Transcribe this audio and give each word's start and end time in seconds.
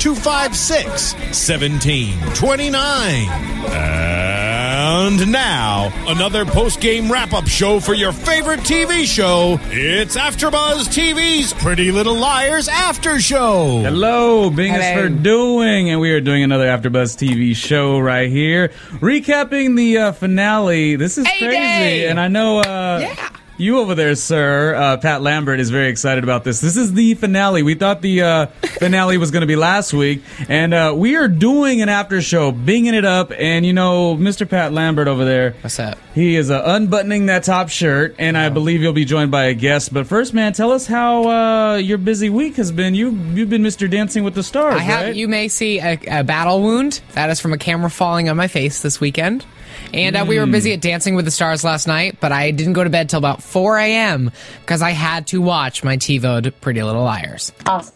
256 0.00 1.12
1729. 1.14 3.28
And 3.72 5.30
now, 5.30 5.92
another 6.06 6.46
post 6.46 6.80
game 6.80 7.12
wrap 7.12 7.34
up 7.34 7.46
show 7.46 7.80
for 7.80 7.92
your 7.92 8.12
favorite 8.12 8.60
TV 8.60 9.04
show. 9.04 9.58
It's 9.64 10.16
AfterBuzz 10.16 10.88
TV's 10.88 11.52
Pretty 11.52 11.92
Little 11.92 12.14
Liars 12.16 12.68
After 12.68 13.20
Show. 13.20 13.80
Hello, 13.82 14.48
Bing 14.48 14.72
is 14.72 14.98
for 14.98 15.10
doing, 15.10 15.90
and 15.90 16.00
we 16.00 16.12
are 16.12 16.20
doing 16.22 16.42
another 16.42 16.64
AfterBuzz 16.66 17.18
TV 17.18 17.54
show 17.54 17.98
right 17.98 18.30
here, 18.30 18.68
recapping 19.00 19.76
the 19.76 19.98
uh, 19.98 20.12
finale. 20.12 20.96
This 20.96 21.18
is 21.18 21.26
A-Day! 21.26 21.38
crazy, 21.40 22.06
and 22.06 22.18
I 22.18 22.28
know 22.28 22.60
uh, 22.60 22.98
Yeah. 23.02 23.28
You 23.60 23.78
over 23.78 23.94
there, 23.94 24.14
sir, 24.14 24.74
uh, 24.74 24.96
Pat 24.96 25.22
Lambert, 25.22 25.60
is 25.60 25.70
very 25.70 25.88
excited 25.88 26.24
about 26.24 26.44
this. 26.44 26.60
This 26.60 26.76
is 26.76 26.92
the 26.94 27.14
finale. 27.14 27.62
We 27.62 27.74
thought 27.74 28.00
the 28.02 28.22
uh, 28.22 28.46
finale 28.78 29.18
was 29.18 29.30
going 29.30 29.42
to 29.42 29.46
be 29.46 29.56
last 29.56 29.92
week, 29.92 30.22
and 30.48 30.72
uh, 30.74 30.94
we 30.96 31.16
are 31.16 31.28
doing 31.28 31.82
an 31.82 31.88
after 31.88 32.20
show, 32.22 32.52
binging 32.52 32.94
it 32.94 33.04
up, 33.04 33.32
and 33.36 33.64
you 33.64 33.72
know, 33.72 34.16
Mr. 34.16 34.48
Pat 34.48 34.72
Lambert 34.72 35.08
over 35.08 35.24
there. 35.24 35.54
What's 35.60 35.78
up? 35.78 35.98
He 36.14 36.36
is 36.36 36.50
uh, 36.50 36.62
unbuttoning 36.64 37.26
that 37.26 37.44
top 37.44 37.68
shirt, 37.68 38.16
and 38.18 38.36
I 38.36 38.48
believe 38.48 38.82
you'll 38.82 38.92
be 38.92 39.04
joined 39.04 39.30
by 39.30 39.44
a 39.44 39.54
guest. 39.54 39.92
But 39.92 40.06
first, 40.06 40.34
man, 40.34 40.52
tell 40.52 40.72
us 40.72 40.86
how 40.86 41.28
uh, 41.28 41.76
your 41.76 41.98
busy 41.98 42.30
week 42.30 42.56
has 42.56 42.72
been. 42.72 42.94
You 42.94 43.10
you've 43.10 43.50
been 43.50 43.62
Mr. 43.62 43.88
Dancing 43.90 44.24
with 44.24 44.34
the 44.34 44.42
Stars, 44.42 44.74
I 44.74 44.78
have. 44.78 45.02
right? 45.06 45.14
You 45.14 45.28
may 45.28 45.48
see 45.48 45.78
a, 45.80 45.98
a 46.08 46.24
battle 46.24 46.62
wound 46.62 47.00
that 47.12 47.30
is 47.30 47.40
from 47.40 47.52
a 47.52 47.58
camera 47.58 47.90
falling 47.90 48.28
on 48.28 48.36
my 48.36 48.48
face 48.48 48.82
this 48.82 49.00
weekend. 49.00 49.44
And 49.92 50.16
uh, 50.16 50.24
we 50.26 50.38
were 50.38 50.46
busy 50.46 50.72
at 50.72 50.80
Dancing 50.80 51.14
with 51.14 51.24
the 51.24 51.30
Stars 51.30 51.64
last 51.64 51.86
night, 51.86 52.18
but 52.20 52.32
I 52.32 52.50
didn't 52.50 52.74
go 52.74 52.84
to 52.84 52.90
bed 52.90 53.08
till 53.08 53.18
about 53.18 53.42
4 53.42 53.78
a.m. 53.78 54.30
because 54.60 54.82
I 54.82 54.90
had 54.90 55.26
to 55.28 55.40
watch 55.40 55.82
my 55.84 55.96
TiVoed 55.96 56.52
Pretty 56.60 56.82
Little 56.82 57.02
Liars. 57.04 57.52
Awesome. 57.66 57.94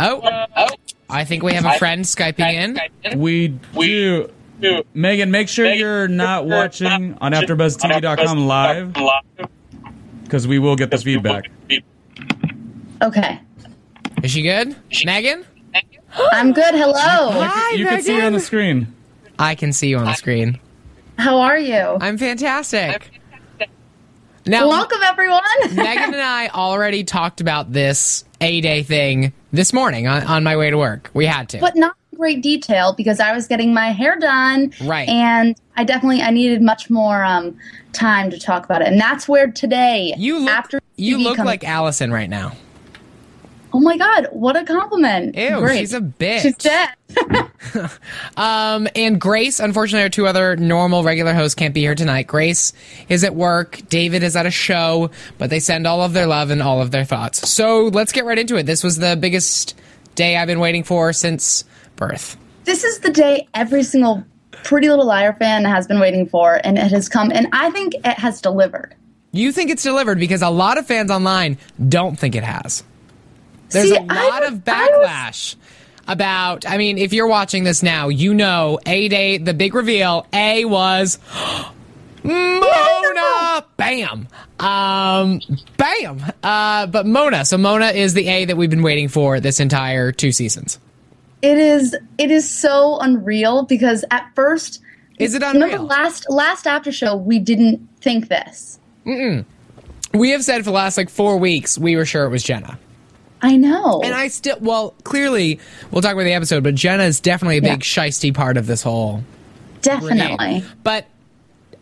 Oh, 0.00 0.68
I 1.10 1.24
think 1.24 1.42
we 1.42 1.52
have 1.54 1.64
a 1.64 1.78
friend 1.78 2.04
skyping 2.04 2.78
in. 3.04 3.18
we 3.18 3.48
do. 3.48 4.30
Megan, 4.94 5.30
make 5.30 5.48
sure 5.48 5.66
you're 5.72 6.08
not 6.08 6.46
watching 6.46 7.16
on 7.20 7.32
AfterBuzzTV.com 7.32 8.46
live 8.46 8.96
because 10.24 10.46
we 10.46 10.58
will 10.58 10.76
get 10.76 10.90
the 10.90 10.98
feedback. 10.98 11.50
Okay. 13.02 13.40
Is 14.22 14.32
she 14.32 14.42
good? 14.42 14.76
Megan? 15.04 15.44
I'm 16.32 16.52
good. 16.52 16.74
Hello. 16.74 16.92
Hi, 17.40 17.76
you 17.76 17.86
can 17.86 18.02
see 18.02 18.18
her 18.18 18.26
on 18.26 18.32
the 18.32 18.40
screen. 18.40 18.92
I 19.38 19.54
can 19.54 19.72
see 19.72 19.88
you 19.88 19.98
on 19.98 20.04
the 20.06 20.14
screen. 20.14 20.58
How 21.18 21.38
are 21.38 21.58
you? 21.58 21.96
I'm 22.00 22.18
fantastic. 22.18 23.10
Now, 24.46 24.66
Welcome, 24.68 25.00
everyone. 25.04 25.42
Megan 25.74 26.14
and 26.14 26.22
I 26.22 26.48
already 26.48 27.04
talked 27.04 27.40
about 27.42 27.72
this 27.72 28.24
A 28.40 28.60
Day 28.62 28.82
thing 28.82 29.32
this 29.52 29.72
morning 29.74 30.06
on, 30.06 30.22
on 30.22 30.42
my 30.42 30.56
way 30.56 30.70
to 30.70 30.78
work. 30.78 31.10
We 31.12 31.26
had 31.26 31.50
to. 31.50 31.58
but 31.58 31.76
not 31.76 31.94
in 32.12 32.18
great 32.18 32.42
detail 32.42 32.94
because 32.96 33.20
I 33.20 33.32
was 33.34 33.46
getting 33.46 33.74
my 33.74 33.88
hair 33.92 34.18
done. 34.18 34.72
Right. 34.82 35.06
And 35.08 35.54
I 35.76 35.84
definitely 35.84 36.22
I 36.22 36.30
needed 36.30 36.62
much 36.62 36.88
more 36.88 37.22
um, 37.24 37.58
time 37.92 38.30
to 38.30 38.38
talk 38.38 38.64
about 38.64 38.80
it. 38.80 38.88
And 38.88 38.98
that's 38.98 39.28
where 39.28 39.50
today 39.50 40.14
you 40.16 40.38
look, 40.38 40.50
after 40.50 40.80
you 40.96 41.18
look 41.18 41.36
comes- 41.36 41.46
like 41.46 41.64
Allison 41.64 42.10
right 42.10 42.30
now. 42.30 42.52
Oh 43.78 43.80
my 43.80 43.96
god, 43.96 44.26
what 44.32 44.56
a 44.56 44.64
compliment. 44.64 45.36
Ew, 45.36 45.60
Great. 45.60 45.78
she's 45.78 45.94
a 45.94 46.00
bitch. 46.00 46.40
She's 46.40 46.56
dead. 46.56 46.90
Um, 48.36 48.88
and 48.94 49.20
Grace, 49.20 49.60
unfortunately, 49.60 50.02
our 50.02 50.08
two 50.08 50.26
other 50.26 50.56
normal 50.56 51.04
regular 51.04 51.32
hosts 51.34 51.54
can't 51.54 51.74
be 51.74 51.80
here 51.80 51.94
tonight. 51.94 52.26
Grace 52.26 52.72
is 53.08 53.22
at 53.24 53.34
work. 53.34 53.80
David 53.88 54.22
is 54.22 54.36
at 54.36 54.46
a 54.46 54.50
show, 54.50 55.10
but 55.38 55.50
they 55.50 55.60
send 55.60 55.86
all 55.86 56.02
of 56.02 56.12
their 56.12 56.26
love 56.26 56.50
and 56.50 56.62
all 56.62 56.80
of 56.80 56.90
their 56.90 57.04
thoughts. 57.04 57.48
So 57.48 57.84
let's 57.84 58.10
get 58.12 58.24
right 58.24 58.38
into 58.38 58.56
it. 58.56 58.64
This 58.64 58.82
was 58.82 58.98
the 58.98 59.16
biggest 59.16 59.78
day 60.14 60.36
I've 60.36 60.46
been 60.46 60.60
waiting 60.60 60.82
for 60.82 61.12
since 61.12 61.64
birth. 61.96 62.36
this 62.64 62.84
is 62.84 63.00
the 63.00 63.10
day 63.10 63.46
every 63.54 63.82
single 63.82 64.24
Pretty 64.64 64.88
Little 64.88 65.06
Liar 65.06 65.34
fan 65.34 65.64
has 65.64 65.86
been 65.86 66.00
waiting 66.00 66.26
for, 66.28 66.60
and 66.64 66.78
it 66.78 66.90
has 66.90 67.08
come, 67.08 67.30
and 67.32 67.46
I 67.52 67.70
think 67.70 67.94
it 67.94 68.18
has 68.18 68.40
delivered. 68.40 68.94
You 69.32 69.52
think 69.52 69.70
it's 69.70 69.82
delivered 69.84 70.18
because 70.18 70.42
a 70.42 70.50
lot 70.50 70.78
of 70.78 70.86
fans 70.86 71.10
online 71.12 71.58
don't 71.88 72.18
think 72.18 72.34
it 72.34 72.44
has. 72.44 72.82
There's 73.70 73.90
See, 73.90 73.96
a 73.96 74.02
lot 74.04 74.44
of 74.46 74.64
backlash 74.64 75.56
about. 76.06 76.66
I 76.66 76.78
mean, 76.78 76.98
if 76.98 77.12
you're 77.12 77.26
watching 77.28 77.64
this 77.64 77.82
now, 77.82 78.08
you 78.08 78.34
know 78.34 78.78
A 78.86 79.08
Day, 79.08 79.38
the 79.38 79.54
big 79.54 79.74
reveal. 79.74 80.26
A 80.32 80.64
was 80.64 81.18
Mona. 82.24 83.64
Bam. 83.76 84.28
Um, 84.58 85.40
bam. 85.76 86.24
Uh, 86.42 86.86
but 86.86 87.06
Mona. 87.06 87.44
So 87.44 87.58
Mona 87.58 87.86
is 87.88 88.14
the 88.14 88.28
A 88.28 88.44
that 88.46 88.56
we've 88.56 88.70
been 88.70 88.82
waiting 88.82 89.08
for 89.08 89.40
this 89.40 89.60
entire 89.60 90.12
two 90.12 90.32
seasons. 90.32 90.78
It 91.42 91.58
is 91.58 91.96
it 92.18 92.30
is 92.32 92.50
so 92.50 92.98
unreal 92.98 93.62
because 93.64 94.04
at 94.10 94.28
first 94.34 94.80
Is 95.18 95.34
it 95.34 95.42
remember 95.42 95.66
unreal? 95.66 95.84
last 95.84 96.26
last 96.28 96.66
after 96.66 96.90
show 96.90 97.14
we 97.16 97.38
didn't 97.38 97.86
think 98.00 98.28
this. 98.28 98.80
mm 99.06 99.44
We 100.14 100.30
have 100.30 100.42
said 100.42 100.58
for 100.58 100.64
the 100.64 100.72
last 100.72 100.96
like 100.96 101.08
four 101.08 101.36
weeks 101.36 101.78
we 101.78 101.94
were 101.94 102.04
sure 102.04 102.24
it 102.24 102.30
was 102.30 102.42
Jenna. 102.42 102.76
I 103.42 103.56
know. 103.56 104.00
And 104.04 104.14
I 104.14 104.28
still, 104.28 104.56
well, 104.60 104.94
clearly, 105.04 105.60
we'll 105.90 106.02
talk 106.02 106.12
about 106.14 106.24
the 106.24 106.32
episode, 106.32 106.62
but 106.64 106.74
Jenna 106.74 107.04
is 107.04 107.20
definitely 107.20 107.58
a 107.58 107.62
big 107.62 107.70
Yeah. 107.70 107.76
shisty 108.06 108.34
part 108.34 108.56
of 108.56 108.66
this 108.66 108.82
whole 108.82 109.22
definitely. 109.82 110.64
But 110.82 111.06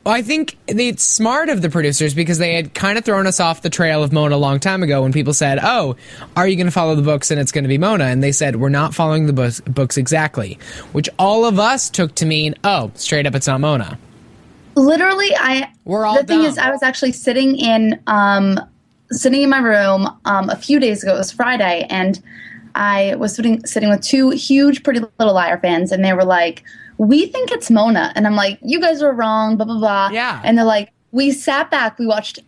I 0.05 0.23
think 0.23 0.57
it's 0.69 1.03
smart 1.03 1.49
of 1.49 1.63
the 1.63 1.69
producers 1.71 2.15
because 2.15 2.39
they 2.39 2.55
had 2.55 2.75
kind 2.75 2.97
of 2.99 3.05
thrown 3.05 3.27
us 3.27 3.41
off 3.41 3.63
the 3.63 3.71
trail 3.71 4.05
of 4.05 4.13
Mona 4.13 4.37
a 4.37 4.39
long 4.39 4.61
time 4.61 4.83
ago 4.85 5.03
when 5.03 5.13
people 5.13 5.33
said, 5.33 5.59
"Oh, 5.63 5.97
are 6.37 6.47
you 6.47 6.55
going 6.55 6.67
to 6.67 6.71
follow 6.73 6.95
the 6.95 7.03
books?" 7.03 7.33
and 7.33 7.41
it's 7.41 7.51
going 7.51 7.65
to 7.65 7.69
be 7.69 7.79
Mona, 7.79 8.05
and 8.05 8.23
they 8.23 8.31
said, 8.31 8.55
"We're 8.57 8.69
not 8.69 8.95
following 8.95 9.27
the 9.27 9.33
books, 9.33 9.61
books 9.63 9.97
exactly," 9.97 10.59
which 10.93 11.09
all 11.19 11.45
of 11.45 11.59
us 11.59 11.91
took 11.91 12.15
to 12.17 12.27
mean, 12.27 12.55
"Oh, 12.63 12.93
straight 12.95 13.27
up, 13.27 13.35
it's 13.35 13.47
not 13.49 13.61
Mona." 13.61 13.99
literally 14.79 15.31
i 15.35 15.71
We're 15.87 16.05
all 16.05 16.17
the 16.19 16.25
thing 16.25 16.41
dumb. 16.43 16.47
is 16.51 16.59
i 16.59 16.71
was 16.71 16.83
actually 16.83 17.13
sitting 17.13 17.57
in 17.57 17.99
um 18.07 18.61
sitting 19.11 19.43
in 19.43 19.51
my 19.51 19.59
room 19.59 20.09
um 20.25 20.51
a 20.51 20.57
few 20.57 20.79
days 20.81 21.03
ago 21.03 21.15
it 21.15 21.19
was 21.19 21.31
friday 21.33 21.87
and 21.91 22.23
i 22.75 23.15
was 23.17 23.35
sitting 23.35 23.65
sitting 23.67 23.89
with 23.89 24.01
two 24.03 24.31
huge 24.31 24.83
pretty 24.83 25.01
little 25.19 25.35
liar 25.35 25.59
fans 25.59 25.93
and 25.93 26.05
they 26.05 26.13
were 26.13 26.25
like 26.25 26.63
we 26.99 27.27
think 27.27 27.51
it's 27.53 27.71
mona 27.71 28.13
and 28.17 28.27
i'm 28.27 28.35
like 28.37 28.59
you 28.63 28.81
guys 28.81 29.03
are 29.03 29.13
wrong 29.13 29.57
blah 29.57 29.67
blah 29.67 29.79
blah 29.79 30.09
Yeah. 30.13 30.41
and 30.45 30.59
they're 30.59 30.65
like 30.65 30.93
we 31.13 31.31
sat 31.31 31.71
back 31.71 31.99
we 31.99 32.07
watched 32.07 32.41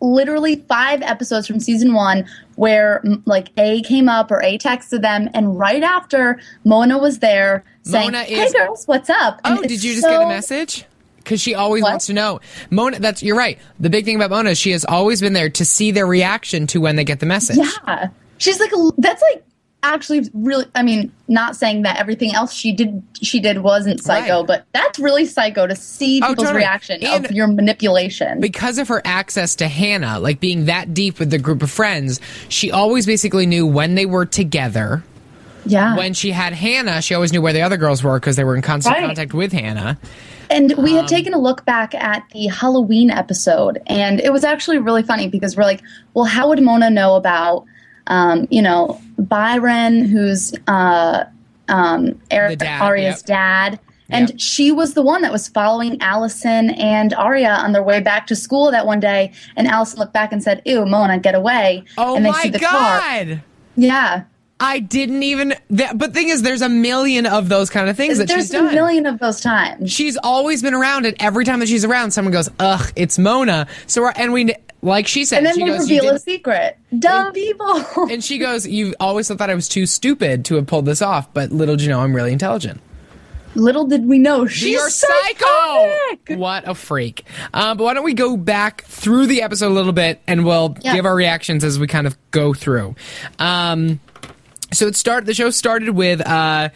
literally 0.00 0.56
five 0.68 1.00
episodes 1.02 1.46
from 1.46 1.58
season 1.60 1.94
one 1.94 2.26
where 2.56 3.02
like 3.24 3.48
a 3.56 3.80
came 3.82 4.08
up 4.08 4.30
or 4.30 4.42
a 4.42 4.58
texted 4.58 5.00
them 5.00 5.28
and 5.32 5.58
right 5.58 5.82
after 5.82 6.38
mona 6.64 6.98
was 6.98 7.20
there 7.20 7.64
saying 7.82 8.12
Mona 8.12 8.24
hey 8.24 8.50
girls 8.52 8.86
what's 8.86 9.08
up 9.08 9.40
And 9.44 9.58
Oh, 9.58 9.62
did 9.62 9.82
you 9.82 9.94
just 9.94 10.06
get 10.06 10.20
a 10.22 10.26
message? 10.28 10.84
Because 11.24 11.40
she 11.40 11.54
always 11.54 11.82
What? 11.82 11.92
wants 11.92 12.06
to 12.06 12.12
know. 12.12 12.40
Mona, 12.70 12.98
that's 13.00 13.22
you're 13.22 13.36
right. 13.36 13.58
The 13.80 13.88
big 13.90 14.04
thing 14.04 14.16
about 14.16 14.30
Mona 14.30 14.50
is 14.50 14.58
she 14.58 14.72
has 14.72 14.84
always 14.84 15.20
been 15.22 15.32
there 15.32 15.48
to 15.48 15.64
see 15.64 15.90
their 15.90 16.06
reaction 16.06 16.66
to 16.68 16.80
when 16.80 16.96
they 16.96 17.04
get 17.04 17.18
the 17.20 17.26
message. 17.26 17.56
Yeah. 17.56 18.08
She's 18.38 18.60
like, 18.60 18.70
that's 18.98 19.22
like 19.32 19.42
actually 19.82 20.28
really, 20.34 20.66
I 20.74 20.82
mean, 20.82 21.12
not 21.28 21.56
saying 21.56 21.82
that 21.82 21.98
everything 21.98 22.34
else 22.34 22.52
she 22.52 22.72
did, 22.72 23.02
she 23.22 23.38
did 23.40 23.58
wasn't 23.58 24.02
psycho, 24.02 24.38
Right. 24.38 24.46
but 24.46 24.66
that's 24.72 24.98
really 24.98 25.24
psycho 25.26 25.66
to 25.66 25.76
see 25.76 26.20
Oh, 26.22 26.28
people's 26.28 26.46
totally. 26.48 26.62
reaction 26.62 27.02
And- 27.04 27.24
of 27.26 27.32
your 27.32 27.46
manipulation. 27.46 28.40
because 28.40 28.78
of 28.78 28.88
her 28.88 29.00
access 29.04 29.54
to 29.56 29.68
Hannah, 29.68 30.18
like 30.20 30.40
being 30.40 30.66
that 30.66 30.92
deep 30.94 31.18
with 31.18 31.30
the 31.30 31.38
group 31.38 31.62
of 31.62 31.70
friends, 31.70 32.20
she 32.48 32.70
always 32.70 33.04
basically 33.06 33.46
knew 33.46 33.66
when 33.66 33.94
they 33.94 34.06
were 34.06 34.26
together. 34.26 35.02
yeah. 35.66 35.96
When 35.96 36.12
she 36.12 36.30
had 36.30 36.52
Hannah, 36.52 37.00
she 37.00 37.14
always 37.14 37.32
knew 37.32 37.40
where 37.40 37.52
the 37.54 37.62
other 37.62 37.76
girls 37.78 38.02
were 38.02 38.18
because 38.20 38.36
they 38.36 38.44
were 38.44 38.54
in 38.56 38.60
constant 38.62 38.96
Right. 38.96 39.06
contact 39.06 39.32
with 39.32 39.50
Hannah. 39.52 39.98
And 40.54 40.72
we 40.78 40.92
Um, 40.92 40.98
had 40.98 41.08
taken 41.08 41.34
a 41.34 41.38
look 41.38 41.64
back 41.64 41.94
at 41.94 42.22
the 42.32 42.46
Halloween 42.46 43.10
episode, 43.10 43.80
and 43.86 44.20
it 44.20 44.32
was 44.32 44.44
actually 44.44 44.78
really 44.78 45.02
funny 45.02 45.28
because 45.28 45.56
we're 45.56 45.64
like, 45.64 45.82
well, 46.14 46.24
how 46.24 46.48
would 46.48 46.62
Mona 46.62 46.90
know 46.90 47.16
about, 47.16 47.64
um, 48.06 48.46
you 48.50 48.62
know, 48.62 49.00
Byron, 49.18 50.04
who's 50.04 50.54
uh, 50.66 51.24
um, 51.68 52.20
Eric 52.30 52.58
dad, 52.60 52.82
Aria's 52.82 53.16
yep. 53.20 53.26
dad? 53.26 53.80
And 54.10 54.28
Yep. 54.30 54.38
she 54.38 54.70
was 54.70 54.92
the 54.92 55.00
one 55.02 55.22
that 55.22 55.32
was 55.32 55.48
following 55.48 56.00
Allison 56.02 56.70
and 56.70 57.14
Aria 57.14 57.52
on 57.52 57.72
their 57.72 57.82
way 57.82 58.00
back 58.00 58.26
to 58.26 58.36
school 58.36 58.70
that 58.70 58.86
one 58.86 59.00
day. 59.00 59.32
And 59.56 59.66
Allison 59.66 59.98
looked 59.98 60.12
back 60.12 60.30
and 60.30 60.42
said, 60.42 60.60
"Ew, 60.66 60.84
Mona, 60.84 61.18
get 61.18 61.34
away!" 61.34 61.84
Oh 61.96 62.14
and 62.14 62.24
they 62.24 62.30
my 62.30 62.42
see 62.42 62.50
the 62.50 62.58
car. 62.58 63.00
god! 63.00 63.42
Yeah, 63.76 64.24
I 64.64 64.78
didn't 64.78 65.22
even. 65.22 65.54
That, 65.70 65.98
but 65.98 66.14
thing 66.14 66.28
is, 66.30 66.42
there's 66.42 66.62
a 66.62 66.68
million 66.68 67.26
of 67.26 67.48
those 67.48 67.68
kind 67.70 67.88
of 67.88 67.96
things 67.96 68.18
that 68.18 68.28
there's 68.28 68.44
she's 68.44 68.50
done. 68.50 68.64
There's 68.64 68.72
a 68.74 68.76
million 68.76 69.06
of 69.06 69.18
those 69.18 69.40
times. 69.40 69.92
she's 69.92 70.16
always 70.16 70.62
been 70.62 70.74
around, 70.74 71.06
and 71.06 71.16
every 71.20 71.44
time 71.44 71.60
that 71.60 71.68
she's 71.68 71.84
around, 71.84 72.12
someone 72.12 72.32
goes, 72.32 72.48
"Ugh, 72.58 72.92
it's 72.96 73.18
Mona." 73.18 73.66
So, 73.86 74.02
we're, 74.02 74.12
and 74.16 74.32
we, 74.32 74.54
like 74.82 75.06
she 75.06 75.24
said, 75.24 75.38
And 75.38 75.46
then 75.46 75.54
she 75.56 75.62
we 75.64 75.70
goes, 75.70 75.80
reveal 75.82 76.08
a 76.14 76.18
secret. 76.18 76.78
Dumb 76.98 77.32
people. 77.32 77.84
and 78.10 78.24
she 78.24 78.38
goes, 78.38 78.66
"You 78.66 78.94
always 78.98 79.28
thought 79.28 79.50
I 79.50 79.54
was 79.54 79.68
too 79.68 79.84
stupid 79.86 80.44
to 80.46 80.54
have 80.56 80.66
pulled 80.66 80.86
this 80.86 81.02
off, 81.02 81.32
but 81.34 81.52
little 81.52 81.76
did 81.76 81.84
you 81.84 81.90
know, 81.90 82.00
I'm 82.00 82.14
really 82.16 82.32
intelligent." 82.32 82.80
Little 83.56 83.86
did 83.86 84.06
we 84.06 84.18
know 84.18 84.46
she's 84.46 84.70
You're 84.72 84.90
psycho. 84.90 85.12
psychotic. 85.46 86.38
What 86.38 86.66
a 86.68 86.74
freak. 86.74 87.24
Um, 87.52 87.76
but 87.76 87.84
why 87.84 87.94
don't 87.94 88.02
we 88.04 88.14
go 88.14 88.36
back 88.36 88.82
through 88.86 89.26
the 89.26 89.42
episode 89.42 89.68
a 89.68 89.74
little 89.74 89.92
bit 89.92 90.20
and 90.26 90.44
we'll 90.44 90.76
Yeah. 90.80 90.94
give 90.94 91.06
our 91.06 91.14
reactions 91.14 91.62
as 91.62 91.78
we 91.78 91.86
kind 91.86 92.08
of 92.08 92.16
go 92.32 92.52
through. 92.52 92.96
Um, 93.38 94.00
so 94.74 94.86
it 94.86 94.96
start 94.96 95.26
the 95.26 95.34
show 95.34 95.50
started 95.50 95.90
with 95.90 96.20
uh, 96.26 96.68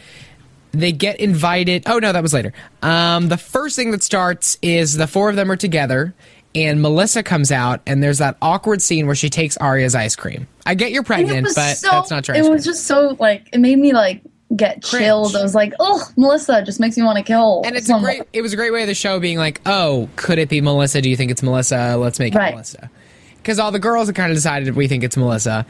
they 0.73 0.93
get 0.93 1.21
invited. 1.21 1.85
Oh 1.87 1.99
no, 1.99 2.13
that 2.13 2.23
was 2.23 2.33
later. 2.33 2.53
Um, 2.83 3.29
the 3.29 3.37
first 3.39 3.77
thing 3.77 3.91
that 3.93 4.03
starts 4.03 4.59
is 4.63 4.97
the 4.97 5.07
four 5.07 5.29
of 5.31 5.37
them 5.37 5.51
are 5.51 5.57
together. 5.57 6.15
And 6.55 6.81
Melissa 6.81 7.23
comes 7.23 7.53
out, 7.53 7.83
and 7.87 8.03
there's 8.03 8.19
that 8.19 8.37
awkward 8.41 8.81
scene 8.81 9.07
where 9.07 9.15
she 9.15 9.29
takes 9.29 9.57
Aria's 9.59 9.95
ice 9.95 10.17
cream. 10.17 10.49
I 10.65 10.75
get 10.75 10.93
you're 10.93 11.03
pregnant, 11.03 11.47
but 11.55 11.75
so, 11.77 11.91
that's 11.91 12.11
not 12.11 12.29
ice 12.31 12.37
It 12.37 12.41
cream. 12.41 12.53
was 12.53 12.65
just 12.65 12.87
so 12.87 13.17
like 13.21 13.49
it 13.53 13.59
made 13.59 13.79
me 13.79 13.93
like 13.93 14.23
get 14.57 14.83
Cringe. 14.83 15.05
chilled. 15.05 15.37
I 15.37 15.43
was 15.43 15.55
like, 15.55 15.75
oh, 15.79 16.03
Melissa 16.17 16.63
just 16.63 16.81
makes 16.81 16.97
me 16.97 17.03
want 17.03 17.19
to 17.19 17.23
kill. 17.23 17.63
And 17.67 17.77
it's 17.77 17.91
a 17.91 17.99
great. 18.01 18.23
It 18.33 18.41
was 18.41 18.55
a 18.55 18.57
great 18.57 18.73
way 18.73 18.81
of 18.81 18.89
the 18.89 18.95
show 18.95 19.21
being 19.21 19.37
like, 19.37 19.61
oh, 19.67 20.09
could 20.17 20.39
it 20.39 20.49
be 20.49 20.61
Melissa? 20.63 21.03
Do 21.03 21.11
you 21.11 21.17
think 21.17 21.31
it's 21.31 21.43
Melissa? 21.43 21.97
Let's 21.99 22.19
make 22.19 22.35
it 22.35 22.39
Melissa. 22.39 22.91
Because 23.37 23.59
all 23.59 23.71
the 23.71 23.79
girls 23.79 24.09
have 24.09 24.17
kind 24.17 24.33
of 24.33 24.37
decided 24.37 24.75
we 24.75 24.89
think 24.89 25.05
it's 25.05 25.17
Melissa, 25.19 25.67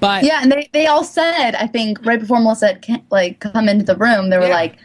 but 0.00 0.24
Yeah, 0.24 0.40
and 0.42 0.50
they 0.52 0.68
they 0.72 0.86
all 0.86 1.04
said 1.04 1.54
I 1.54 1.66
think 1.66 2.04
right 2.04 2.20
before 2.20 2.40
Melissa 2.40 2.78
had 2.86 3.02
like 3.10 3.40
come 3.40 3.68
into 3.68 3.84
the 3.84 3.96
room, 3.96 4.30
they 4.30 4.38
were 4.38 4.46
Yeah. 4.46 4.54
like, 4.54 4.76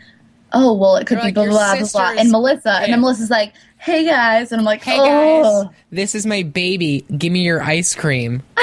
oh 0.53 0.73
well, 0.73 0.95
it 0.97 1.07
could 1.07 1.17
They're 1.17 1.31
be 1.31 1.39
like, 1.41 1.49
blah 1.49 1.75
blah 1.75 1.79
blah 1.79 1.87
blah, 2.13 2.21
and 2.21 2.31
Melissa, 2.31 2.61
Yeah. 2.69 2.83
and 2.83 2.93
then 2.93 3.01
Melissa's 3.01 3.29
like, 3.29 3.53
hey 3.77 4.05
guys, 4.05 4.51
and 4.51 4.59
I'm 4.59 4.65
like, 4.65 4.83
hey 4.83 4.97
oh, 4.99 5.63
guys, 5.65 5.73
this 5.91 6.15
is 6.15 6.25
my 6.25 6.43
baby. 6.43 7.05
Give 7.17 7.31
me 7.31 7.41
your 7.43 7.61
ice 7.61 7.95
cream. 7.95 8.43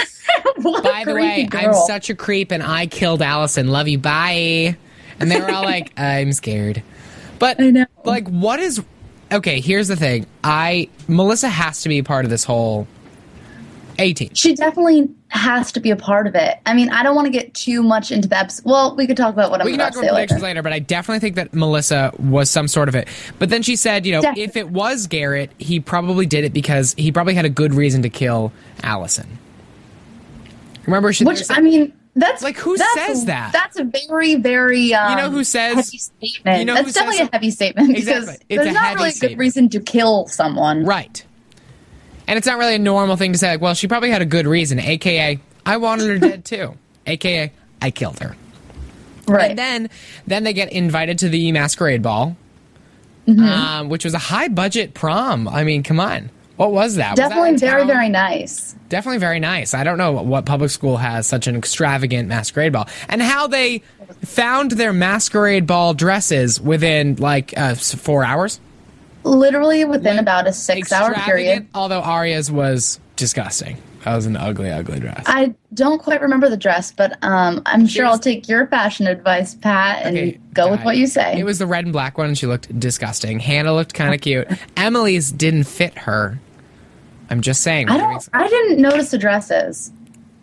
By 0.62 1.04
the 1.06 1.14
way, 1.14 1.46
creepy 1.46 1.66
I'm 1.66 1.72
such 1.74 2.10
a 2.10 2.14
creep, 2.14 2.50
and 2.50 2.62
I 2.62 2.86
killed 2.86 3.22
Allison. 3.22 3.68
Love 3.68 3.88
you. 3.88 3.98
Bye. 3.98 4.76
And 5.18 5.30
they 5.30 5.40
were 5.40 5.50
all 5.50 5.62
like, 5.64 5.92
I'm 5.98 6.32
scared. 6.32 6.82
But 7.38 7.60
I 7.60 7.70
know. 7.70 7.86
like, 8.04 8.28
what 8.28 8.60
is? 8.60 8.82
Okay, 9.32 9.60
here's 9.60 9.88
the 9.88 9.96
thing. 9.96 10.26
I 10.44 10.88
Melissa 11.08 11.48
has 11.48 11.82
to 11.82 11.88
be 11.88 12.02
part 12.02 12.24
of 12.26 12.30
this 12.30 12.44
whole. 12.44 12.86
18. 13.98 14.34
She 14.34 14.54
definitely 14.54 15.08
has 15.28 15.70
to 15.72 15.80
be 15.80 15.90
a 15.90 15.96
part 15.96 16.26
of 16.26 16.34
it. 16.34 16.58
I 16.66 16.74
mean, 16.74 16.90
I 16.90 17.02
don't 17.02 17.14
want 17.14 17.26
to 17.26 17.30
get 17.30 17.52
too 17.54 17.82
much 17.82 18.10
into 18.10 18.34
episode. 18.36 18.64
Well, 18.64 18.96
we 18.96 19.06
could 19.06 19.16
talk 19.16 19.32
about 19.34 19.50
what 19.50 19.60
I'm 19.60 19.72
about 19.74 19.92
to 19.92 19.98
say 20.00 20.10
later. 20.10 20.38
later, 20.38 20.62
but 20.62 20.72
I 20.72 20.78
definitely 20.78 21.20
think 21.20 21.36
that 21.36 21.52
Melissa 21.54 22.12
was 22.18 22.50
some 22.50 22.66
sort 22.68 22.88
of 22.88 22.94
it. 22.94 23.08
But 23.38 23.50
then 23.50 23.62
she 23.62 23.76
said, 23.76 24.06
you 24.06 24.12
know, 24.12 24.22
Definitely. 24.22 24.44
if 24.44 24.56
it 24.56 24.70
was 24.70 25.06
Garrett, 25.06 25.50
he 25.58 25.80
probably 25.80 26.26
did 26.26 26.44
it 26.44 26.52
because 26.52 26.94
he 26.98 27.12
probably 27.12 27.34
had 27.34 27.44
a 27.44 27.50
good 27.50 27.74
reason 27.74 28.02
to 28.02 28.08
kill 28.08 28.52
Allison. 28.82 29.38
Remember, 30.86 31.12
she 31.12 31.24
Which 31.24 31.42
I 31.50 31.60
mean, 31.60 31.92
that's 32.16 32.42
Like, 32.42 32.56
who 32.56 32.76
that's 32.76 32.94
says 32.94 33.24
that? 33.26 33.52
That's 33.52 33.78
a 33.78 33.84
very, 33.84 34.34
very 34.36 34.92
um, 34.94 35.10
You 35.10 35.16
know 35.24 35.30
who 35.30 35.44
says- 35.44 35.74
heavy 35.76 35.98
statement. 35.98 36.58
you 36.58 36.64
know 36.64 36.74
that's 36.74 36.92
definitely 36.92 37.18
says- 37.18 37.28
a 37.28 37.36
heavy 37.36 37.50
statement 37.50 37.90
Exactly. 37.96 38.22
because 38.22 38.34
It's 38.48 38.60
a 38.60 38.64
there's 38.64 38.74
not 38.74 38.94
really 38.96 39.08
a 39.10 39.12
statement. 39.12 39.38
good 39.38 39.40
reason 39.40 39.68
to 39.68 39.80
kill 39.80 40.26
someone. 40.26 40.84
right. 40.84 41.24
And 42.30 42.36
it's 42.38 42.46
not 42.46 42.58
really 42.58 42.76
a 42.76 42.78
normal 42.78 43.16
thing 43.16 43.32
to 43.32 43.38
say, 43.38 43.50
like, 43.50 43.60
well, 43.60 43.74
she 43.74 43.88
probably 43.88 44.10
had 44.10 44.22
a 44.22 44.26
good 44.26 44.46
reason, 44.46 44.78
aka, 44.78 45.40
I 45.66 45.76
wanted 45.78 46.06
her 46.06 46.28
dead 46.28 46.44
too, 46.44 46.76
aka, 47.04 47.52
I 47.82 47.90
killed 47.90 48.20
her. 48.20 48.36
Right. 49.26 49.50
And 49.50 49.58
then, 49.58 49.90
then 50.28 50.44
they 50.44 50.52
get 50.52 50.72
invited 50.72 51.18
to 51.18 51.28
the 51.28 51.50
masquerade 51.50 52.02
ball, 52.02 52.36
Mm-hmm. 53.26 53.42
um, 53.42 53.88
which 53.88 54.04
was 54.04 54.14
a 54.14 54.18
high 54.18 54.46
budget 54.48 54.94
prom. 54.94 55.46
I 55.48 55.64
mean, 55.64 55.82
come 55.82 55.98
on, 56.00 56.30
what 56.56 56.72
was 56.72 56.96
that? 56.96 57.10
Was 57.12 57.18
that 57.18 57.28
definitely 57.30 57.58
very, 57.58 57.84
very 57.84 58.08
nice. 58.08 58.74
Definitely 58.88 59.18
very 59.18 59.40
nice. 59.40 59.74
I 59.74 59.82
don't 59.82 59.98
know 59.98 60.12
what 60.12 60.46
public 60.46 60.70
school 60.70 60.98
has 60.98 61.26
such 61.26 61.46
an 61.46 61.56
extravagant 61.56 62.28
masquerade 62.28 62.72
ball 62.72 62.88
and 63.08 63.20
how 63.20 63.46
they 63.46 63.82
found 64.24 64.72
their 64.72 64.92
masquerade 64.92 65.66
ball 65.66 65.94
dresses 65.94 66.60
within 66.60 67.16
like 67.16 67.54
uh, 67.56 67.74
four 67.74 68.24
hours. 68.24 68.60
Literally 69.24 69.84
within 69.84 70.18
about 70.18 70.46
a 70.46 70.52
six-hour 70.52 71.14
period. 71.14 71.66
Although 71.74 72.00
Aria's 72.02 72.50
was 72.50 72.98
disgusting. 73.16 73.76
That 74.04 74.16
was 74.16 74.24
an 74.24 74.34
ugly, 74.36 74.70
ugly 74.70 74.98
dress. 74.98 75.22
I 75.26 75.54
don't 75.74 76.00
quite 76.00 76.22
remember 76.22 76.48
the 76.48 76.56
dress, 76.56 76.90
but 76.90 77.22
um, 77.22 77.60
I'm 77.66 77.86
sure 77.86 78.06
I'll 78.06 78.18
take 78.18 78.48
your 78.48 78.66
fashion 78.68 79.06
advice, 79.06 79.54
Pat, 79.54 80.06
and 80.06 80.16
Okay, 80.16 80.40
go 80.54 80.70
with 80.70 80.82
what 80.84 80.96
you 80.96 81.06
say. 81.06 81.38
It 81.38 81.44
was 81.44 81.58
the 81.58 81.66
red 81.66 81.84
and 81.84 81.92
black 81.92 82.16
one, 82.16 82.28
and 82.28 82.38
she 82.38 82.46
looked 82.46 82.78
disgusting. 82.80 83.40
Hannah 83.40 83.74
looked 83.74 83.92
kind 83.92 84.14
of 84.14 84.20
cute. 84.22 84.48
Emily's 84.76 85.30
didn't 85.30 85.64
fit 85.64 85.98
her. 85.98 86.38
I'm 87.28 87.42
just 87.42 87.60
saying. 87.60 87.90
I 87.90 87.98
don't. 87.98 88.26
I 88.32 88.48
didn't 88.48 88.80
notice 88.80 89.10
the 89.10 89.18
dresses. 89.18 89.92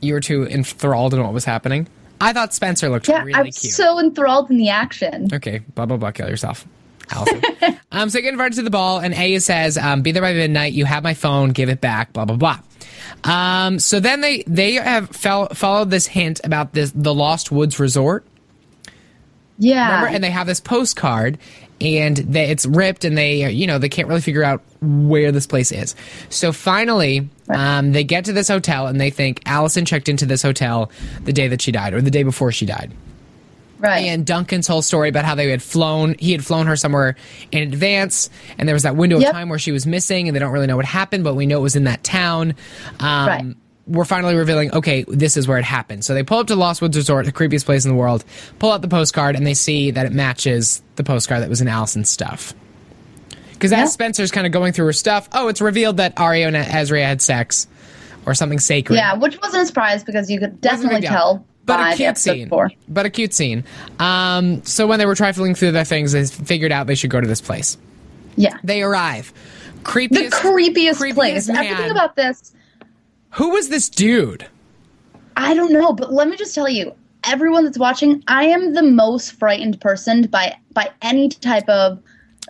You 0.02 0.14
were 0.14 0.20
too 0.20 0.48
enthralled 0.48 1.16
in 1.16 1.24
what 1.24 1.34
was 1.34 1.44
happening. 1.44 1.88
I 2.22 2.34
thought 2.34 2.54
Spencer 2.54 2.90
looked 2.90 3.08
Yeah, 3.10 3.24
really 3.24 3.34
I'm 3.34 3.46
cute. 3.46 3.56
so 3.56 4.00
enthralled 4.00 4.52
in 4.52 4.58
the 4.58 4.70
action. 4.70 5.30
Okay, 5.34 5.60
blah 5.74 5.88
blah 5.88 5.98
blah. 5.98 6.12
Kill 6.12 6.30
yourself, 6.30 6.68
Allison. 7.10 7.42
um, 7.92 8.10
so 8.10 8.20
I 8.20 8.22
get 8.22 8.34
invited 8.34 8.56
to 8.56 8.62
the 8.64 8.70
ball, 8.70 9.00
and 9.00 9.14
Aya 9.14 9.40
says, 9.40 9.78
um, 9.78 10.02
"Be 10.02 10.12
there 10.12 10.22
by 10.22 10.34
midnight. 10.34 10.74
You 10.74 10.86
have 10.86 11.04
my 11.04 11.14
phone. 11.14 11.52
Give 11.52 11.70
it 11.70 11.82
back." 11.82 12.14
Blah 12.14 12.26
blah 12.26 12.38
blah. 12.38 12.60
Um, 13.24 13.80
so 13.80 14.00
then 14.00 14.22
they 14.22 14.44
they 14.48 14.74
have 14.74 15.10
fell, 15.10 15.48
followed 15.50 15.90
this 15.90 16.08
hint 16.08 16.42
about 16.44 16.74
this 16.74 16.92
the 16.96 17.14
Lost 17.14 17.52
Woods 17.52 17.80
Resort. 17.80 18.26
Yeah. 19.60 19.86
Remember, 19.86 20.08
and 20.16 20.24
they 20.24 20.30
have 20.30 20.46
this 20.46 20.60
postcard, 20.60 21.40
and 21.82 22.16
they, 22.18 22.50
it's 22.50 22.66
ripped, 22.66 23.06
and 23.06 23.18
they 23.18 23.50
you 23.52 23.68
know 23.68 23.80
they 23.80 23.90
can't 23.90 24.08
really 24.08 24.22
figure 24.22 24.44
out 24.44 24.62
where 24.82 25.32
this 25.32 25.48
place 25.48 25.72
is. 25.72 25.96
So 26.30 26.52
finally, 26.52 27.30
um, 27.50 27.92
they 27.92 28.04
get 28.04 28.26
to 28.26 28.34
this 28.34 28.48
hotel, 28.48 28.88
and 28.88 29.02
they 29.02 29.10
think 29.10 29.42
Allison 29.46 29.86
checked 29.86 30.10
into 30.10 30.26
this 30.26 30.42
hotel 30.42 30.92
the 31.24 31.34
day 31.34 31.48
that 31.48 31.62
she 31.62 31.72
died, 31.72 31.94
or 31.94 32.02
the 32.02 32.12
day 32.12 32.24
before 32.24 32.52
she 32.52 32.66
died 32.66 32.92
right. 33.80 34.06
and 34.06 34.26
Duncan's 34.26 34.68
whole 34.68 34.82
story 34.82 35.10
about 35.10 35.26
how 35.26 35.36
they 35.36 35.50
had 35.50 35.62
flown, 35.62 36.16
he 36.20 36.32
had 36.32 36.46
flown 36.46 36.68
her 36.68 36.76
somewhere 36.76 37.16
in 37.52 37.64
advance, 37.64 38.30
and 38.58 38.68
there 38.68 38.74
was 38.76 38.84
that 38.84 38.96
window 38.96 39.20
Yep. 39.20 39.30
of 39.30 39.34
time 39.34 39.50
where 39.50 39.60
she 39.60 39.72
was 39.72 39.86
missing, 39.86 40.28
and 40.28 40.36
they 40.36 40.40
don't 40.40 40.52
really 40.52 40.68
know 40.68 40.76
what 40.78 40.86
happened, 40.86 41.24
but 41.24 41.36
we 41.36 41.46
know 41.46 41.60
it 41.60 41.62
was 41.64 41.76
in 41.76 41.86
that 41.86 42.04
town. 42.04 42.56
Um, 43.00 43.28
Right. 43.28 43.46
We're 43.90 44.04
finally 44.04 44.36
revealing, 44.36 44.74
okay, 44.74 45.06
this 45.08 45.38
is 45.38 45.48
where 45.48 45.58
it 45.58 45.64
happened. 45.64 46.04
So 46.04 46.14
they 46.14 46.22
pull 46.22 46.40
up 46.40 46.48
to 46.48 46.56
Lost 46.58 46.82
Woods 46.82 46.98
Resort, 46.98 47.26
the 47.26 47.32
creepiest 47.32 47.64
place 47.64 47.86
in 47.86 47.90
the 47.90 47.96
world, 47.96 48.26
pull 48.60 48.70
out 48.74 48.82
the 48.82 48.90
postcard, 48.90 49.38
and 49.38 49.48
they 49.48 49.54
see 49.54 49.92
that 49.92 50.06
it 50.06 50.12
matches 50.12 50.82
the 50.98 51.06
postcard 51.06 51.42
that 51.42 51.50
was 51.50 51.62
in 51.62 51.70
Allison's 51.70 52.10
stuff. 52.10 52.54
Because 53.54 53.72
Yeah. 53.72 53.84
as 53.84 53.94
Spencer's 53.94 54.30
kind 54.30 54.46
of 54.46 54.52
going 54.52 54.74
through 54.74 54.88
her 54.88 54.94
stuff, 54.94 55.30
oh, 55.32 55.48
it's 55.48 55.62
revealed 55.62 55.98
that 55.98 56.14
Aria 56.18 56.48
and 56.48 56.56
Ezra 56.58 57.02
had 57.02 57.22
sex 57.22 57.66
or 58.26 58.34
something 58.34 58.60
sacred. 58.60 58.98
Yeah, 58.98 59.14
which 59.14 59.40
wasn't 59.42 59.64
a 59.64 59.66
surprise 59.66 60.04
because 60.04 60.30
you 60.30 60.38
could 60.40 60.60
definitely 60.60 61.02
tell 61.08 61.46
But 61.68 61.94
a 61.94 61.96
cute 61.96 62.18
scene. 62.18 62.46
before. 62.46 62.72
But 62.88 63.06
a 63.06 63.10
cute 63.10 63.34
scene. 63.34 63.64
Um, 64.00 64.64
so 64.64 64.88
when 64.88 64.98
they 65.00 65.06
were 65.06 65.16
trifling 65.16 65.54
through 65.54 65.72
their 65.74 65.84
things, 65.84 66.14
they 66.14 66.26
figured 66.26 66.72
out 66.72 66.88
they 66.88 66.96
should 66.96 67.10
go 67.12 67.22
to 67.22 67.28
this 67.28 67.42
place. 67.42 67.78
Yeah. 68.38 68.58
They 68.64 68.82
arrive. 68.82 69.34
Creepy. 69.84 70.16
The 70.16 70.30
Creepiest, 70.30 70.96
creepiest, 70.96 71.14
place. 71.14 71.48
man. 71.48 71.58
Everything 71.66 71.92
about 71.92 72.16
this, 72.16 72.54
Who 73.32 73.50
was 73.52 73.70
this 73.70 73.90
dude? 73.90 74.48
I 75.36 75.54
don't 75.54 75.72
know, 75.72 75.94
but 75.94 76.12
let 76.12 76.28
me 76.30 76.36
just 76.36 76.56
tell 76.56 76.68
you, 76.68 76.96
everyone 77.26 77.64
that's 77.66 77.78
watching, 77.78 78.24
I 78.28 78.46
am 78.46 78.74
the 78.74 78.82
most 78.82 79.34
frightened 79.34 79.80
person 79.82 80.24
by 80.24 80.56
by 80.74 80.90
any 81.02 81.30
type 81.30 81.68
of 81.70 82.02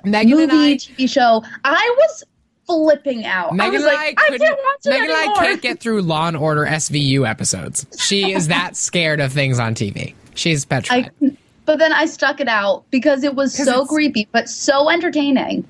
Megan 0.05 0.37
movie, 0.37 0.73
I. 0.73 0.75
TV 0.75 1.09
show. 1.09 1.43
I 1.63 1.95
was 1.97 2.23
flipping 2.67 3.25
out. 3.25 3.51
I 3.53 3.55
Megan 3.55 3.73
was 3.73 3.83
and 3.83 3.93
like, 3.93 4.19
I 4.19 4.23
I, 4.25 4.37
can't 4.37 4.41
watch 4.41 4.85
it 4.85 4.89
Megan 4.89 5.09
and 5.09 5.13
I 5.13 5.33
can't 5.35 5.61
get 5.61 5.79
through 5.79 6.01
Law 6.03 6.27
and 6.27 6.37
Order 6.37 6.65
SVU 6.65 7.27
episodes. 7.27 7.85
She 7.97 8.33
is 8.33 8.49
that 8.49 8.75
scared 8.77 9.19
of 9.19 9.31
things 9.33 9.59
on 9.59 9.73
TV. 9.73 10.13
She's 10.35 10.65
petrified. 10.65 11.11
I, 11.23 11.37
but 11.65 11.79
then 11.79 11.91
I 11.93 12.05
stuck 12.05 12.39
it 12.39 12.47
out 12.47 12.83
because 12.91 13.23
it 13.23 13.33
was 13.35 13.53
so 13.55 13.85
creepy, 13.85 14.27
but 14.31 14.47
so 14.47 14.89
entertaining. 14.89 15.65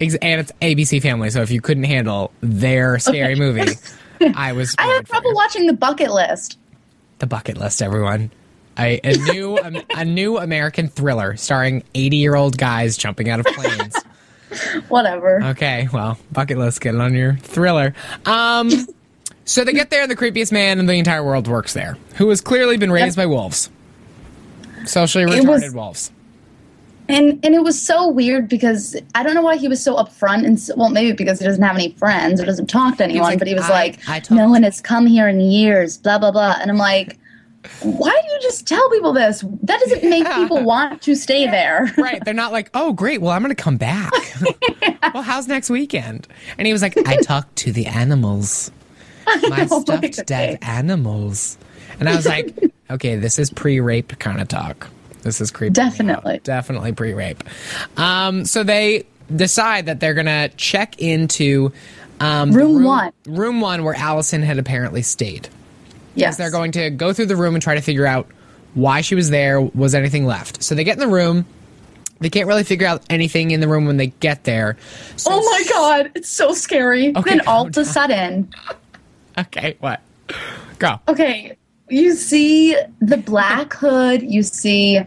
Ex- 0.00 0.14
and 0.16 0.40
it's 0.40 0.52
ABC 0.62 1.00
Family, 1.02 1.30
so 1.30 1.42
if 1.42 1.50
you 1.50 1.60
couldn't 1.60 1.84
handle 1.84 2.32
their 2.40 2.98
scary 2.98 3.34
movie, 3.34 3.72
I 4.34 4.52
was. 4.52 4.74
I 4.78 4.86
had 4.86 5.06
trouble 5.06 5.34
watching 5.34 5.66
the 5.66 5.72
bucket 5.72 6.10
list. 6.10 6.58
the 7.18 7.26
bucket 7.26 7.58
list. 7.58 7.82
Everyone, 7.82 8.30
a, 8.78 9.00
a 9.04 9.16
new 9.32 9.58
um, 9.58 9.76
a 9.96 10.04
new 10.04 10.38
American 10.38 10.88
thriller 10.88 11.36
starring 11.36 11.82
eighty 11.94 12.16
year 12.16 12.34
old 12.34 12.56
guys 12.56 12.96
jumping 12.96 13.28
out 13.28 13.40
of 13.40 13.46
planes. 13.46 13.96
Whatever. 14.88 15.42
Okay, 15.44 15.88
well, 15.92 16.18
bucket 16.32 16.58
list, 16.58 16.80
get 16.80 16.94
it 16.94 17.00
on 17.00 17.14
your 17.14 17.36
thriller. 17.36 17.94
Um, 18.26 18.70
so 19.44 19.64
they 19.64 19.72
get 19.72 19.90
there, 19.90 20.02
and 20.02 20.10
the 20.10 20.16
creepiest 20.16 20.52
man 20.52 20.78
in 20.78 20.86
the 20.86 20.94
entire 20.94 21.24
world 21.24 21.46
works 21.48 21.72
there, 21.72 21.96
who 22.16 22.28
has 22.30 22.40
clearly 22.40 22.76
been 22.76 22.92
raised 22.92 23.16
by 23.16 23.26
wolves, 23.26 23.70
socially 24.86 25.24
It 25.24 25.46
was- 25.46 25.62
retarded 25.62 25.74
wolves. 25.74 26.12
And 27.08 27.44
and 27.44 27.56
it 27.56 27.62
was 27.64 27.80
so 27.80 28.06
weird 28.08 28.48
because 28.48 28.94
I 29.16 29.24
don't 29.24 29.34
know 29.34 29.42
why 29.42 29.56
he 29.56 29.66
was 29.66 29.82
so 29.82 29.96
upfront 29.96 30.46
and 30.46 30.60
so, 30.60 30.76
well 30.76 30.90
maybe 30.90 31.10
because 31.10 31.40
he 31.40 31.44
doesn't 31.44 31.60
have 31.60 31.74
any 31.74 31.90
friends 31.94 32.40
or 32.40 32.44
doesn't 32.46 32.68
talk 32.68 32.98
to 32.98 33.02
anyone, 33.04 33.24
like, 33.30 33.40
but 33.40 33.48
he 33.48 33.54
was 33.54 33.64
I- 33.64 33.70
like, 33.70 34.08
I 34.08 34.22
no 34.30 34.48
one 34.48 34.62
has 34.62 34.80
come 34.80 35.08
here 35.08 35.26
in 35.26 35.40
years, 35.40 35.98
blah 35.98 36.18
blah 36.18 36.30
blah, 36.30 36.54
and 36.60 36.70
I'm 36.70 36.76
like, 36.76 37.18
why 37.82 38.10
do 38.10 38.32
you 38.32 38.40
just 38.40 38.66
tell 38.66 38.88
people 38.90 39.12
this? 39.12 39.44
That 39.62 39.80
doesn't 39.80 40.08
make 40.08 40.26
people 40.26 40.62
want 40.64 41.02
to 41.02 41.14
stay 41.14 41.46
there. 41.46 41.92
Right? 42.00 42.24
They're 42.24 42.32
not 42.32 42.52
like, 42.52 42.70
oh, 42.72 42.92
great. 42.92 43.20
Well, 43.20 43.32
I'm 43.32 43.42
going 43.42 43.54
to 43.54 43.62
come 43.62 43.76
back. 43.76 44.12
well, 45.14 45.22
how's 45.22 45.48
next 45.48 45.68
weekend? 45.68 46.26
And 46.56 46.66
he 46.66 46.72
was 46.72 46.80
like, 46.80 46.96
I 47.06 47.16
talked 47.16 47.56
to 47.56 47.72
the 47.72 47.86
animals, 47.86 48.70
my 49.48 49.64
know, 49.64 49.80
stuffed 49.80 50.26
dead 50.26 50.58
animals, 50.62 51.58
and 51.98 52.08
I 52.08 52.16
was 52.16 52.26
like, 52.26 52.56
okay, 52.90 53.16
this 53.16 53.38
is 53.38 53.50
pre-rape 53.50 54.18
kind 54.18 54.40
of 54.40 54.48
talk. 54.48 54.88
This 55.22 55.40
is 55.40 55.50
creepy. 55.50 55.74
Definitely. 55.74 56.40
definitely 56.42 56.92
pre-rape. 56.92 57.44
Um, 57.98 58.46
so 58.46 58.62
they 58.62 59.06
decide 59.34 59.86
that 59.86 60.00
they're 60.00 60.14
gonna 60.14 60.48
check 60.50 60.98
into 60.98 61.72
um, 62.20 62.52
the 62.52 62.58
Room 62.58 62.84
one. 62.84 63.12
room 63.26 63.60
one 63.60 63.84
where 63.84 63.94
Allison 63.94 64.42
had 64.42 64.58
apparently 64.58 65.02
stayed. 65.02 65.48
Yes, 66.14 66.36
They're 66.36 66.50
going 66.50 66.72
to 66.72 66.90
go 66.90 67.12
through 67.12 67.26
the 67.26 67.36
room 67.36 67.54
and 67.54 67.62
try 67.62 67.74
to 67.74 67.80
figure 67.80 68.06
out 68.06 68.26
why 68.74 69.00
she 69.00 69.14
was 69.14 69.30
there. 69.30 69.60
Was 69.60 69.94
anything 69.94 70.26
left? 70.26 70.62
So 70.62 70.74
they 70.74 70.84
get 70.84 70.94
in 70.94 71.00
the 71.00 71.08
room. 71.14 71.46
They 72.20 72.28
can't 72.30 72.46
really 72.46 72.64
figure 72.64 72.86
out 72.86 73.02
anything 73.08 73.50
in 73.52 73.60
the 73.60 73.68
room 73.68 73.86
when 73.86 73.96
they 73.96 74.08
get 74.08 74.44
there. 74.44 74.76
So 75.16 75.30
Oh 75.32 75.40
my 75.42 75.64
god, 75.72 76.10
it's 76.14 76.28
so 76.28 76.52
scary. 76.52 77.16
Okay, 77.16 77.30
then 77.30 77.40
all 77.46 77.66
of 77.68 77.76
a 77.76 77.84
sudden, 77.84 78.52
Okay, 79.38 79.76
what? 79.80 80.00
Go. 80.78 81.00
okay, 81.08 81.56
you 81.88 82.14
see 82.14 82.76
the 83.00 83.16
black 83.16 83.72
hood. 83.72 84.22
You 84.22 84.42
see, 84.42 85.00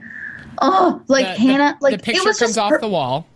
oh, 0.61 1.01
like 1.07 1.25
The- 1.25 1.31
the- 1.33 1.39
Hannah. 1.51 1.77
Like 1.81 1.97
the 1.97 2.03
picture 2.03 2.21
it 2.21 2.25
was 2.27 2.39
comes 2.39 2.57
off 2.57 2.71
per- 2.71 2.79
the 2.81 2.87
wall. 2.87 3.27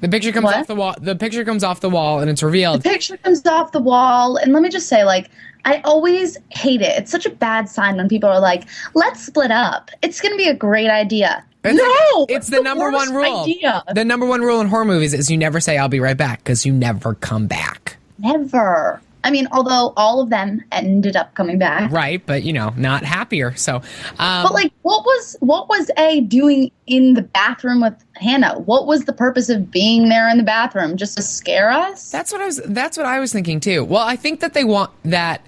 The 0.00 0.08
picture 0.08 0.30
comes 0.30 0.44
What? 0.44 0.56
off 0.56 0.66
the 0.66 0.74
wall. 0.74 0.94
The 1.00 1.16
picture 1.16 1.44
comes 1.44 1.64
off 1.64 1.80
the 1.80 1.88
wall, 1.90 2.20
and 2.20 2.30
it's 2.30 2.42
revealed. 2.42 2.82
The 2.82 2.88
picture 2.90 3.16
comes 3.16 3.44
off 3.46 3.72
the 3.72 3.80
wall, 3.80 4.36
and 4.36 4.52
let 4.52 4.62
me 4.62 4.68
just 4.68 4.88
say, 4.88 5.04
like, 5.04 5.30
I 5.66 5.82
always 5.84 6.38
hate 6.50 6.80
it. 6.80 6.96
It's 6.96 7.10
such 7.10 7.26
a 7.26 7.30
bad 7.30 7.68
sign 7.68 7.96
when 7.96 8.08
people 8.08 8.30
are 8.30 8.40
like, 8.40 8.64
"Let's 8.94 9.24
split 9.24 9.50
up. 9.50 9.90
It's 10.02 10.20
going 10.20 10.32
to 10.32 10.38
be 10.38 10.48
a 10.48 10.54
great 10.54 10.88
idea." 10.88 11.44
It's 11.64 11.76
no, 11.76 12.20
like- 12.20 12.30
it's 12.30 12.48
the, 12.48 12.60
number 12.60 12.90
one 12.90 13.12
rule. 13.12 13.42
Idea. 13.42 13.82
The 13.92 14.04
number 14.04 14.24
one 14.24 14.40
rule 14.40 14.60
in 14.60 14.68
horror 14.68 14.84
movies 14.84 15.12
is 15.12 15.30
you 15.30 15.36
never 15.36 15.60
say 15.60 15.76
"I'll 15.76 15.88
be 15.88 16.00
right 16.00 16.16
back" 16.16 16.38
because 16.38 16.64
you 16.64 16.72
never 16.72 17.14
come 17.14 17.46
back. 17.46 17.96
Never. 18.18 19.02
I 19.24 19.30
mean, 19.32 19.48
although 19.50 19.92
all 19.96 20.20
of 20.20 20.30
them 20.30 20.62
ended 20.70 21.16
up 21.16 21.34
coming 21.34 21.58
back. 21.58 21.90
Right, 21.90 22.24
but 22.24 22.44
you 22.44 22.52
know, 22.52 22.72
not 22.76 23.02
happier. 23.02 23.56
So, 23.56 23.82
um, 24.20 24.44
But 24.44 24.52
like, 24.52 24.72
what 24.82 25.04
was 25.04 25.36
what 25.40 25.68
was 25.68 25.90
A 25.98 26.20
doing 26.20 26.70
in 26.86 27.14
the 27.14 27.22
bathroom 27.22 27.80
with 27.80 27.94
Hannah? 28.14 28.56
What 28.60 28.86
was 28.86 29.04
the 29.04 29.12
purpose 29.12 29.48
of 29.48 29.68
being 29.68 30.08
there 30.08 30.28
in 30.28 30.36
the 30.36 30.44
bathroom? 30.44 30.96
Just 30.96 31.16
to 31.16 31.24
scare 31.24 31.72
us? 31.72 32.08
That's 32.12 32.30
what 32.30 32.40
I 32.40 32.46
was. 32.46 32.58
That's 32.66 32.96
what 32.96 33.04
I 33.04 33.18
was 33.18 33.32
thinking 33.32 33.58
too. 33.58 33.82
Well, 33.82 34.04
I 34.06 34.14
think 34.14 34.38
that 34.40 34.54
they 34.54 34.62
want 34.62 34.92
that. 35.04 35.40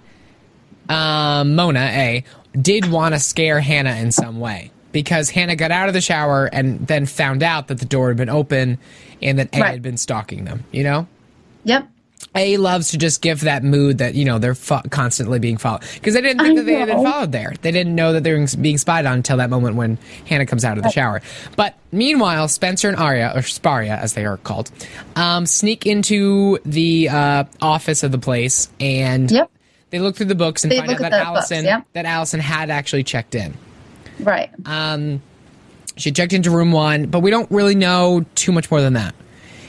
Um, 0.88 1.54
Mona 1.54 1.80
A 1.92 2.24
did 2.60 2.90
want 2.90 3.14
to 3.14 3.20
scare 3.20 3.60
Hannah 3.60 3.96
in 3.96 4.10
some 4.12 4.40
way 4.40 4.70
because 4.92 5.30
Hannah 5.30 5.56
got 5.56 5.70
out 5.70 5.88
of 5.88 5.94
the 5.94 6.00
shower 6.00 6.46
and 6.46 6.86
then 6.86 7.06
found 7.06 7.42
out 7.42 7.68
that 7.68 7.78
the 7.78 7.84
door 7.84 8.08
had 8.08 8.16
been 8.16 8.30
open 8.30 8.78
and 9.20 9.38
that 9.38 9.54
A 9.54 9.60
Right. 9.60 9.70
had 9.72 9.82
been 9.82 9.96
stalking 9.98 10.44
them. 10.44 10.64
You 10.72 10.84
know, 10.84 11.06
yep. 11.64 11.86
A 12.34 12.56
loves 12.56 12.90
to 12.90 12.98
just 12.98 13.22
give 13.22 13.40
that 13.42 13.62
mood 13.64 13.98
that 13.98 14.14
you 14.14 14.24
know 14.24 14.38
they're 14.38 14.54
fo- 14.54 14.82
constantly 14.90 15.38
being 15.38 15.56
followed 15.56 15.82
because 15.94 16.14
they 16.14 16.20
didn't 16.20 16.40
think 16.40 16.52
I 16.58 16.60
that 16.62 16.66
they 16.66 16.74
had 16.74 16.86
been 16.88 17.02
followed 17.04 17.32
there. 17.32 17.54
They 17.62 17.70
didn't 17.70 17.94
know 17.94 18.12
that 18.12 18.24
they 18.24 18.32
were 18.32 18.46
being 18.60 18.76
spied 18.78 19.06
on 19.06 19.14
until 19.14 19.36
that 19.38 19.50
moment 19.50 19.76
when 19.76 19.98
Hannah 20.26 20.44
comes 20.46 20.64
out 20.64 20.76
of 20.78 20.84
the 20.84 20.90
shower. 20.90 21.22
But 21.56 21.76
meanwhile, 21.92 22.48
Spencer 22.48 22.88
and 22.88 22.96
Aria, 22.98 23.32
or 23.34 23.40
Sparia 23.40 23.98
as 24.00 24.14
they 24.14 24.24
are 24.26 24.36
called, 24.38 24.70
um, 25.16 25.46
sneak 25.46 25.86
into 25.86 26.58
the 26.64 27.08
uh, 27.08 27.44
office 27.62 28.02
of 28.02 28.10
the 28.12 28.18
place 28.18 28.68
and 28.80 29.30
Yep. 29.30 29.50
They 29.90 29.98
look 29.98 30.16
through 30.16 30.26
the 30.26 30.34
books 30.34 30.64
and 30.64 30.70
They 30.72 30.78
find 30.78 30.90
out 30.90 30.98
that 30.98 31.12
at 31.12 31.18
the 31.18 31.24
books, 31.32 31.50
Allison 31.52 31.84
that 31.94 32.04
Allison 32.04 32.40
had 32.40 32.70
actually 32.70 33.04
checked 33.04 33.34
in. 33.34 33.54
Right. 34.20 34.50
Um, 34.66 35.22
she 35.96 36.12
checked 36.12 36.32
into 36.32 36.50
room 36.50 36.72
one, 36.72 37.06
but 37.06 37.20
we 37.20 37.30
don't 37.30 37.50
really 37.50 37.74
know 37.74 38.24
too 38.34 38.52
much 38.52 38.70
more 38.70 38.80
than 38.80 38.92
that. 38.94 39.14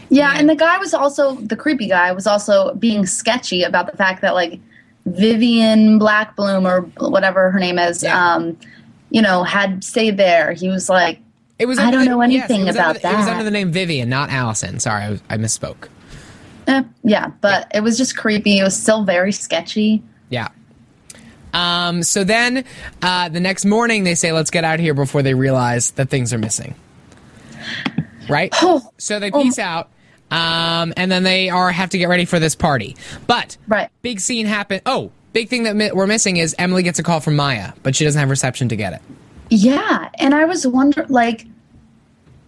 Yeah, 0.09 0.33
and 0.35 0.49
the 0.49 0.55
guy 0.55 0.77
was 0.79 0.93
also 0.93 1.35
the 1.35 1.55
creepy 1.55 1.87
guy 1.87 2.11
was 2.11 2.25
also 2.27 2.73
being 2.75 3.05
sketchy 3.05 3.63
about 3.63 3.89
the 3.91 3.95
fact 3.97 4.21
that 4.21 4.33
like 4.33 4.59
Vivian 5.05 5.99
Blackbloom 5.99 6.65
or 6.69 6.81
whatever 7.09 7.51
her 7.51 7.59
name 7.59 7.79
is, 7.79 8.03
Yeah. 8.03 8.35
um, 8.35 8.57
you 9.11 9.21
know, 9.21 9.43
had 9.43 9.83
stayed 9.83 10.17
there. 10.17 10.53
He 10.53 10.69
was 10.69 10.89
like, 10.89 11.19
It 11.57 11.65
was. 11.67 11.79
I 11.79 11.91
don't 11.91 12.01
the- 12.01 12.09
know 12.11 12.21
anything 12.21 12.65
was 12.65 12.75
about 12.75 13.01
the- 13.01 13.09
It 13.09 13.17
was 13.17 13.27
under 13.27 13.43
the 13.43 13.51
name 13.51 13.71
Vivian, 13.71 14.09
not 14.09 14.29
Allison. 14.29 14.79
Sorry, 14.79 15.03
I, 15.03 15.09
was- 15.11 15.23
I 15.29 15.37
misspoke. 15.37 15.87
eh, 16.67 16.83
yeah, 17.03 17.27
but 17.41 17.69
it 17.73 17.81
was 17.81 17.97
just 17.97 18.15
creepy. 18.17 18.59
It 18.59 18.63
was 18.63 18.79
still 18.79 19.03
very 19.03 19.31
sketchy. 19.31 20.03
Yeah. 20.29 20.49
Um, 21.53 22.03
so 22.03 22.23
then 22.23 22.63
uh, 23.01 23.29
the 23.29 23.39
next 23.39 23.65
morning 23.65 24.03
they 24.03 24.15
say, 24.15 24.31
let's 24.31 24.51
get 24.51 24.63
out 24.63 24.75
of 24.75 24.81
here 24.81 24.93
before 24.93 25.23
they 25.23 25.33
realize 25.33 25.91
that 25.91 26.09
things 26.09 26.31
are 26.33 26.37
missing. 26.37 26.75
Right? 28.29 28.53
Oh, 28.61 28.91
so 28.97 29.19
they 29.19 29.31
peace 29.31 29.57
out. 29.57 29.89
Um, 30.29 30.93
and 30.95 31.11
then 31.11 31.23
they 31.23 31.49
are 31.49 31.71
have 31.71 31.89
to 31.89 31.97
get 31.97 32.07
ready 32.09 32.25
for 32.25 32.39
this 32.39 32.53
party. 32.53 32.95
But 33.25 33.57
Right. 33.67 33.89
big 34.03 34.19
scene 34.19 34.45
happen. 34.45 34.81
Oh, 34.85 35.11
big 35.33 35.49
thing 35.49 35.63
that 35.63 35.75
mi- 35.75 35.91
we're 35.91 36.05
missing 36.05 36.37
is 36.37 36.53
Emily 36.59 36.83
gets 36.83 36.99
a 36.99 37.03
call 37.03 37.19
from 37.19 37.35
Maya, 37.35 37.73
but 37.81 37.95
she 37.95 38.03
doesn't 38.03 38.19
have 38.19 38.29
reception 38.29 38.69
to 38.69 38.75
get 38.75 38.93
it. 38.93 39.01
Yeah, 39.49 40.09
and 40.19 40.35
I 40.35 40.45
was 40.45 40.67
wondering, 40.67 41.07
like, 41.09 41.47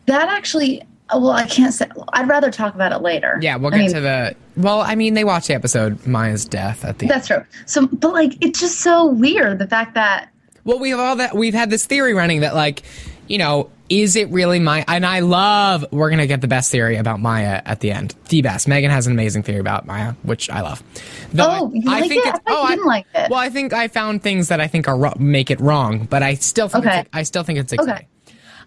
that 0.06 0.30
actually. 0.30 0.84
Well, 1.14 1.32
I 1.32 1.46
can't 1.46 1.74
say. 1.74 1.88
I'd 2.14 2.28
rather 2.30 2.52
talk 2.52 2.74
about 2.76 2.92
it 2.92 3.00
later. 3.02 3.38
Yeah, 3.42 3.58
we'll 3.58 3.74
I 3.74 3.78
get 3.78 3.84
mean, 3.86 3.94
to 3.96 4.02
the. 4.02 4.36
Well, 4.58 4.82
I 4.82 4.96
mean, 4.96 5.14
they 5.14 5.24
watched 5.24 5.48
the 5.48 5.54
episode 5.56 6.06
Maya's 6.08 6.46
death 6.46 6.84
at 6.86 7.00
the. 7.00 7.08
That's 7.08 7.28
true. 7.28 7.44
So, 7.66 7.88
but 7.88 8.14
like, 8.14 8.34
it's 8.46 8.60
just 8.60 8.80
so 8.80 9.06
weird 9.08 9.60
the 9.60 9.68
fact 9.68 9.96
that 9.96 10.30
Well, 10.64 10.80
we 10.80 10.92
have 10.92 11.00
all 11.00 11.16
that. 11.18 11.36
We've 11.36 11.54
had 11.54 11.70
this 11.70 11.86
theory 11.86 12.14
running 12.14 12.42
that, 12.42 12.56
like, 12.56 12.84
you 13.28 13.38
know, 13.38 13.70
is 13.90 14.16
it 14.16 14.30
really 14.30 14.60
Maya? 14.60 14.86
And 14.88 15.06
I 15.06 15.20
love. 15.20 15.86
We're 15.92 16.10
gonna 16.10 16.28
get 16.28 16.40
the 16.40 16.48
best 16.48 16.72
theory 16.72 16.96
about 16.96 17.20
Maya 17.20 17.62
at 17.66 17.82
the 17.82 17.92
end. 17.92 18.16
The 18.30 18.42
best. 18.42 18.68
Megan 18.68 18.90
has 18.92 19.06
an 19.06 19.12
amazing 19.12 19.44
theory 19.44 19.60
about 19.60 19.86
Maya, 19.86 20.14
which 20.24 20.50
I 20.50 20.62
love. 20.62 20.82
Though 21.34 21.46
Oh, 21.50 21.72
you 21.74 21.82
like 21.82 22.10
it? 22.10 22.26
I 22.26 22.38
thought 22.38 22.70
you 22.70 22.76
didn't 22.76 22.88
like 22.88 23.06
it. 23.14 23.30
Well, 23.30 23.40
I 23.40 23.50
think 23.50 23.74
I 23.74 23.90
found 23.90 24.24
things 24.24 24.48
that 24.48 24.62
I 24.62 24.68
think 24.68 24.88
are 24.88 25.14
make 25.20 25.52
it 25.52 25.60
wrong, 25.60 26.06
but 26.10 26.24
I 26.24 26.36
still 26.36 26.70
think 26.70 26.86
Okay. 26.86 27.00
it's, 27.02 27.10
I 27.12 27.24
still 27.24 27.44
think 27.44 27.60
it's 27.60 27.74
Okay. 27.74 27.82
exciting. 27.84 28.08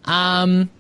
Um, 0.05 0.71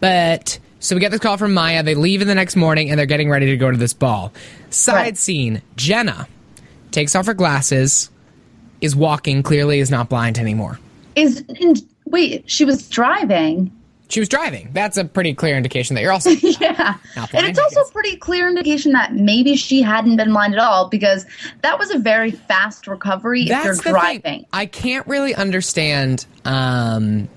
but 0.00 0.58
so 0.82 0.94
we 0.96 1.00
get 1.00 1.10
this 1.10 1.20
call 1.20 1.36
from 1.38 1.54
Maya. 1.54 1.82
They 1.82 1.94
leave 1.94 2.20
in 2.22 2.28
the 2.28 2.34
next 2.34 2.56
morning 2.56 2.90
and 2.90 2.98
they're 2.98 3.06
getting 3.06 3.30
ready 3.30 3.46
to 3.46 3.56
go 3.56 3.70
to 3.70 3.76
this 3.78 3.94
ball. 3.94 4.32
Side 4.70 4.94
Right. 4.94 5.16
scene: 5.16 5.62
Jenna 5.76 6.26
takes 6.90 7.14
off 7.16 7.26
her 7.26 7.34
glasses, 7.34 8.10
is 8.80 8.94
walking. 8.94 9.42
Clearly, 9.42 9.78
is 9.78 9.90
not 9.90 10.08
blind 10.08 10.38
anymore. 10.38 10.78
is 11.16 11.44
wait, 12.06 12.44
she 12.50 12.64
was 12.64 12.88
driving. 12.88 13.70
She 14.08 14.20
was 14.20 14.28
driving. 14.28 14.68
That's 14.74 14.98
a 14.98 15.06
pretty 15.06 15.32
clear 15.32 15.56
indication 15.56 15.94
that 15.94 16.02
you're 16.02 16.12
also. 16.12 16.28
yeah. 16.30 16.96
And 17.32 17.46
it's 17.46 17.58
also 17.58 17.80
a 17.80 17.90
pretty 17.92 18.16
clear 18.16 18.46
indication 18.46 18.92
that 18.92 19.14
maybe 19.14 19.56
she 19.56 19.80
hadn't 19.80 20.16
been 20.16 20.32
blind 20.32 20.52
at 20.52 20.60
all 20.60 20.88
because 20.90 21.24
that 21.62 21.78
was 21.78 21.90
a 21.90 21.98
very 21.98 22.30
fast 22.30 22.86
recovery 22.86 23.44
if 23.44 23.64
you're 23.64 23.74
the 23.74 23.80
thing. 23.82 23.92
driving. 23.94 24.46
I 24.52 24.66
can't 24.66 25.06
really 25.06 25.34
understand. 25.34 26.26
Um, 26.44 27.28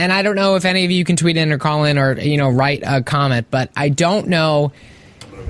and 0.00 0.10
I 0.10 0.22
don't 0.22 0.34
know 0.34 0.56
if 0.56 0.64
any 0.64 0.86
of 0.86 0.90
you 0.90 1.04
can 1.04 1.16
tweet 1.16 1.36
in 1.36 1.52
or 1.52 1.58
call 1.58 1.84
in 1.84 1.98
or 1.98 2.18
you 2.18 2.38
know 2.38 2.48
write 2.48 2.82
a 2.84 3.02
comment, 3.02 3.46
but 3.50 3.70
I 3.76 3.90
don't 3.90 4.28
know. 4.28 4.72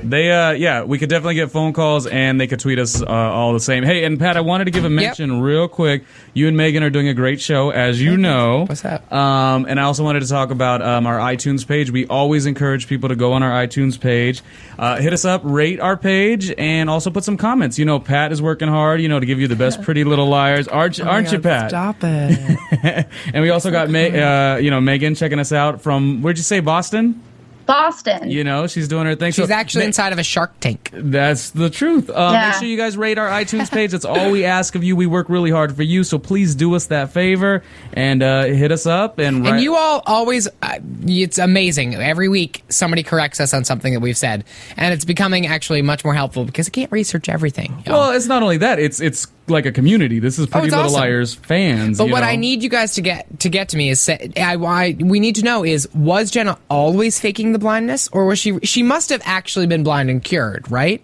They, 0.03 0.31
uh, 0.31 0.53
yeah, 0.53 0.83
we 0.85 0.99
could 0.99 1.09
definitely 1.09 1.35
get 1.35 1.51
phone 1.51 1.73
calls 1.73 2.07
and 2.07 2.41
they 2.41 2.47
could 2.47 2.61
tweet 2.61 2.79
us 2.79 3.03
uh, 3.03 3.07
all 3.07 3.53
the 3.53 3.61
same. 3.61 3.85
Hey, 3.85 4.05
and 4.05 4.19
Pat, 4.19 4.37
I 4.37 4.41
wanted 4.41 4.65
to 4.67 4.71
give 4.71 4.85
a 4.85 4.91
mention 4.91 5.41
real 5.41 5.69
quick. 5.69 6.05
You 6.35 6.49
and 6.49 6.57
Megan 6.57 6.83
are 6.83 6.91
doing 6.91 7.09
a 7.09 7.15
great 7.15 7.41
show, 7.41 7.71
as 7.71 8.01
you 8.01 8.17
know. 8.17 8.65
What's 8.67 8.83
that? 8.83 9.11
Um, 9.13 9.67
and 9.69 9.79
I 9.79 9.85
also 9.85 10.03
wanted 10.05 10.21
to 10.21 10.29
talk 10.29 10.51
about 10.51 10.81
um, 10.83 11.07
our 11.07 11.19
iTunes 11.19 11.67
page. 11.67 11.91
We 11.91 12.07
always 12.07 12.47
encourage 12.47 12.87
people 12.87 13.09
to 13.11 13.17
go 13.17 13.33
on 13.33 13.43
our 13.43 13.67
iTunes 13.67 14.01
page, 14.01 14.43
uh, 14.79 14.97
hit 14.97 15.13
us 15.13 15.25
up, 15.25 15.43
rate 15.45 15.81
our 15.81 15.97
page, 15.97 16.53
and 16.57 16.89
also 16.89 17.11
put 17.11 17.25
some 17.25 17.37
comments. 17.37 17.79
You 17.79 17.85
know, 17.85 18.01
Pat 18.01 18.33
is 18.33 18.41
working 18.41 18.69
hard, 18.69 19.01
you 19.01 19.09
know, 19.09 19.21
to 19.21 19.27
give 19.27 19.39
you 19.41 19.49
the 19.49 19.57
best 19.57 19.83
Pretty 19.85 20.05
Little 20.05 20.27
Liars. 20.29 20.67
Aren't, 20.69 21.01
aren't 21.01 21.31
you, 21.33 21.39
Pat? 21.39 21.71
Stop 21.71 21.97
it. 22.03 23.07
and 23.35 23.43
we 23.43 23.51
also 23.51 23.71
got, 23.71 23.91
Me- 23.91 24.19
uh, 24.19 24.57
you 24.57 24.71
know, 24.71 24.81
Megan 24.81 25.15
checking 25.15 25.39
us 25.39 25.53
out 25.53 25.83
from, 25.83 26.23
where'd 26.23 26.39
you 26.39 26.45
say, 26.45 26.61
Boston? 26.61 27.23
Boston. 27.71 28.31
You 28.31 28.43
know, 28.45 28.67
she's 28.67 28.89
doing 28.89 29.07
her 29.07 29.15
thing. 29.15 29.33
She's 29.33 29.49
So- 29.49 29.55
actually 29.55 29.85
inside 29.85 30.13
of 30.13 30.19
a 30.19 30.23
Shark 30.25 30.59
Tank. 30.61 30.91
that's 30.93 31.51
the 31.51 31.71
truth. 31.71 32.11
Uh, 32.11 32.31
Yeah. 32.33 32.49
Make 32.51 32.59
sure 32.59 32.69
you 32.69 32.77
guys 32.77 32.97
rate 32.97 33.17
our 33.19 33.29
iTunes 33.29 33.71
page. 33.71 33.93
That's 33.93 34.05
all 34.05 34.31
we 34.31 34.45
ask 34.45 34.75
of 34.75 34.83
you. 34.85 34.97
We 34.97 35.07
work 35.07 35.29
really 35.29 35.51
hard 35.51 35.75
for 35.77 35.83
you, 35.83 36.03
so 36.05 36.19
please 36.19 36.55
do 36.55 36.75
us 36.75 36.87
that 36.87 37.13
favor 37.13 37.63
and 37.93 38.23
uh, 38.23 38.45
hit 38.45 38.73
us 38.73 38.87
up. 38.87 39.19
And, 39.19 39.47
And 39.47 39.61
you 39.61 39.77
all 39.77 40.03
always, 40.07 40.49
uh, 40.63 40.79
it's 41.07 41.39
amazing. 41.39 41.95
Every 41.95 42.29
week, 42.29 42.63
somebody 42.69 43.03
corrects 43.03 43.41
us 43.41 43.55
on 43.55 43.65
something 43.65 43.93
that 43.95 44.01
we've 44.01 44.19
said, 44.19 44.45
and 44.77 44.93
it's 44.93 45.05
becoming 45.05 45.47
actually 45.47 45.83
much 45.83 46.05
more 46.05 46.15
helpful 46.15 46.45
because 46.45 46.67
I 46.69 46.71
can't 46.71 46.91
research 46.93 47.29
everything. 47.29 47.83
y'all. 47.87 47.99
well, 48.01 48.11
it's 48.13 48.27
not 48.27 48.43
only 48.43 48.57
that; 48.59 48.79
it's 48.79 49.01
it's 49.01 49.27
like 49.51 49.67
a 49.67 49.73
community. 49.73 50.19
This 50.19 50.39
is 50.39 50.47
oh, 50.47 50.51
Pretty 50.51 50.65
Oh, 50.65 50.67
it's 50.67 50.75
Little 50.77 50.91
awesome. 50.93 51.01
Liars 51.01 51.35
fans. 51.35 51.99
But 51.99 52.05
you 52.07 52.13
what 52.13 52.21
know? 52.21 52.27
I 52.27 52.37
need 52.37 52.63
you 52.63 52.69
guys 52.71 52.95
to 52.95 53.01
get 53.03 53.41
to 53.41 53.49
get 53.49 53.71
to 53.71 53.77
me 53.77 53.91
is 53.91 54.01
say, 54.01 54.31
I, 54.37 54.55
I 54.55 54.97
we 54.99 55.21
need 55.21 55.35
to 55.37 55.43
know 55.43 55.65
is 55.65 55.89
was 55.95 56.31
Jenna 56.31 56.59
always 56.69 57.19
faking 57.21 57.53
the 57.53 57.59
blindness 57.59 58.09
or 58.13 58.27
was 58.27 58.39
she 58.39 58.59
she 58.61 58.83
must 58.83 59.11
have 59.11 59.23
actually 59.25 59.67
been 59.67 59.83
blind 59.83 60.09
and 60.11 60.23
cured, 60.23 60.71
right? 60.71 61.03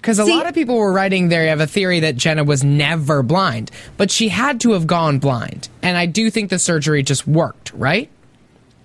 Because 0.00 0.18
a 0.20 0.24
See- 0.24 0.32
lot 0.36 0.46
of 0.46 0.54
people 0.54 0.76
were 0.76 0.92
writing 0.92 1.28
there 1.28 1.48
have 1.48 1.60
a 1.60 1.66
theory 1.66 2.00
that 2.00 2.16
Jenna 2.16 2.44
was 2.44 2.62
never 2.62 3.22
blind, 3.24 3.70
but 3.96 4.10
she 4.10 4.28
had 4.28 4.60
to 4.60 4.72
have 4.72 4.86
gone 4.86 5.18
blind, 5.18 5.68
and 5.82 5.96
I 5.96 6.06
do 6.06 6.30
think 6.30 6.50
the 6.50 6.58
surgery 6.60 7.02
just 7.02 7.26
worked, 7.26 7.72
right? 7.72 8.08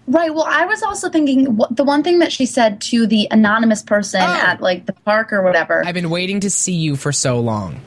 Right. 0.07 0.33
Well, 0.33 0.45
I 0.47 0.65
was 0.65 0.81
also 0.81 1.09
thinking 1.09 1.59
the 1.69 1.83
one 1.83 2.01
thing 2.03 2.19
that 2.19 2.31
she 2.33 2.45
said 2.47 2.81
to 2.81 3.05
the 3.05 3.27
anonymous 3.29 3.83
person 3.83 4.19
Oh. 4.21 4.25
at 4.25 4.59
like 4.59 4.87
the 4.87 4.93
park 4.93 5.31
or 5.31 5.43
whatever. 5.43 5.83
I've 5.85 5.93
been 5.93 6.09
waiting 6.09 6.39
to 6.39 6.49
see 6.49 6.73
you 6.73 6.95
for 6.95 7.11
so 7.11 7.39
long. 7.39 7.79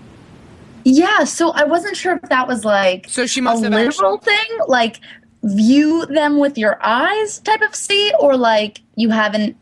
Yeah. 0.84 1.24
So 1.24 1.50
I 1.50 1.64
wasn't 1.64 1.96
sure 1.96 2.14
if 2.14 2.22
that 2.28 2.46
was 2.46 2.64
like 2.64 3.06
So 3.08 3.26
she 3.26 3.40
must 3.40 3.62
a 3.62 3.64
have 3.64 3.72
literal 3.72 4.18
thing, 4.18 4.46
like 4.68 5.00
view 5.42 6.06
them 6.06 6.38
with 6.38 6.56
your 6.56 6.78
eyes 6.84 7.38
type 7.40 7.62
of 7.62 7.74
see, 7.74 8.12
or 8.20 8.36
like 8.36 8.80
you 8.96 9.10
haven't 9.10 9.56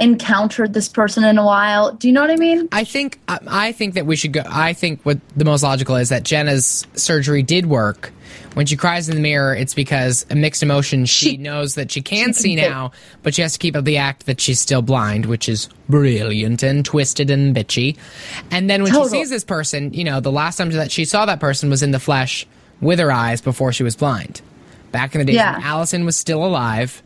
encountered 0.00 0.72
this 0.74 0.88
person 0.88 1.24
in 1.24 1.38
a 1.38 1.44
while. 1.44 1.92
Do 1.92 2.06
you 2.08 2.14
know 2.14 2.20
what 2.20 2.30
I 2.30 2.36
mean? 2.36 2.68
I 2.72 2.84
think 2.84 3.18
I, 3.28 3.72
think 3.72 3.94
that 3.94 4.06
we 4.06 4.16
should 4.16 4.32
go. 4.32 4.42
I 4.46 4.72
think 4.72 5.02
what 5.02 5.18
the 5.36 5.44
most 5.44 5.62
logical 5.62 5.96
is 5.96 6.08
that 6.10 6.22
Jenna's 6.22 6.86
surgery 6.94 7.42
did 7.42 7.66
work. 7.66 8.12
When 8.54 8.66
she 8.66 8.76
cries 8.76 9.08
in 9.08 9.14
the 9.14 9.20
mirror, 9.20 9.54
it's 9.54 9.74
because 9.74 10.26
a 10.30 10.34
mixed 10.34 10.62
emotion. 10.62 11.04
She, 11.06 11.30
She- 11.30 11.36
knows 11.36 11.74
that 11.76 11.90
she 11.90 12.00
can 12.02 12.28
she 12.28 12.32
see 12.32 12.56
can 12.56 12.70
now, 12.70 12.92
but 13.22 13.34
she 13.34 13.42
has 13.42 13.52
to 13.54 13.58
keep 13.58 13.76
up 13.76 13.84
the 13.84 13.98
act 13.98 14.26
that 14.26 14.40
she's 14.40 14.58
still 14.60 14.82
blind, 14.82 15.26
which 15.26 15.48
is 15.48 15.68
brilliant 15.88 16.62
and 16.62 16.84
twisted 16.84 17.30
and 17.30 17.54
bitchy. 17.54 17.96
And 18.50 18.68
then 18.68 18.82
when 18.82 18.92
Total. 18.92 19.08
she 19.08 19.10
sees 19.18 19.30
this 19.30 19.44
person, 19.44 19.92
you 19.92 20.04
know, 20.04 20.20
the 20.20 20.32
last 20.32 20.56
time 20.56 20.70
that 20.70 20.90
she 20.90 21.04
saw 21.04 21.26
that 21.26 21.40
person 21.40 21.70
was 21.70 21.82
in 21.82 21.90
the 21.92 22.00
flesh 22.00 22.46
with 22.80 22.98
her 22.98 23.12
eyes 23.12 23.40
before 23.40 23.72
she 23.72 23.82
was 23.82 23.96
blind. 23.96 24.40
Back 24.92 25.14
in 25.14 25.20
the 25.20 25.24
days 25.26 25.36
Yeah. 25.36 25.54
when 25.58 25.62
Allison 25.62 26.04
was 26.04 26.16
still 26.16 26.44
alive, 26.44 27.02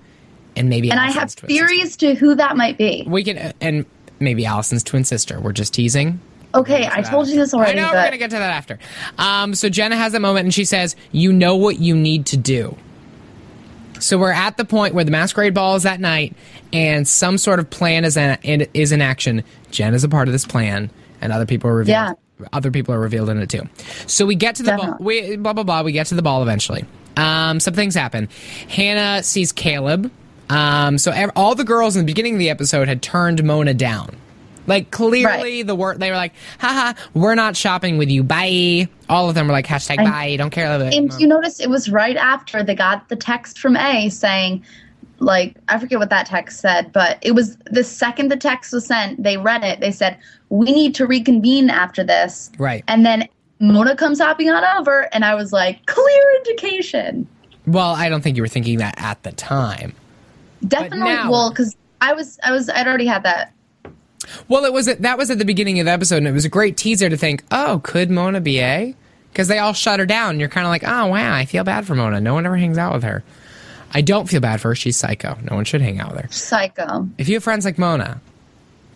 and 0.57 0.69
maybe 0.69 0.91
And 0.91 1.01
I 1.01 1.07
have 1.07 1.15
twin 1.15 1.29
sister. 1.29 1.47
theories 1.47 1.97
to 1.99 2.15
who 2.15 2.35
that 2.35 2.57
might 2.57 2.79
be. 2.79 3.05
We 3.07 3.25
can 3.25 3.53
and 3.61 3.87
maybe 4.21 4.45
Allison's 4.47 4.83
twin 4.83 5.05
sister. 5.05 5.41
We're 5.41 5.53
just 5.53 5.75
teasing. 5.75 6.21
Okay, 6.55 6.87
I 6.91 7.01
told 7.01 7.29
you 7.29 7.37
this 7.37 7.55
already. 7.55 7.79
I 7.79 7.83
know 7.83 7.89
but 7.89 7.95
we're 7.97 8.05
gonna 8.05 8.19
get 8.19 8.31
to 8.31 8.37
that 8.37 8.51
after. 8.55 8.79
Um, 9.19 9.55
so 9.55 9.69
Jenna 9.71 9.97
has 9.97 10.13
a 10.13 10.21
moment 10.21 10.45
and 10.45 10.53
she 10.55 10.67
says, 10.67 10.97
"You 11.11 11.33
know 11.33 11.57
what 11.57 11.79
you 11.79 11.97
need 11.97 12.27
to 12.27 12.37
do." 12.37 12.77
So 14.01 14.19
we're 14.19 14.33
at 14.33 14.57
the 14.57 14.65
point 14.65 14.95
where 14.95 15.05
the 15.05 15.11
masquerade 15.13 15.55
ball 15.55 15.77
is 15.77 15.85
that 15.85 16.01
night, 16.01 16.35
and 16.73 17.07
some 17.07 17.39
sort 17.39 17.59
of 17.61 17.71
plan 17.71 18.05
is 18.05 18.17
in, 18.17 18.67
is 18.75 18.93
in 18.93 19.01
action. 19.01 19.45
Jen 19.71 19.95
is 19.95 20.03
a 20.05 20.09
part 20.09 20.29
of 20.29 20.33
this 20.33 20.45
plan, 20.45 20.91
and 21.21 21.33
other 21.33 21.47
people 21.47 21.71
are 21.71 21.77
revealed. 21.77 22.17
Yeah. 22.41 22.47
Other 22.53 22.71
people 22.73 22.93
are 22.95 22.99
revealed 23.01 23.29
in 23.29 23.39
it 23.39 23.49
too. 23.49 23.69
So 24.07 24.27
we 24.27 24.35
get 24.35 24.57
to 24.57 24.65
the 24.65 24.73
ball. 24.77 24.97
We 24.99 25.37
blah 25.37 25.53
blah 25.53 25.63
blah. 25.63 25.83
We 25.83 25.93
get 25.93 26.07
to 26.09 26.17
the 26.17 26.23
ball 26.23 26.43
eventually. 26.43 26.85
Um, 27.17 27.61
some 27.61 27.75
things 27.75 27.95
happen. 27.95 28.29
Hannah 28.69 29.23
sees 29.23 29.53
Caleb. 29.53 30.11
Um, 30.53 30.99
so 30.99 31.11
ev- 31.13 31.31
all 31.37 31.55
the 31.55 31.65
girls 31.65 31.97
in 31.97 32.03
the 32.05 32.07
beginning 32.07 32.35
of 32.35 32.39
the 32.39 32.51
episode 32.51 32.89
had 32.89 33.03
turned 33.03 33.43
Mona 33.45 33.75
down. 33.75 34.17
Like 34.67 34.91
clearly 34.93 35.25
Right. 35.25 35.67
the 35.67 35.75
word 35.75 35.99
they 35.99 36.11
were 36.11 36.17
like, 36.17 36.35
haha, 36.61 36.93
we're 37.15 37.35
not 37.35 37.57
shopping 37.57 37.99
with 37.99 38.11
you. 38.11 38.23
Bye. 38.23 38.87
All 39.09 39.29
of 39.29 39.35
them 39.35 39.47
were 39.49 39.53
like 39.53 39.67
hashtag 39.67 39.99
And- 39.99 40.09
bye. 40.09 40.37
Don't 40.37 40.51
care 40.51 40.67
about 40.73 40.83
it. 40.93 40.95
And 40.95 41.13
you 41.19 41.27
notice 41.27 41.59
it 41.59 41.69
was 41.71 41.91
right 41.91 42.17
after 42.17 42.63
they 42.63 42.75
got 42.77 43.09
the 43.09 43.17
text 43.17 43.59
from 43.59 43.77
A 43.77 44.09
saying, 44.09 44.63
like, 45.19 45.57
I 45.69 45.79
forget 45.79 45.99
what 45.99 46.11
that 46.11 46.27
text 46.27 46.61
said, 46.61 46.93
but 46.93 47.19
it 47.23 47.33
was 47.33 47.57
the 47.71 47.83
second 47.85 48.31
the 48.31 48.37
text 48.37 48.73
was 48.73 48.87
sent, 48.87 49.23
they 49.23 49.37
read 49.37 49.65
it. 49.65 49.81
They 49.81 49.91
said, 49.93 50.17
We 50.49 50.73
need 50.73 50.95
to 50.97 51.07
reconvene 51.07 51.71
after 51.71 52.05
this. 52.05 52.51
Right. 52.59 52.85
And 52.89 53.05
then 53.07 53.29
Mona 53.61 53.95
comes 53.97 54.21
hopping 54.21 54.51
on 54.51 54.65
over, 54.79 55.09
and 55.15 55.25
I 55.25 55.35
was 55.37 55.53
like, 55.53 55.85
Clear 55.87 56.23
indication. 56.39 57.27
Well, 57.67 57.95
I 57.95 58.09
don't 58.09 58.21
think 58.23 58.37
you 58.37 58.43
were 58.43 58.49
thinking 58.49 58.79
that 58.79 58.95
at 58.97 59.23
the 59.23 59.31
time. 59.33 59.95
Definitely. 60.67 60.99
now- 61.01 61.31
Well, 61.31 61.51
because 61.51 61.77
I 62.01 62.13
was, 62.13 62.39
I 62.43 62.53
was, 62.53 62.69
I'd 62.69 62.87
already 62.87 63.07
had 63.07 63.23
that. 63.25 63.53
Well, 64.49 64.65
it 64.65 64.73
was 64.73 64.89
at, 64.89 65.03
that 65.03 65.19
was 65.19 65.31
at 65.31 65.39
the 65.39 65.45
beginning 65.45 65.81
of 65.81 65.87
the 65.87 65.93
episode, 65.93 66.19
and 66.19 66.29
it 66.29 66.33
was 66.33 66.45
a 66.45 66.49
great 66.49 66.77
teaser 66.77 67.09
to 67.09 67.17
think, 67.17 67.43
oh, 67.51 67.81
could 67.83 68.11
Mona 68.11 68.41
be 68.41 68.61
A? 68.61 68.95
Because 69.33 69.49
they 69.49 69.59
all 69.59 69.73
shut 69.73 69.99
her 69.99 70.07
down. 70.07 70.39
You're 70.39 70.49
kind 70.49 70.67
of 70.67 70.71
like, 70.71 70.85
oh 70.85 71.07
wow, 71.07 71.35
I 71.35 71.45
feel 71.47 71.65
bad 71.65 71.87
for 71.87 71.95
Mona. 71.95 72.21
No 72.21 72.35
one 72.35 72.45
ever 72.47 72.57
hangs 72.57 72.79
out 72.79 72.93
with 72.93 73.03
her. 73.03 73.25
I 73.95 74.01
don't 74.01 74.29
feel 74.29 74.41
bad 74.41 74.61
for 74.61 74.69
her. 74.69 74.75
She's 74.75 74.97
psycho. 74.97 75.37
No 75.51 75.57
one 75.57 75.65
should 75.65 75.81
hang 75.81 76.01
out 76.01 76.13
with 76.15 76.21
her. 76.25 76.29
Psycho. 76.31 77.09
If 77.19 77.29
you 77.29 77.35
have 77.37 77.45
friends 77.45 77.65
like 77.65 77.79
Mona, 77.79 78.21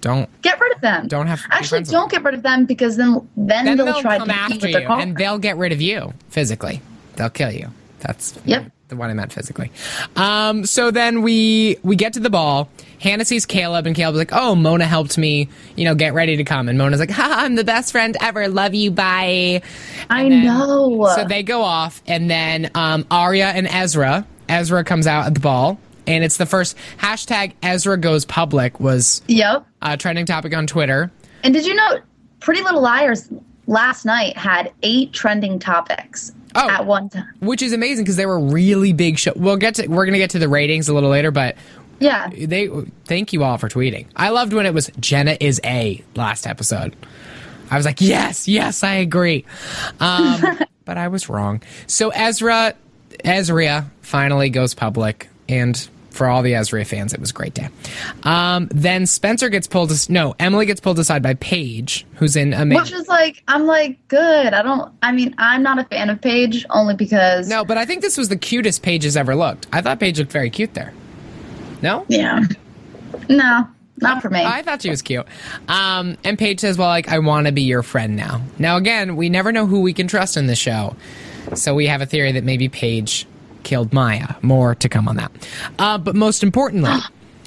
don't. 0.00 0.28
Get 0.42 0.60
rid 0.60 0.74
of 0.74 0.80
them. 0.82 1.08
Don't 1.08 1.26
have 1.26 1.42
Actually, 1.50 1.82
don't 1.84 2.10
get 2.10 2.22
rid 2.22 2.34
of 2.34 2.42
them 2.42 2.66
because 2.66 2.96
then, 2.96 3.26
then, 3.36 3.64
Then 3.64 3.76
they'll, 3.78 3.86
they'll 3.86 4.00
try 4.02 4.18
come 4.18 4.28
to 4.28 4.34
after 4.34 4.68
you, 4.68 4.78
and 4.78 5.16
they'll 5.16 5.38
get 5.38 5.56
rid 5.56 5.72
of 5.72 5.80
you 5.80 6.12
physically. 6.28 6.80
They'll 7.16 7.30
kill 7.30 7.50
you. 7.50 7.70
That's 8.00 8.38
Yep. 8.44 8.70
The 8.88 8.94
one 8.96 9.10
I 9.10 9.14
meant 9.14 9.32
physically. 9.32 9.72
Um, 10.14 10.64
so 10.64 10.92
then 10.92 11.22
we 11.22 11.76
we 11.82 11.96
get 11.96 12.12
to 12.12 12.20
the 12.20 12.30
ball. 12.30 12.68
Hannah 13.00 13.24
sees 13.24 13.44
Caleb, 13.44 13.84
and 13.86 13.96
Caleb's 13.96 14.16
like, 14.18 14.30
"Oh, 14.32 14.54
Mona 14.54 14.84
helped 14.86 15.18
me, 15.18 15.48
you 15.74 15.84
know, 15.84 15.96
get 15.96 16.14
ready 16.14 16.36
to 16.36 16.44
come." 16.44 16.68
And 16.68 16.78
Mona's 16.78 17.00
like, 17.00 17.10
"Ha, 17.10 17.34
I'm 17.40 17.56
the 17.56 17.64
best 17.64 17.90
friend 17.90 18.16
ever. 18.20 18.46
Love 18.48 18.74
you. 18.74 18.92
Bye." 18.92 19.62
I 20.08 20.28
then- 20.28 20.44
know. 20.44 21.10
So 21.16 21.24
they 21.24 21.42
go 21.42 21.62
off, 21.62 22.00
and 22.06 22.30
then 22.30 22.70
um, 22.76 23.04
Aria 23.10 23.48
and 23.48 23.66
Ezra. 23.66 24.24
Ezra 24.48 24.84
comes 24.84 25.08
out 25.08 25.26
at 25.26 25.34
the 25.34 25.40
ball, 25.40 25.80
and 26.06 26.22
it's 26.22 26.36
the 26.36 26.46
first 26.46 26.76
hashtag 26.98 27.54
Ezra 27.64 27.98
goes 27.98 28.24
public 28.24 28.78
was 28.78 29.20
Yep. 29.26 29.66
a 29.82 29.96
trending 29.96 30.26
topic 30.26 30.56
on 30.56 30.68
Twitter. 30.68 31.10
And 31.42 31.52
did 31.52 31.66
you 31.66 31.74
know 31.74 31.98
Pretty 32.38 32.62
Little 32.62 32.82
Liars 32.82 33.28
last 33.66 34.04
night 34.04 34.36
had 34.36 34.72
eight 34.84 35.12
trending 35.12 35.58
topics 35.58 36.32
Oh. 36.56 36.68
at 36.70 36.86
one 36.86 37.08
time? 37.08 37.28
which 37.40 37.62
is 37.62 37.72
amazing 37.72 38.04
because 38.04 38.16
they 38.16 38.26
were 38.26 38.38
really 38.40 38.92
big 38.92 39.18
show. 39.18 39.32
We'll 39.36 39.56
get 39.56 39.76
to 39.76 39.86
we're 39.88 40.06
gonna 40.06 40.18
get 40.18 40.30
to 40.30 40.38
the 40.38 40.48
ratings 40.48 40.88
a 40.88 40.94
little 40.94 41.10
later, 41.10 41.30
but 41.30 41.56
Yeah. 41.98 42.28
they 42.30 42.68
thank 43.04 43.32
you 43.32 43.42
all 43.44 43.58
for 43.58 43.68
tweeting. 43.68 44.06
I 44.16 44.30
loved 44.30 44.52
when 44.52 44.66
it 44.66 44.74
was 44.74 44.90
Jenna 45.00 45.36
is 45.40 45.60
a 45.64 46.02
last 46.14 46.46
episode. 46.46 46.94
I 47.70 47.76
was 47.76 47.84
like, 47.84 48.00
yes, 48.00 48.46
yes, 48.46 48.84
I 48.84 48.94
agree. 48.94 49.44
Um, 50.00 50.40
but 50.84 50.98
I 50.98 51.08
was 51.08 51.28
wrong. 51.28 51.62
So 51.88 52.10
Ezra, 52.10 52.74
Ezria 53.24 53.86
finally 54.02 54.50
goes 54.50 54.72
public, 54.74 55.28
and 55.48 55.88
for 56.16 56.26
all 56.28 56.42
the 56.42 56.54
Ezra 56.54 56.84
fans, 56.84 57.12
it 57.12 57.20
was 57.20 57.30
a 57.30 57.34
great 57.34 57.54
day. 57.54 57.68
Um, 58.22 58.68
then 58.70 59.06
Spencer 59.06 59.48
gets 59.48 59.66
pulled. 59.66 59.90
As- 59.90 60.08
no, 60.08 60.34
Emily 60.38 60.66
gets 60.66 60.80
pulled 60.80 60.98
aside 60.98 61.22
by 61.22 61.34
Paige, 61.34 62.06
who's 62.14 62.36
in 62.36 62.52
Amazing. 62.52 62.82
Which 62.82 62.92
is 62.92 63.08
like, 63.08 63.42
I'm 63.48 63.66
like, 63.66 63.98
good. 64.08 64.54
I 64.54 64.62
don't, 64.62 64.92
I 65.02 65.12
mean, 65.12 65.34
I'm 65.38 65.62
not 65.62 65.78
a 65.78 65.84
fan 65.84 66.10
of 66.10 66.20
Paige 66.20 66.64
only 66.70 66.94
because. 66.94 67.48
no, 67.48 67.64
but 67.64 67.76
I 67.78 67.84
think 67.84 68.02
this 68.02 68.16
was 68.16 68.28
the 68.28 68.36
cutest 68.36 68.82
Paige 68.82 69.04
has 69.04 69.16
ever 69.16 69.36
looked. 69.36 69.66
I 69.72 69.82
thought 69.82 70.00
Paige 70.00 70.18
looked 70.18 70.32
very 70.32 70.50
cute 70.50 70.74
there. 70.74 70.92
No, 71.82 72.04
Yeah. 72.08 72.40
No, 73.28 73.66
not 73.98 74.20
for 74.22 74.30
me. 74.30 74.42
I 74.44 74.62
thought 74.62 74.82
she 74.82 74.90
was 74.90 75.02
cute. 75.02 75.26
Um, 75.68 76.16
and 76.24 76.38
Paige 76.38 76.60
says, 76.60 76.76
"Well, 76.76 76.88
like 76.88 77.08
I 77.08 77.18
want 77.18 77.46
to 77.46 77.52
be 77.52 77.62
your 77.62 77.82
friend 77.82 78.14
now." 78.16 78.42
Now, 78.58 78.76
again, 78.76 79.16
we 79.16 79.28
never 79.28 79.52
know 79.52 79.66
who 79.66 79.80
we 79.80 79.92
can 79.92 80.06
trust 80.06 80.36
in 80.36 80.46
this 80.46 80.58
show, 80.58 80.96
so 81.54 81.74
we 81.74 81.86
have 81.86 82.02
a 82.02 82.06
theory 82.06 82.32
that 82.32 82.44
maybe 82.44 82.68
Paige 82.68 83.26
killed 83.66 83.92
Maya. 83.92 84.36
More 84.42 84.76
to 84.76 84.88
come 84.88 85.08
on 85.08 85.16
that. 85.16 85.32
Uh, 85.76 85.98
but 85.98 86.14
most 86.14 86.44
importantly, 86.44 86.92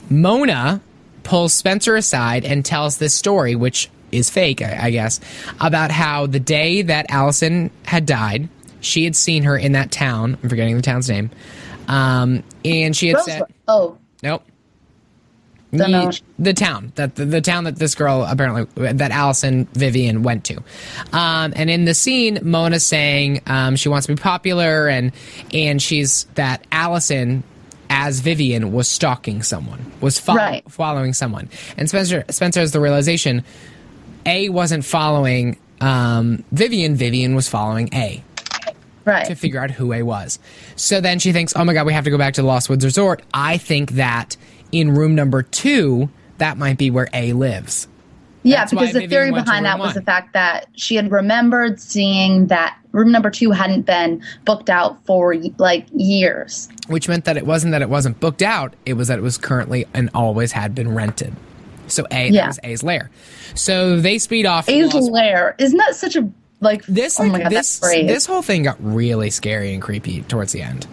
Mona 0.10 0.82
pulls 1.24 1.54
Spencer 1.54 1.96
aside 1.96 2.44
and 2.44 2.66
tells 2.66 2.98
this 2.98 3.14
story, 3.14 3.56
which 3.56 3.90
is 4.12 4.30
fake, 4.30 4.62
I, 4.62 4.88
I 4.88 4.92
guess, 4.92 5.22
about 5.62 5.92
how 5.92 6.28
the 6.28 6.40
day 6.40 6.82
that 6.82 7.06
Allison 7.10 7.72
had 7.86 8.06
died, 8.06 8.50
she 8.82 9.06
had 9.06 9.16
seen 9.16 9.44
her 9.44 9.58
in 9.58 9.72
that 9.72 9.92
town. 9.92 10.38
I'm 10.44 10.50
forgetting 10.50 10.76
the 10.76 10.82
town's 10.82 11.10
name. 11.10 11.32
Um, 11.88 12.44
and 12.66 12.96
she 12.96 13.08
had 13.08 13.22
said, 13.22 13.44
Oh, 13.68 13.98
Nope. 14.22 14.44
Don't 15.72 16.22
The 16.40 16.54
town 16.54 16.92
that 16.96 17.16
the, 17.16 17.26
the 17.26 17.42
town 17.42 17.66
that 17.66 17.76
this 17.76 17.94
girl 17.94 18.24
apparently 18.28 18.66
that 18.94 19.12
Allison 19.12 19.66
Vivian 19.74 20.24
went 20.24 20.46
to, 20.46 20.58
um, 21.14 21.54
and 21.56 21.70
in 21.70 21.86
the 21.86 21.94
scene, 21.94 22.40
Mona's 22.42 22.84
saying 22.84 23.42
um, 23.46 23.76
she 23.76 23.88
wants 23.90 24.08
to 24.08 24.16
be 24.16 24.20
popular, 24.22 24.88
and 24.88 25.12
and 25.54 25.80
she's 25.82 26.24
that 26.36 26.66
Allison 26.72 27.44
as 27.92 28.20
Vivian 28.20 28.72
was 28.72 28.88
stalking 28.88 29.44
someone, 29.44 29.92
was 30.02 30.20
fo- 30.20 30.36
Right. 30.36 30.64
following 30.72 31.14
someone, 31.14 31.50
and 31.78 31.88
Spencer 31.88 32.24
Spencer 32.30 32.60
has 32.62 32.72
the 32.72 32.80
realization 32.80 33.44
A 34.26 34.50
wasn't 34.50 34.86
following 34.86 35.58
um, 35.82 36.44
Vivian, 36.52 36.96
Vivian 36.96 37.36
was 37.36 37.48
following 37.48 37.90
A 37.94 38.24
right. 39.06 39.26
to 39.28 39.36
figure 39.36 39.60
out 39.62 39.72
who 39.72 39.94
A 39.94 40.04
was. 40.04 40.40
So 40.76 41.00
then 41.02 41.20
she 41.20 41.32
thinks, 41.32 41.54
oh 41.56 41.64
my 41.64 41.74
God, 41.74 41.86
we 41.86 41.94
have 41.94 42.04
to 42.04 42.10
go 42.10 42.18
back 42.18 42.34
to 42.36 42.42
the 42.42 42.48
Lost 42.48 42.70
Woods 42.70 42.84
Resort. 42.86 43.22
I 43.34 43.58
think 43.58 43.92
that 43.92 44.36
in 44.72 44.92
room 44.94 45.16
number 45.16 45.44
two, 45.44 46.10
that 46.38 46.58
might 46.58 46.78
be 46.78 46.90
where 46.92 47.08
A 47.14 47.34
lives. 47.34 47.88
Yeah, 48.44 48.58
That's 48.60 48.72
because 48.72 48.94
the 48.94 49.02
Vivian 49.02 49.10
theory 49.10 49.32
behind 49.32 49.66
that 49.66 49.80
was 49.80 49.94
the 49.96 50.02
fact 50.02 50.34
that 50.34 50.68
she 50.74 50.96
had 50.96 51.12
remembered 51.12 51.80
seeing 51.80 52.48
that 52.48 52.78
room 52.94 53.12
number 53.12 53.30
two 53.30 53.52
hadn't 53.52 53.82
been 53.82 54.24
booked 54.46 54.70
out 54.70 55.04
for 55.06 55.36
like 55.58 55.86
years. 55.94 56.70
Which 56.88 57.10
meant 57.10 57.26
that 57.26 57.36
it 57.36 57.46
wasn't 57.46 57.72
that 57.72 57.82
it 57.82 57.90
wasn't 57.90 58.20
booked 58.22 58.42
out, 58.42 58.76
it 58.86 58.94
was 58.94 59.10
that 59.10 59.20
it 59.20 59.22
was 59.22 59.38
currently 59.38 59.86
and 59.94 60.10
always 60.14 60.54
had 60.54 60.74
been 60.74 60.96
rented. 60.96 61.36
So 61.88 62.06
A, 62.12 62.30
that 62.30 62.32
Yeah. 62.32 62.48
was 62.48 62.60
A's 62.64 62.82
lair. 62.82 63.10
So 63.56 64.00
they 64.00 64.18
speed 64.20 64.46
off. 64.46 64.70
A's 64.70 64.94
lair. 64.94 65.56
Isn't 65.58 65.78
that 65.78 65.96
such 65.96 66.16
a 66.16 66.30
like 66.62 66.86
This 66.86 67.20
oh 67.20 67.24
like, 67.24 67.32
my 67.32 67.40
god, 67.44 67.52
this 67.52 67.80
this 67.80 68.26
whole 68.26 68.42
thing 68.42 68.64
got 68.64 68.78
really 68.80 69.30
scary 69.32 69.74
and 69.74 69.82
creepy 69.82 70.22
towards 70.24 70.54
the 70.54 70.62
end. 70.62 70.88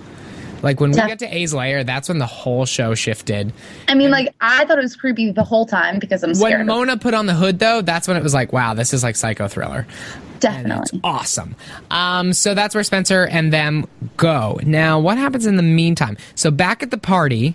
Like 0.62 0.80
when 0.80 0.90
we 0.90 0.96
get 0.96 1.18
to 1.20 1.26
A's 1.36 1.52
layer, 1.54 1.84
that's 1.84 2.08
when 2.08 2.18
the 2.18 2.26
whole 2.26 2.64
show 2.66 2.94
shifted. 2.94 3.52
I 3.88 3.94
mean, 3.94 4.10
like 4.10 4.34
I 4.40 4.64
thought 4.64 4.78
it 4.78 4.82
was 4.82 4.96
creepy 4.96 5.30
the 5.30 5.44
whole 5.44 5.66
time 5.66 5.98
because 5.98 6.22
I'm 6.22 6.34
scared. 6.34 6.58
When 6.60 6.66
Mona 6.66 6.96
put 6.96 7.14
on 7.14 7.26
the 7.26 7.34
hood, 7.34 7.58
though, 7.58 7.82
that's 7.82 8.08
when 8.08 8.16
it 8.16 8.22
was 8.22 8.34
like, 8.34 8.52
wow, 8.52 8.74
this 8.74 8.92
is 8.94 9.02
like 9.02 9.16
psycho 9.16 9.48
thriller. 9.48 9.86
and 9.86 9.86
it's 10.32 10.40
definitely. 10.40 11.00
awesome. 11.04 11.56
Um, 11.90 12.32
so 12.32 12.54
that's 12.54 12.74
where 12.74 12.84
Spencer 12.84 13.26
and 13.26 13.52
them 13.52 13.86
go. 14.16 14.58
Now, 14.64 14.98
what 15.00 15.18
happens 15.18 15.46
in 15.46 15.56
the 15.56 15.62
meantime? 15.62 16.16
So 16.34 16.50
back 16.50 16.82
at 16.82 16.90
the 16.90 16.98
party, 16.98 17.54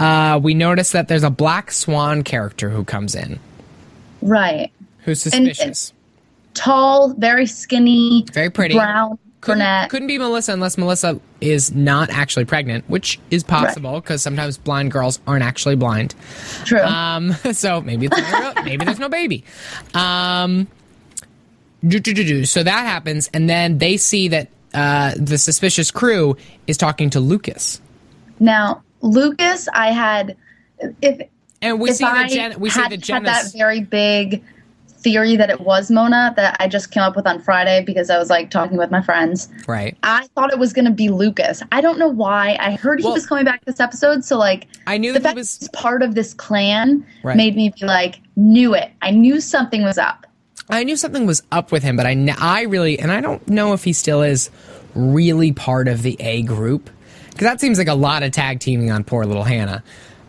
uh, 0.00 0.40
we 0.42 0.54
notice 0.54 0.92
that 0.92 1.08
there's 1.08 1.22
a 1.22 1.30
black 1.30 1.70
swan 1.70 2.22
character 2.24 2.70
who 2.70 2.82
comes 2.84 3.14
in, 3.14 3.38
Right. 4.22 4.70
who's 5.00 5.24
And- 5.26 5.34
and- 5.34 5.46
suspicious. 5.56 5.92
Tall, 6.54 7.14
very 7.14 7.46
skinny, 7.46 8.24
Very 8.32 8.48
pretty. 8.48 8.74
brown, 8.74 9.18
couldn't, 9.44 9.88
couldn't 9.90 10.08
be 10.08 10.18
Melissa 10.18 10.52
unless 10.52 10.78
Melissa 10.78 11.20
is 11.40 11.74
not 11.74 12.10
actually 12.10 12.44
pregnant, 12.44 12.88
which 12.88 13.20
is 13.30 13.44
possible 13.44 14.00
because 14.00 14.22
sometimes 14.22 14.58
blind 14.58 14.90
girls 14.90 15.20
aren't 15.26 15.44
actually 15.44 15.76
blind. 15.76 16.14
True. 16.64 16.82
Um, 16.82 17.32
so 17.52 17.80
maybe 17.80 18.08
maybe 18.64 18.84
there's 18.84 18.98
no 18.98 19.08
baby. 19.08 19.44
Um, 19.94 20.66
do, 21.86 22.00
do, 22.00 22.14
do, 22.14 22.24
do. 22.24 22.44
So 22.44 22.62
that 22.62 22.86
happens, 22.86 23.28
and 23.34 23.48
then 23.48 23.78
they 23.78 23.96
see 23.96 24.28
that 24.28 24.48
uh, 24.72 25.12
the 25.16 25.38
suspicious 25.38 25.90
crew 25.90 26.36
is 26.66 26.76
talking 26.76 27.10
to 27.10 27.20
Lucas, 27.20 27.80
now, 28.40 28.82
Lucas, 29.00 29.68
I 29.72 29.92
had 29.92 30.36
if 31.02 31.28
and 31.62 31.80
we 31.80 31.90
if 31.90 31.96
see 31.96 32.04
I 32.04 32.14
that 32.14 32.30
Jen, 32.30 32.60
we 32.60 32.70
see 32.70 32.80
had 32.80 32.90
that 32.90 32.96
had 32.96 33.02
Jenna's 33.02 33.52
that 33.52 33.58
very 33.58 33.80
big 33.80 34.44
theory 35.04 35.36
that 35.36 35.50
it 35.50 35.60
was 35.60 35.90
Mona 35.90 36.32
that 36.36 36.56
I 36.58 36.66
just 36.66 36.90
came 36.90 37.02
up 37.04 37.14
with 37.14 37.26
on 37.26 37.38
Friday 37.40 37.84
because 37.84 38.10
I 38.10 38.18
was 38.18 38.30
like 38.30 38.50
talking 38.50 38.76
with 38.76 38.90
my 38.90 39.00
friends. 39.02 39.48
right. 39.68 39.96
I 40.02 40.26
thought 40.34 40.52
it 40.52 40.58
was 40.58 40.72
going 40.72 40.86
to 40.86 40.90
be 40.90 41.10
Lucas. 41.10 41.62
I 41.70 41.80
don't 41.80 41.98
know 41.98 42.08
why. 42.08 42.56
I 42.58 42.72
heard 42.72 42.98
he 42.98 43.04
Well- 43.04 43.14
was 43.14 43.26
coming 43.26 43.44
back 43.44 43.64
this 43.66 43.78
episode, 43.78 44.24
so 44.24 44.36
like 44.38 44.66
I 44.88 44.98
knew 44.98 45.12
the 45.12 45.20
that 45.20 45.22
he 45.22 45.24
fact 45.28 45.36
was- 45.36 45.58
he's 45.58 45.68
part 45.68 46.02
of 46.02 46.14
this 46.16 46.34
clan 46.34 47.06
Right. 47.22 47.36
made 47.36 47.54
me 47.54 47.72
be 47.78 47.86
like, 47.86 48.20
knew 48.34 48.74
it. 48.74 48.90
I 49.02 49.10
knew 49.12 49.40
something 49.40 49.84
was 49.84 49.98
up. 49.98 50.26
I 50.70 50.82
knew 50.82 50.96
something 50.96 51.26
was 51.26 51.42
up 51.52 51.70
with 51.70 51.82
him, 51.82 51.94
but 51.96 52.06
I, 52.06 52.34
I 52.40 52.62
really, 52.62 52.98
and 52.98 53.12
I 53.12 53.20
don't 53.20 53.46
know 53.46 53.74
if 53.74 53.84
he 53.84 53.92
still 53.92 54.22
is 54.22 54.50
really 54.94 55.52
part 55.52 55.86
of 55.88 56.02
the 56.02 56.16
A 56.20 56.40
group 56.42 56.88
because 57.30 57.44
that 57.46 57.60
seems 57.60 57.76
like 57.78 57.88
a 57.88 57.94
lot 57.94 58.22
of 58.22 58.32
tag 58.32 58.60
teaming 58.60 58.90
on 58.90 59.04
poor 59.04 59.26
little 59.26 59.42
Hannah. 59.44 59.82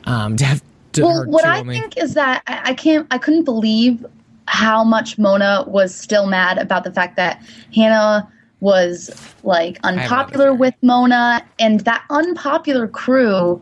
Um, 0.04 0.36
to 0.38 0.44
have 0.46 0.62
Well, 0.98 1.26
what 1.26 1.46
I 1.46 1.64
think 1.64 1.98
is 1.98 2.14
that 2.16 2.44
I, 2.48 2.62
I 2.66 2.74
can't, 2.74 3.08
I 3.12 3.18
couldn't 3.18 3.44
believe 3.46 4.06
how 4.48 4.84
much 4.84 5.18
Mona 5.18 5.64
was 5.68 5.94
still 5.94 6.28
mad 6.28 6.58
about 6.58 6.84
the 6.84 6.92
fact 6.92 7.16
that 7.18 7.42
Hannah 7.74 8.30
was 8.60 9.10
like 9.44 9.80
unpopular 9.84 10.54
with 10.54 10.74
Mona, 10.82 11.44
and 11.60 11.82
that 11.82 12.04
unpopular 12.10 12.88
crew 12.88 13.62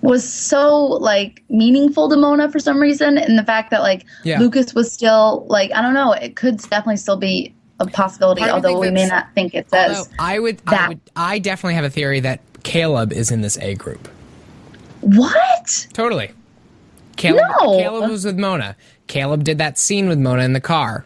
was 0.00 0.30
so 0.30 0.84
like 0.84 1.42
meaningful 1.48 2.08
to 2.10 2.16
Mona 2.16 2.50
for 2.50 2.58
some 2.58 2.78
reason, 2.80 3.16
and 3.18 3.38
the 3.38 3.44
fact 3.44 3.70
that 3.70 3.80
like 3.80 4.04
Yeah. 4.22 4.38
Lucas 4.38 4.74
was 4.74 4.92
still 4.92 5.46
like 5.48 5.70
I 5.74 5.80
don't 5.82 5.94
know, 5.94 6.12
it 6.12 6.36
could 6.36 6.58
definitely 6.58 6.98
still 6.98 7.16
be 7.16 7.54
a 7.80 7.86
possibility, 7.86 8.40
Part 8.40 8.52
although 8.52 8.78
we 8.78 8.90
may 8.90 9.06
not 9.06 9.26
think 9.34 9.54
it 9.54 9.66
Although 9.72 9.94
says. 9.94 10.10
I 10.18 10.38
would, 10.38 10.60
I 10.66 10.70
that. 10.70 10.88
would, 10.90 11.00
I 11.16 11.38
definitely 11.38 11.74
have 11.74 11.84
a 11.84 11.90
theory 11.90 12.20
that 12.20 12.40
Caleb 12.62 13.12
is 13.12 13.30
in 13.32 13.40
this 13.40 13.58
A 13.58 13.74
group. 13.74 14.08
What? 15.00 15.86
Totally. 15.92 16.30
Caleb, 17.16 17.42
No. 17.60 17.78
Caleb 17.78 18.10
was 18.10 18.24
with 18.24 18.38
Mona. 18.38 18.76
Caleb 19.06 19.44
did 19.44 19.58
that 19.58 19.78
scene 19.78 20.08
with 20.08 20.18
Mona 20.18 20.42
in 20.42 20.52
the 20.52 20.60
car. 20.60 21.04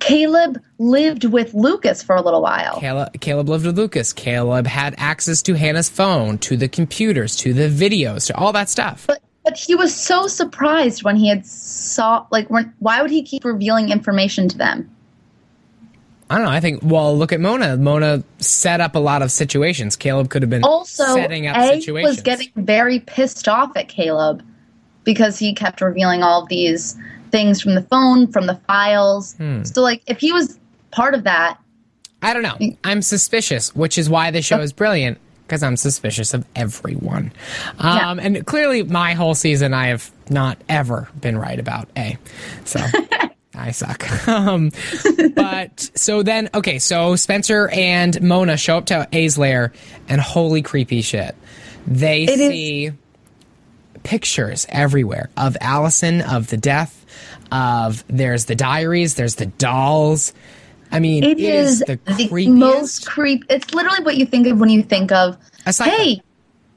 Caleb 0.00 0.60
lived 0.78 1.24
with 1.24 1.54
Lucas 1.54 2.02
for 2.02 2.14
a 2.16 2.20
little 2.20 2.42
while. 2.42 2.78
Caleb, 2.78 3.20
Caleb 3.20 3.48
lived 3.48 3.64
with 3.66 3.78
Lucas. 3.78 4.12
Caleb 4.12 4.66
had 4.66 4.94
access 4.98 5.40
to 5.42 5.54
Hannah's 5.54 5.88
phone, 5.88 6.36
to 6.38 6.56
the 6.56 6.68
computers, 6.68 7.36
to 7.36 7.54
the 7.54 7.68
videos, 7.68 8.26
to 8.26 8.36
all 8.36 8.52
that 8.52 8.68
stuff. 8.68 9.06
But 9.06 9.22
but 9.44 9.56
he 9.56 9.74
was 9.74 9.92
so 9.94 10.28
surprised 10.28 11.02
when 11.02 11.16
he 11.16 11.28
had 11.28 11.44
saw 11.44 12.26
like 12.30 12.48
when, 12.48 12.72
why 12.78 13.02
would 13.02 13.10
he 13.10 13.22
keep 13.22 13.44
revealing 13.44 13.90
information 13.90 14.48
to 14.48 14.58
them? 14.58 14.88
I 16.30 16.36
don't 16.36 16.44
know. 16.46 16.50
I 16.52 16.60
think. 16.60 16.80
Well, 16.82 17.16
look 17.16 17.32
at 17.32 17.40
Mona. 17.40 17.76
Mona 17.76 18.22
set 18.38 18.80
up 18.80 18.94
a 18.94 18.98
lot 19.00 19.20
of 19.22 19.30
situations. 19.32 19.96
Caleb 19.96 20.30
could 20.30 20.42
have 20.42 20.50
been 20.50 20.64
Also, 20.64 21.04
setting 21.14 21.46
up 21.46 21.56
A 21.56 21.80
situations. 21.80 22.16
was 22.16 22.22
getting 22.22 22.50
very 22.56 23.00
pissed 23.00 23.48
off 23.48 23.76
at 23.76 23.88
Caleb 23.88 24.44
because 25.04 25.38
he 25.38 25.54
kept 25.54 25.80
revealing 25.80 26.22
all 26.22 26.42
of 26.42 26.48
these 26.48 26.96
things 27.30 27.60
from 27.60 27.74
the 27.74 27.82
phone, 27.82 28.30
from 28.30 28.46
the 28.46 28.56
files. 28.66 29.34
Hmm. 29.34 29.64
So 29.64 29.82
like 29.82 30.02
if 30.06 30.18
he 30.20 30.32
was 30.32 30.58
part 30.90 31.14
of 31.14 31.24
that, 31.24 31.58
I 32.22 32.32
don't 32.34 32.42
know. 32.42 32.76
I'm 32.84 33.02
suspicious, 33.02 33.74
which 33.74 33.98
is 33.98 34.08
why 34.08 34.30
the 34.30 34.42
show 34.42 34.60
is 34.60 34.72
brilliant 34.72 35.18
because 35.46 35.62
I'm 35.64 35.76
suspicious 35.76 36.34
of 36.34 36.46
everyone. 36.54 37.32
Um, 37.78 38.20
And 38.20 38.46
clearly, 38.46 38.84
my 38.84 39.14
whole 39.14 39.34
season, 39.34 39.74
I 39.74 39.88
have 39.88 40.10
not 40.30 40.56
ever 40.68 41.08
been 41.20 41.36
right 41.36 41.58
about 41.58 41.88
A. 41.96 42.16
So. 42.64 42.80
I 43.54 43.70
suck. 43.72 44.26
Um, 44.26 44.70
but 45.34 45.90
so 45.94 46.22
then, 46.22 46.48
okay, 46.54 46.78
so 46.78 47.16
Spencer 47.16 47.68
and 47.68 48.22
Mona 48.22 48.56
show 48.56 48.78
up 48.78 48.86
to 48.86 49.06
A's 49.12 49.36
lair, 49.36 49.72
and 50.08 50.22
holy 50.22 50.62
creepy 50.62 51.02
shit. 51.02 51.36
They 51.86 52.22
is- 52.22 52.38
see 52.38 52.92
pictures 54.02 54.66
everywhere 54.68 55.30
of 55.36 55.56
Allison, 55.60 56.20
of 56.20 56.48
the 56.48 56.56
death, 56.56 57.04
of 57.50 58.04
there's 58.08 58.46
the 58.46 58.54
diaries, 58.54 59.14
there's 59.14 59.36
the 59.36 59.46
dolls. 59.46 60.32
I 60.90 61.00
mean, 61.00 61.24
it 61.24 61.38
is, 61.38 61.80
the 61.80 61.98
the, 62.04 62.28
creepiest. 62.28 62.58
most 62.58 63.06
creep. 63.06 63.44
It's 63.48 63.72
literally 63.72 64.04
what 64.04 64.16
you 64.16 64.26
think 64.26 64.46
of 64.46 64.60
when 64.60 64.68
you 64.68 64.82
think 64.82 65.10
of 65.10 65.38
A 65.66 65.72
psycho. 65.72 65.90
hey, 65.90 66.22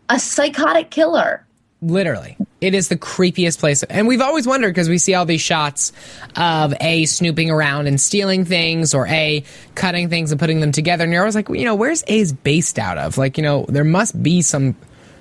a 0.09 0.19
psychotic 0.19 0.89
killer. 0.89 1.45
Literally. 1.81 2.37
It 2.61 2.73
is 2.73 2.87
the 2.87 2.95
creepiest 2.97 3.59
place. 3.59 3.83
And 3.83 4.07
we've 4.07 4.21
always 4.21 4.47
wondered 4.47 4.69
because 4.73 4.89
we 4.89 4.97
see 4.97 5.13
all 5.13 5.25
these 5.25 5.41
shots 5.41 5.91
of 6.35 6.73
A 6.81 7.05
snooping 7.05 7.51
around 7.51 7.87
and 7.87 7.99
stealing 7.99 8.45
things 8.45 8.93
or 8.93 9.05
A 9.07 9.43
cutting 9.75 10.09
things 10.09 10.31
and 10.31 10.39
putting 10.39 10.61
them 10.61 10.71
together. 10.71 11.03
And 11.03 11.13
you're 11.13 11.21
always 11.21 11.35
like, 11.35 11.49
well, 11.49 11.59
you 11.59 11.65
know, 11.65 11.75
where's 11.75 12.03
A's 12.07 12.33
based 12.33 12.79
out 12.79 12.97
of? 12.97 13.17
Like, 13.17 13.37
you 13.37 13.43
know, 13.43 13.65
there 13.69 13.83
must 13.83 14.21
be 14.23 14.41
some 14.41 14.75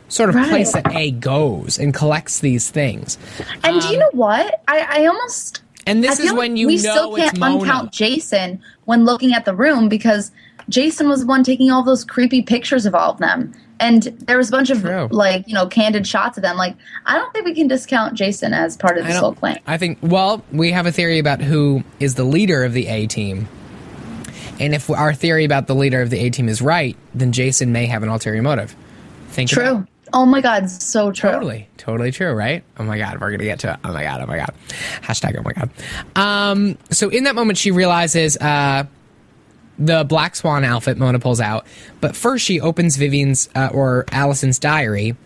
sort 0.08 0.28
of 0.28 0.34
Right. 0.34 0.48
place 0.48 0.72
that 0.72 0.94
A 0.94 1.10
goes 1.12 1.78
and 1.78 1.92
collects 1.94 2.40
these 2.40 2.70
things. 2.70 3.18
And 3.62 3.80
do 3.80 3.88
you 3.88 3.98
know 3.98 4.10
what? 4.12 4.62
I, 4.68 5.02
I 5.02 5.06
almost 5.06 5.62
And 5.86 5.98
Um, 5.98 6.02
this 6.02 6.20
is 6.20 6.32
when 6.32 6.56
you 6.56 6.66
we 6.68 6.78
still 6.78 7.14
can't 7.16 7.38
uncount 7.42 7.92
Jason 7.92 8.60
when 8.84 9.04
looking 9.04 9.32
at 9.32 9.44
the 9.44 9.54
room 9.54 9.88
because 9.88 10.30
Jason 10.68 11.08
was 11.08 11.20
the 11.20 11.26
one 11.26 11.42
taking 11.44 11.70
all 11.70 11.82
those 11.82 12.04
creepy 12.04 12.40
pictures 12.42 12.86
of 12.86 12.94
all 12.94 13.10
of 13.12 13.18
them. 13.18 13.52
And 13.80 14.04
there 14.26 14.38
was 14.38 14.48
a 14.48 14.52
bunch 14.52 14.70
of 14.70 14.80
True. 14.80 15.08
like, 15.10 15.46
you 15.48 15.52
know, 15.54 15.66
candid 15.66 16.06
shots 16.06 16.38
of 16.38 16.42
them. 16.42 16.56
Like, 16.56 16.76
I 17.06 17.18
don't 17.18 17.30
think 17.32 17.44
we 17.44 17.54
can 17.54 17.66
discount 17.66 18.14
Jason 18.14 18.54
as 18.54 18.76
part 18.76 18.96
of 18.96 19.04
this 19.04 19.16
whole 19.18 19.34
clan. 19.34 19.58
I 19.66 19.76
think, 19.76 19.98
well, 20.00 20.42
we 20.52 20.70
have 20.70 20.86
a 20.86 20.92
theory 20.92 21.18
about 21.18 21.42
who 21.42 21.82
is 21.98 22.14
the 22.14 22.24
leader 22.24 22.64
of 22.64 22.72
the 22.72 22.86
A 22.86 23.06
team. 23.06 23.48
And 24.60 24.74
if 24.74 24.88
our 24.88 25.12
theory 25.12 25.44
about 25.44 25.66
the 25.66 25.74
leader 25.74 26.00
of 26.00 26.10
the 26.10 26.18
A 26.20 26.30
team 26.30 26.48
is 26.48 26.62
right, 26.62 26.96
then 27.14 27.32
Jason 27.32 27.72
may 27.72 27.86
have 27.86 28.02
an 28.04 28.08
ulterior 28.08 28.40
motive. 28.42 28.76
Think 29.30 29.52
about 29.52 29.62
True. 29.62 29.86
Oh 30.16 30.24
my 30.24 30.40
God, 30.40 30.70
so 30.70 31.10
true. 31.10 31.30
Totally, 31.30 31.68
totally 31.76 32.10
true, 32.12 32.32
right? 32.32 32.62
Oh 32.78 32.84
my 32.84 32.96
god, 32.98 33.20
we're 33.20 33.32
gonna 33.32 33.44
get 33.44 33.58
to 33.60 33.72
it. 33.74 33.80
Oh 33.84 33.92
my 33.92 34.04
god, 34.04 34.20
oh 34.22 34.26
my 34.26 34.36
god. 34.36 34.54
Hashtag 35.02 35.36
oh 35.38 35.42
my 35.42 35.52
god. 35.52 35.70
Um, 36.16 36.78
so 36.90 37.08
in 37.08 37.24
that 37.24 37.34
moment, 37.34 37.58
she 37.58 37.72
realizes 37.72 38.36
uh, 38.36 38.84
the 39.78 40.04
black 40.04 40.36
swan 40.36 40.62
outfit 40.64 40.98
Mona 40.98 41.18
pulls 41.18 41.40
out, 41.40 41.66
but 42.00 42.14
first 42.14 42.44
she 42.44 42.60
opens 42.60 42.96
Vivian's 42.96 43.48
uh, 43.56 43.70
or 43.72 44.04
Allison's 44.12 44.58
diary 44.60 45.16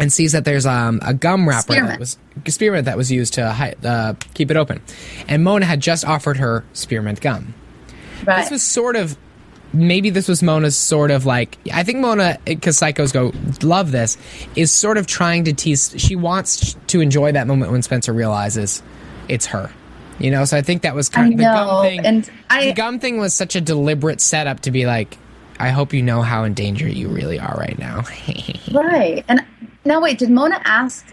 and 0.00 0.12
sees 0.12 0.32
that 0.32 0.44
there's 0.44 0.66
um, 0.66 0.98
a 1.02 1.14
gum 1.14 1.48
wrapper 1.48 1.74
that 1.74 1.98
was 2.00 2.18
spearmint 2.48 2.84
that 2.86 2.96
was 2.96 3.10
used 3.12 3.34
to 3.34 3.50
hi- 3.52 3.76
uh, 3.84 4.14
keep 4.34 4.50
it 4.50 4.56
open, 4.56 4.82
and 5.28 5.44
Mona 5.44 5.66
had 5.66 5.80
just 5.80 6.04
offered 6.04 6.36
her 6.38 6.64
spearmint 6.72 7.20
gum 7.20 7.54
Right. 8.24 8.42
this 8.42 8.50
was 8.50 8.62
sort 8.62 8.96
of 8.96 9.16
maybe 9.72 10.10
this 10.10 10.28
was 10.28 10.42
Mona's 10.42 10.76
sort 10.76 11.10
of 11.10 11.26
like 11.26 11.58
I 11.72 11.82
think 11.82 11.98
Mona 11.98 12.38
because 12.44 12.78
psychos 12.78 13.12
go 13.12 13.32
love 13.66 13.92
this 13.92 14.16
is 14.54 14.72
sort 14.72 14.96
of 14.98 15.06
trying 15.06 15.44
to 15.44 15.52
tease 15.52 15.94
she 15.98 16.16
wants 16.16 16.76
to 16.88 17.00
enjoy 17.00 17.32
that 17.32 17.46
moment 17.46 17.72
when 17.72 17.82
Spencer 17.82 18.12
realizes 18.12 18.82
it's 19.28 19.46
her 19.46 19.70
you 20.18 20.30
know 20.30 20.44
so 20.44 20.56
I 20.56 20.62
think 20.62 20.82
that 20.82 20.94
was 20.94 21.08
kind 21.08 21.32
of 21.32 21.38
the 21.38 21.44
gum 21.44 21.82
thing 21.82 22.00
and 22.06 22.30
I- 22.48 22.66
the 22.66 22.72
gum 22.72 22.98
thing 23.00 23.18
was 23.18 23.34
such 23.34 23.56
a 23.56 23.60
deliberate 23.60 24.20
setup 24.20 24.60
to 24.60 24.70
be 24.70 24.86
like 24.86 25.18
I 25.58 25.70
hope 25.70 25.92
you 25.92 26.02
know 26.02 26.22
how 26.22 26.44
in 26.44 26.54
danger 26.54 26.88
you 26.88 27.08
really 27.08 27.38
are 27.38 27.56
right 27.58 27.78
now 27.78 28.02
right. 28.72 29.24
And 29.28 29.44
now 29.84 30.00
wait, 30.00 30.18
did 30.18 30.30
Mona 30.30 30.60
ask 30.64 31.06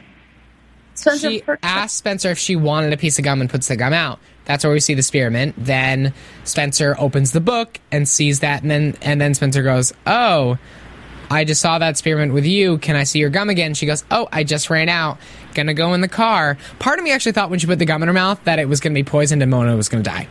Spencer 0.95 1.29
she 1.31 1.43
asked 1.63 1.97
Spencer 1.97 2.29
if 2.29 2.37
she 2.37 2.55
wanted 2.55 2.93
a 2.93 2.97
piece 2.97 3.17
of 3.17 3.25
gum 3.25 3.41
and 3.41 3.49
puts 3.49 3.67
the 3.67 3.75
gum 3.75 3.93
out. 3.93 4.19
That's 4.45 4.63
where 4.63 4.73
we 4.73 4.79
see 4.79 4.93
the 4.93 5.03
spearmint. 5.03 5.55
Then 5.57 6.13
Spencer 6.43 6.95
opens 6.99 7.31
the 7.31 7.39
book 7.41 7.79
and 7.91 8.07
sees 8.07 8.41
that, 8.41 8.61
and 8.61 8.71
then 8.71 8.95
and 9.01 9.19
then 9.21 9.33
Spencer 9.33 9.63
goes, 9.63 9.93
"Oh, 10.05 10.57
I 11.31 11.45
just 11.45 11.61
saw 11.61 11.79
that 11.79 11.97
spearmint 11.97 12.33
with 12.33 12.45
you. 12.45 12.77
Can 12.77 12.95
I 12.95 13.03
see 13.03 13.19
your 13.19 13.29
gum 13.29 13.49
again?" 13.49 13.73
She 13.73 13.85
goes, 13.85 14.03
"Oh, 14.11 14.27
I 14.31 14.43
just 14.43 14.69
ran 14.69 14.89
out. 14.89 15.17
Gonna 15.53 15.73
go 15.73 15.93
in 15.93 16.01
the 16.01 16.07
car." 16.07 16.57
Part 16.79 16.99
of 16.99 17.05
me 17.05 17.11
actually 17.11 17.31
thought 17.31 17.49
when 17.49 17.59
she 17.59 17.67
put 17.67 17.79
the 17.79 17.85
gum 17.85 18.01
in 18.03 18.07
her 18.07 18.13
mouth 18.13 18.39
that 18.43 18.59
it 18.59 18.67
was 18.67 18.79
gonna 18.79 18.95
be 18.95 19.03
poisoned 19.03 19.41
and 19.41 19.49
Mona 19.49 19.75
was 19.75 19.89
gonna 19.89 20.03
die. 20.03 20.27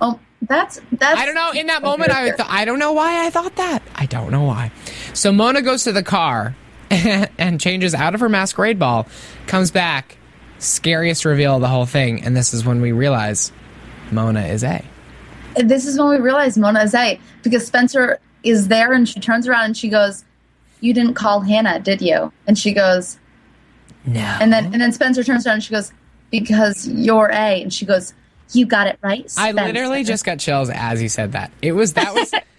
Oh, 0.00 0.18
that's 0.42 0.80
that's 0.92 1.20
I 1.20 1.26
don't 1.26 1.34
know. 1.34 1.52
In 1.52 1.66
that 1.68 1.82
moment, 1.82 2.10
I 2.10 2.30
th- 2.30 2.48
I 2.48 2.64
don't 2.64 2.78
know 2.78 2.92
why 2.92 3.26
I 3.26 3.30
thought 3.30 3.56
that. 3.56 3.82
I 3.94 4.06
don't 4.06 4.30
know 4.30 4.42
why. 4.42 4.72
So 5.14 5.32
Mona 5.32 5.62
goes 5.62 5.84
to 5.84 5.92
the 5.92 6.02
car 6.02 6.54
and 6.90 7.60
changes 7.60 7.94
out 7.94 8.14
of 8.14 8.20
her 8.20 8.28
masquerade 8.28 8.78
ball, 8.78 9.06
comes 9.46 9.70
back, 9.70 10.17
scariest 10.58 11.24
reveal 11.24 11.56
of 11.56 11.60
the 11.60 11.68
whole 11.68 11.86
thing, 11.86 12.22
and 12.24 12.36
this 12.36 12.52
is 12.52 12.64
when 12.64 12.80
we 12.80 12.92
realize 12.92 13.52
Mona 14.10 14.46
is 14.46 14.64
A. 14.64 14.84
this 15.56 15.86
is 15.86 15.98
when 15.98 16.08
we 16.08 16.18
realize 16.18 16.56
Mona 16.56 16.82
is 16.82 16.94
A 16.94 17.18
because 17.42 17.66
Spencer 17.66 18.18
is 18.42 18.68
there 18.68 18.92
and 18.92 19.08
she 19.08 19.20
turns 19.20 19.48
around 19.48 19.64
and 19.64 19.76
she 19.76 19.88
goes, 19.88 20.24
"You 20.80 20.94
didn't 20.94 21.14
call 21.14 21.40
Hannah, 21.40 21.80
did 21.80 22.00
you?" 22.00 22.32
And 22.46 22.58
she 22.58 22.72
goes, 22.72 23.18
No. 24.06 24.20
and 24.20 24.52
then 24.52 24.66
and 24.66 24.80
then 24.80 24.92
Spencer 24.92 25.24
turns 25.24 25.46
around 25.46 25.54
and 25.54 25.62
she 25.64 25.72
goes, 25.72 25.92
"Because 26.30 26.88
you're 26.88 27.30
A," 27.32 27.62
and 27.62 27.72
she 27.72 27.84
goes, 27.84 28.14
"You 28.52 28.66
got 28.66 28.86
it 28.86 28.98
right." 29.02 29.32
I 29.36 29.52
literally 29.52 30.04
just 30.04 30.24
got 30.24 30.38
chills 30.38 30.70
as 30.70 31.02
you 31.02 31.08
said 31.08 31.32
that. 31.32 31.50
It 31.62 31.72
was 31.72 31.94
that 31.94 32.14
was 32.14 32.32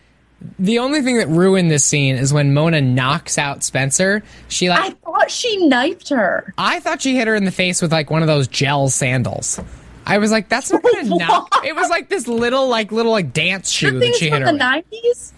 the 0.58 0.80
only 0.80 1.02
thing 1.02 1.18
that 1.18 1.28
ruined 1.28 1.70
this 1.70 1.84
scene 1.84 2.16
is 2.16 2.34
when 2.34 2.54
Mona 2.54 2.82
knocks 2.82 3.38
out 3.38 3.64
Spencer. 3.64 4.24
She 4.48 4.70
like 4.70 4.80
I 4.80 4.90
thought 4.92 5.32
she 5.32 5.68
knifed 5.68 6.10
her. 6.10 6.54
I 6.58 6.80
thought 6.80 7.02
she 7.02 7.16
hit 7.16 7.28
her 7.28 7.36
in 7.36 7.46
the 7.46 7.52
face 7.52 7.82
with 7.82 7.92
like 7.92 8.10
one 8.10 8.22
of 8.22 8.28
those 8.28 8.48
gel 8.48 8.88
sandals. 8.90 9.60
I 10.06 10.18
was 10.18 10.32
like, 10.32 10.50
that's 10.50 10.72
not 10.72 10.82
gonna 10.82 11.04
knock. 11.18 11.64
It 11.66 11.76
was 11.76 11.90
like 11.90 12.10
this 12.10 12.28
little, 12.28 12.68
like 12.68 12.92
little, 12.92 13.12
like 13.12 13.34
dance 13.34 13.70
shoe 13.70 13.92
that 13.92 14.00
Things 14.00 14.18
she 14.18 14.26
hit 14.30 14.36
from 14.38 14.42
her. 14.44 14.52
the 14.54 14.58
nineties. 14.58 15.34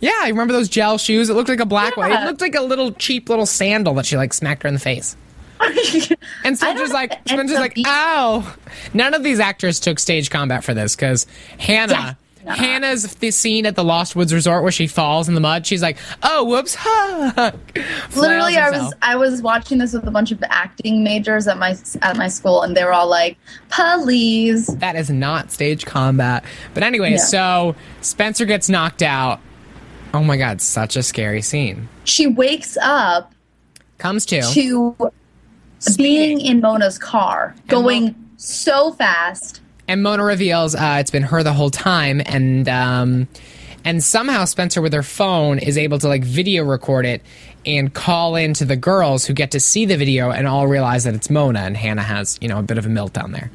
Yeah, 0.00 0.12
I 0.20 0.28
remember 0.28 0.52
those 0.52 0.68
gel 0.68 0.98
shoes. 0.98 1.30
It 1.30 1.34
looked 1.34 1.48
like 1.48 1.60
a 1.60 1.66
black 1.66 1.96
one. 1.96 2.10
It 2.12 2.24
looked 2.24 2.40
like 2.40 2.54
a 2.54 2.60
little 2.62 2.92
cheap 2.92 3.28
little 3.28 3.46
sandal 3.46 3.94
that 3.94 4.06
she 4.06 4.16
like 4.16 4.32
smacked 4.32 4.64
her 4.64 4.68
in 4.68 4.74
the 4.74 4.80
face. 4.80 5.16
And 6.44 6.58
Spencer's 6.58 6.90
like, 6.92 7.12
Spencer's 7.28 7.58
like, 7.58 7.76
ow. 7.86 8.52
None 8.94 9.14
of 9.14 9.22
these 9.22 9.38
actors 9.38 9.78
took 9.78 10.00
stage 10.00 10.28
combat 10.28 10.64
for 10.64 10.74
this 10.74 10.96
because 10.96 11.26
Hannah. 11.58 12.18
Hannah's 12.46 13.14
the 13.16 13.30
scene 13.30 13.66
at 13.66 13.76
the 13.76 13.84
Lost 13.84 14.16
Woods 14.16 14.32
Resort 14.34 14.62
where 14.62 14.72
she 14.72 14.86
falls 14.86 15.28
in 15.28 15.34
the 15.34 15.40
mud. 15.40 15.66
She's 15.66 15.82
like, 15.82 15.96
"Oh, 16.22 16.44
whoops!" 16.44 16.76
Literally, 18.16 18.56
I 18.56 18.70
was. 18.70 18.94
I 19.02 19.16
was 19.16 19.42
watching 19.42 19.78
this 19.78 19.92
with 19.92 20.06
a 20.06 20.10
bunch 20.10 20.32
of 20.32 20.42
acting 20.48 21.02
majors 21.04 21.46
at 21.48 21.58
my 21.58 21.76
at 22.02 22.16
my 22.16 22.28
school, 22.28 22.62
and 22.62 22.76
they 22.76 22.84
were 22.84 22.92
all 22.92 23.08
like, 23.08 23.38
"Please." 23.70 24.66
That 24.66 24.96
is 24.96 25.10
not 25.10 25.50
stage 25.50 25.86
combat. 25.86 26.44
But 26.74 26.82
anyway, 26.82 27.12
Yeah. 27.12 27.16
so 27.18 27.76
Spencer 28.00 28.44
gets 28.44 28.68
knocked 28.68 29.02
out. 29.02 29.40
Oh 30.14 30.22
my 30.22 30.36
god, 30.36 30.60
such 30.60 30.96
a 30.96 31.02
scary 31.02 31.40
scene. 31.42 31.88
She 32.04 32.26
wakes 32.26 32.76
up 32.82 33.32
Comes 33.98 34.26
to 34.26 34.40
to 34.42 35.12
being 35.96 36.40
in 36.40 36.60
Mona's 36.60 36.98
car, 36.98 37.54
going 37.68 38.14
so 38.36 38.92
fast. 38.92 39.60
And 39.88 40.02
Mona 40.02 40.24
reveals 40.24 40.74
uh, 40.74 40.96
it's 41.00 41.10
been 41.10 41.24
her 41.24 41.42
the 41.42 41.52
whole 41.52 41.70
time, 41.70 42.22
and 42.24 42.68
um, 42.68 43.28
and 43.84 44.02
somehow 44.02 44.44
Spencer 44.44 44.80
with 44.80 44.92
her 44.92 45.02
phone 45.02 45.58
is 45.58 45.76
able 45.76 45.98
to 45.98 46.08
like 46.08 46.24
video 46.24 46.64
record 46.64 47.04
it 47.06 47.22
and 47.64 47.92
call 47.92 48.34
in 48.36 48.54
to 48.54 48.64
the 48.64 48.76
girls 48.76 49.24
who 49.24 49.32
get 49.32 49.52
to 49.52 49.60
see 49.60 49.84
the 49.84 49.96
video 49.96 50.30
and 50.30 50.46
all 50.48 50.66
realize 50.66 51.04
that 51.04 51.14
it's 51.14 51.30
Mona 51.30 51.60
and 51.60 51.76
Hannah 51.76 52.02
has 52.02 52.38
you 52.40 52.48
know 52.48 52.58
a 52.58 52.62
bit 52.62 52.78
of 52.78 52.86
a 52.86 52.88
meltdown 52.88 53.32
there. 53.32 53.50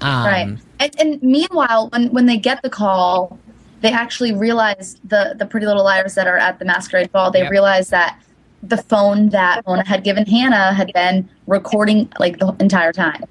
Um, 0.00 0.26
right. 0.26 0.58
And, 0.80 1.00
and 1.00 1.22
meanwhile, 1.22 1.88
when 1.88 2.08
when 2.12 2.26
they 2.26 2.36
get 2.38 2.62
the 2.62 2.70
call, 2.70 3.38
they 3.80 3.90
actually 3.92 4.32
realize 4.32 4.98
the 5.04 5.34
the 5.38 5.46
Pretty 5.46 5.66
Little 5.66 5.84
Liars 5.84 6.14
that 6.14 6.26
are 6.26 6.38
at 6.38 6.58
the 6.58 6.64
masquerade 6.64 7.12
ball. 7.12 7.30
They 7.30 7.42
Yep. 7.42 7.50
realize 7.50 7.90
that 7.90 8.18
the 8.62 8.78
phone 8.78 9.28
that 9.30 9.66
Mona 9.66 9.86
had 9.86 10.02
given 10.02 10.26
Hannah 10.26 10.72
had 10.72 10.92
been 10.92 11.28
recording 11.46 12.10
like 12.18 12.38
the 12.38 12.54
entire 12.58 12.92
time. 12.92 13.24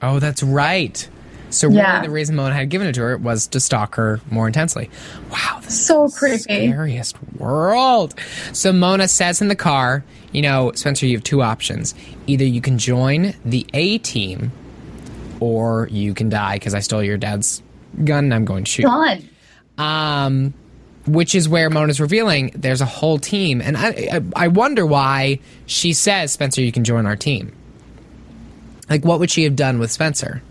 Oh, 0.00 0.18
that's 0.18 0.42
right. 0.42 1.08
So 1.52 1.68
really, 1.68 1.78
Yeah. 1.80 2.02
the 2.02 2.10
reason 2.10 2.34
Mona 2.36 2.54
had 2.54 2.68
given 2.68 2.86
it 2.88 2.94
to 2.94 3.00
her 3.02 3.16
was 3.16 3.46
to 3.48 3.60
stalk 3.60 3.94
her 3.96 4.20
more 4.30 4.46
intensely. 4.46 4.90
Wow, 5.30 5.60
this 5.62 5.86
So 5.86 6.04
is 6.04 6.14
the 6.14 6.18
creepy. 6.18 6.38
scariest 6.38 7.16
world. 7.38 8.14
So 8.52 8.72
Mona 8.72 9.06
says 9.08 9.40
in 9.40 9.48
the 9.48 9.54
car, 9.56 10.02
you 10.32 10.42
know, 10.42 10.72
Spencer, 10.74 11.06
you 11.06 11.16
have 11.16 11.24
two 11.24 11.42
options. 11.42 11.94
Either 12.26 12.44
you 12.44 12.60
can 12.60 12.78
join 12.78 13.34
the 13.44 13.66
A 13.74 13.98
team, 13.98 14.50
or 15.40 15.88
you 15.90 16.14
can 16.14 16.28
die 16.28 16.54
because 16.56 16.74
I 16.74 16.80
stole 16.80 17.02
your 17.02 17.18
dad's 17.18 17.62
gun 18.04 18.24
and 18.24 18.34
I'm 18.34 18.44
going 18.44 18.64
to 18.64 18.70
shoot. 18.70 18.82
you." 18.82 18.88
Done. 18.88 19.28
um, 19.78 20.54
which 21.06 21.34
is 21.34 21.48
where 21.48 21.68
Mona's 21.68 22.00
revealing 22.00 22.52
there's 22.54 22.80
a 22.80 22.86
whole 22.86 23.18
team, 23.18 23.60
and 23.60 23.76
I, 23.76 23.88
I 24.12 24.20
I 24.44 24.48
wonder 24.48 24.86
why 24.86 25.40
she 25.66 25.92
says 25.94 26.30
Spencer, 26.32 26.60
you 26.62 26.70
can 26.70 26.84
join 26.84 27.06
our 27.06 27.16
team. 27.16 27.52
Like, 28.88 29.04
what 29.04 29.18
would 29.18 29.30
she 29.30 29.42
have 29.44 29.56
done 29.56 29.78
with 29.80 29.90
Spencer? 29.90 30.42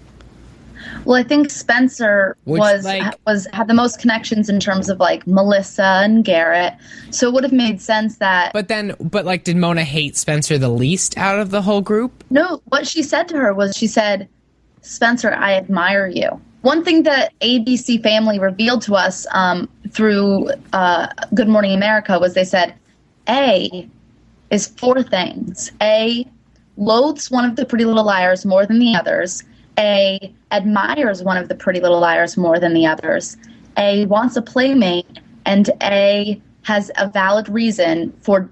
Well, 1.05 1.15
I 1.15 1.23
think 1.23 1.49
Spencer 1.49 2.35
Which, 2.43 2.59
was 2.59 2.85
like- 2.85 3.15
was 3.25 3.47
had 3.53 3.67
the 3.67 3.73
most 3.73 3.99
connections 3.99 4.49
in 4.49 4.59
terms 4.59 4.89
of 4.89 4.99
like 4.99 5.25
Melissa 5.25 6.01
and 6.03 6.23
Garrett. 6.23 6.73
So 7.09 7.27
it 7.27 7.33
would 7.33 7.43
have 7.43 7.53
made 7.53 7.81
sense 7.81 8.17
that 8.17 8.53
But 8.53 8.67
then, 8.67 8.95
but 8.99 9.25
like, 9.25 9.43
did 9.43 9.57
Mona 9.57 9.83
hate 9.83 10.15
Spencer 10.15 10.57
the 10.57 10.69
least 10.69 11.17
out 11.17 11.39
of 11.39 11.51
the 11.51 11.61
whole 11.61 11.81
group? 11.81 12.23
No, 12.29 12.61
what 12.65 12.87
she 12.87 13.03
said 13.03 13.27
to 13.29 13.37
her 13.37 13.53
was 13.53 13.75
she 13.75 13.87
said, 13.87 14.27
Spencer, 14.81 15.33
I 15.33 15.53
admire 15.53 16.07
you. 16.07 16.39
One 16.61 16.83
thing 16.83 17.03
that 17.03 17.33
ABC 17.41 18.03
Family 18.03 18.37
revealed 18.39 18.83
to 18.83 18.95
us 18.95 19.25
um, 19.31 19.67
through 19.89 20.51
uh, 20.73 21.07
Good 21.33 21.47
Morning 21.47 21.73
America 21.73 22.19
was 22.19 22.35
they 22.35 22.43
said 22.43 22.75
A 23.27 23.89
is 24.51 24.67
four 24.67 25.01
things. 25.01 25.71
A 25.81 26.27
loathes 26.77 27.31
one 27.31 27.45
of 27.45 27.55
the 27.55 27.65
Pretty 27.65 27.85
Little 27.85 28.03
Liars 28.03 28.45
more 28.45 28.65
than 28.65 28.79
the 28.79 28.95
others. 28.95 29.43
A 29.77 30.33
admires 30.51 31.23
one 31.23 31.37
of 31.37 31.47
the 31.47 31.55
Pretty 31.55 31.79
Little 31.79 31.99
Liars 31.99 32.37
more 32.37 32.59
than 32.59 32.73
the 32.73 32.85
others. 32.85 33.37
A 33.77 34.05
wants 34.05 34.35
a 34.35 34.41
playmate, 34.41 35.19
and 35.45 35.69
A 35.81 36.41
has 36.63 36.91
a 36.97 37.07
valid 37.07 37.49
reason 37.49 38.13
for 38.21 38.49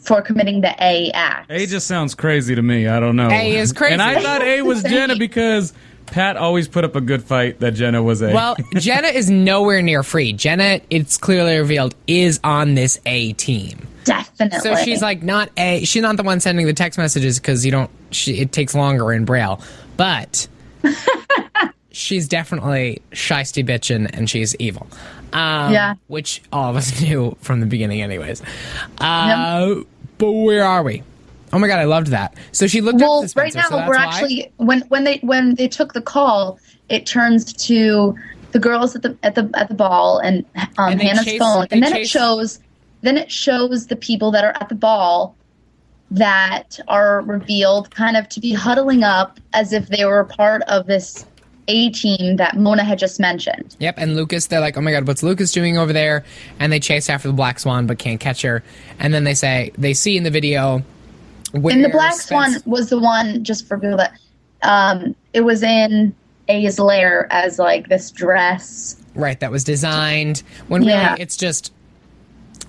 for 0.00 0.22
committing 0.22 0.60
the 0.60 0.74
A 0.80 1.10
act. 1.12 1.50
A 1.50 1.66
just 1.66 1.86
sounds 1.86 2.14
crazy 2.14 2.54
to 2.54 2.62
me. 2.62 2.86
I 2.86 3.00
don't 3.00 3.16
know. 3.16 3.30
A 3.30 3.56
is 3.56 3.72
crazy. 3.72 3.94
And 3.94 4.02
I 4.02 4.22
thought 4.22 4.42
A 4.42 4.62
was 4.62 4.82
Jenna 4.84 5.16
because 5.16 5.72
Pat 6.10 6.36
always 6.36 6.68
put 6.68 6.84
up 6.84 6.96
a 6.96 7.00
good 7.00 7.22
fight 7.22 7.60
that 7.60 7.72
Jenna 7.72 8.02
was 8.02 8.22
A. 8.22 8.32
Well, 8.32 8.56
Jenna 8.74 9.08
is 9.08 9.30
nowhere 9.30 9.82
near 9.82 10.02
free. 10.02 10.32
Jenna, 10.32 10.80
it's 10.90 11.16
clearly 11.16 11.56
revealed, 11.58 11.94
is 12.06 12.40
on 12.44 12.74
this 12.74 13.00
A 13.06 13.32
team. 13.34 13.86
Definitely. 14.04 14.60
So 14.60 14.76
she's 14.76 15.02
like 15.02 15.22
not 15.22 15.50
a. 15.56 15.84
She's 15.84 16.02
not 16.02 16.16
the 16.16 16.22
one 16.22 16.40
sending 16.40 16.66
the 16.66 16.72
text 16.72 16.98
messages 16.98 17.38
because 17.38 17.64
you 17.66 17.70
don't. 17.72 17.90
She, 18.10 18.38
it 18.38 18.52
takes 18.52 18.74
longer 18.74 19.12
in 19.12 19.24
braille, 19.26 19.60
but 19.98 20.48
she's 21.90 22.28
definitely 22.28 23.02
shisty 23.12 23.64
bitchin' 23.66 24.08
and 24.16 24.28
she's 24.30 24.54
evil. 24.56 24.86
Um, 25.32 25.72
Yeah. 25.72 25.94
which 26.06 26.42
all 26.52 26.70
of 26.70 26.76
us 26.76 27.00
knew 27.02 27.36
from 27.40 27.60
the 27.60 27.66
beginning, 27.66 28.00
anyways. 28.02 28.42
Uh, 28.98 29.82
But 30.16 30.32
where 30.32 30.64
are 30.64 30.82
we? 30.82 31.02
Oh 31.52 31.58
my 31.58 31.66
god, 31.66 31.78
I 31.78 31.84
loved 31.84 32.08
that. 32.08 32.34
So 32.52 32.66
she 32.66 32.80
looked 32.80 33.00
well, 33.00 33.22
up 33.22 33.28
Spencer, 33.28 33.58
right 33.58 33.70
now 33.70 33.78
so 33.78 33.88
we're 33.88 33.96
why? 33.96 34.04
actually 34.04 34.52
when 34.56 34.80
when 34.82 35.04
they 35.04 35.18
when 35.18 35.54
they 35.54 35.68
took 35.68 35.92
the 35.92 36.02
call, 36.02 36.58
it 36.88 37.06
turns 37.06 37.52
to 37.66 38.14
the 38.52 38.58
girls 38.58 38.96
at 38.96 39.02
the 39.02 39.16
at 39.22 39.34
the 39.34 39.50
at 39.54 39.68
the 39.68 39.74
ball 39.74 40.18
and 40.18 40.44
um, 40.78 40.92
And 40.92 41.02
Hannah's 41.02 41.24
chase- 41.24 41.38
phone, 41.38 41.66
and 41.70 41.82
then 41.82 41.92
chase- 41.92 42.06
it 42.06 42.10
shows 42.10 42.60
then 43.02 43.16
it 43.16 43.30
shows 43.30 43.86
the 43.86 43.96
people 43.96 44.30
that 44.32 44.44
are 44.44 44.54
at 44.60 44.68
the 44.68 44.74
ball 44.74 45.36
that 46.10 46.80
are 46.88 47.20
revealed 47.22 47.90
kind 47.90 48.16
of 48.16 48.28
to 48.30 48.40
be 48.40 48.52
huddling 48.52 49.02
up 49.02 49.38
as 49.52 49.72
if 49.72 49.88
they 49.88 50.04
were 50.04 50.24
part 50.24 50.62
of 50.62 50.86
this 50.86 51.26
A 51.68 51.90
team 51.90 52.36
that 52.36 52.56
Mona 52.56 52.82
had 52.82 52.98
just 52.98 53.20
mentioned. 53.20 53.76
Yep, 53.78 53.96
and 53.98 54.16
Lucas, 54.16 54.46
they're 54.46 54.60
like, 54.60 54.76
oh 54.78 54.80
my 54.80 54.90
god, 54.90 55.06
what's 55.06 55.22
Lucas 55.22 55.52
doing 55.52 55.76
over 55.76 55.92
there? 55.92 56.24
And 56.58 56.72
they 56.72 56.80
chase 56.80 57.10
after 57.10 57.28
the 57.28 57.34
Black 57.34 57.58
Swan 57.60 57.86
but 57.86 57.98
can't 57.98 58.18
catch 58.18 58.40
her. 58.42 58.62
And 58.98 59.12
then 59.12 59.24
they 59.24 59.34
say, 59.34 59.70
they 59.76 59.92
see 59.92 60.16
in 60.16 60.22
the 60.22 60.30
video. 60.30 60.82
Where 61.52 61.74
And 61.74 61.84
the 61.84 61.88
Black 61.88 62.14
Spence- 62.14 62.62
Swan 62.62 62.62
was 62.66 62.90
the 62.90 62.98
one, 62.98 63.42
just 63.44 63.66
for 63.66 63.78
people 63.78 63.96
that, 63.96 64.12
um, 64.62 65.14
it 65.32 65.42
was 65.42 65.62
in 65.62 66.14
A's 66.48 66.78
lair 66.78 67.26
as 67.30 67.58
like 67.58 67.88
this 67.88 68.10
dress. 68.10 68.96
Right, 69.14 69.38
that 69.40 69.50
was 69.50 69.64
designed. 69.64 70.42
When 70.68 70.84
really 70.84 71.20
it's 71.20 71.36
just. 71.36 71.72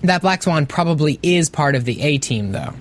That 0.02 0.22
Black 0.22 0.42
Swan 0.42 0.64
probably 0.64 1.18
is 1.22 1.50
part 1.50 1.74
of 1.74 1.84
the 1.84 2.00
A 2.00 2.16
team, 2.16 2.52
though. 2.52 2.72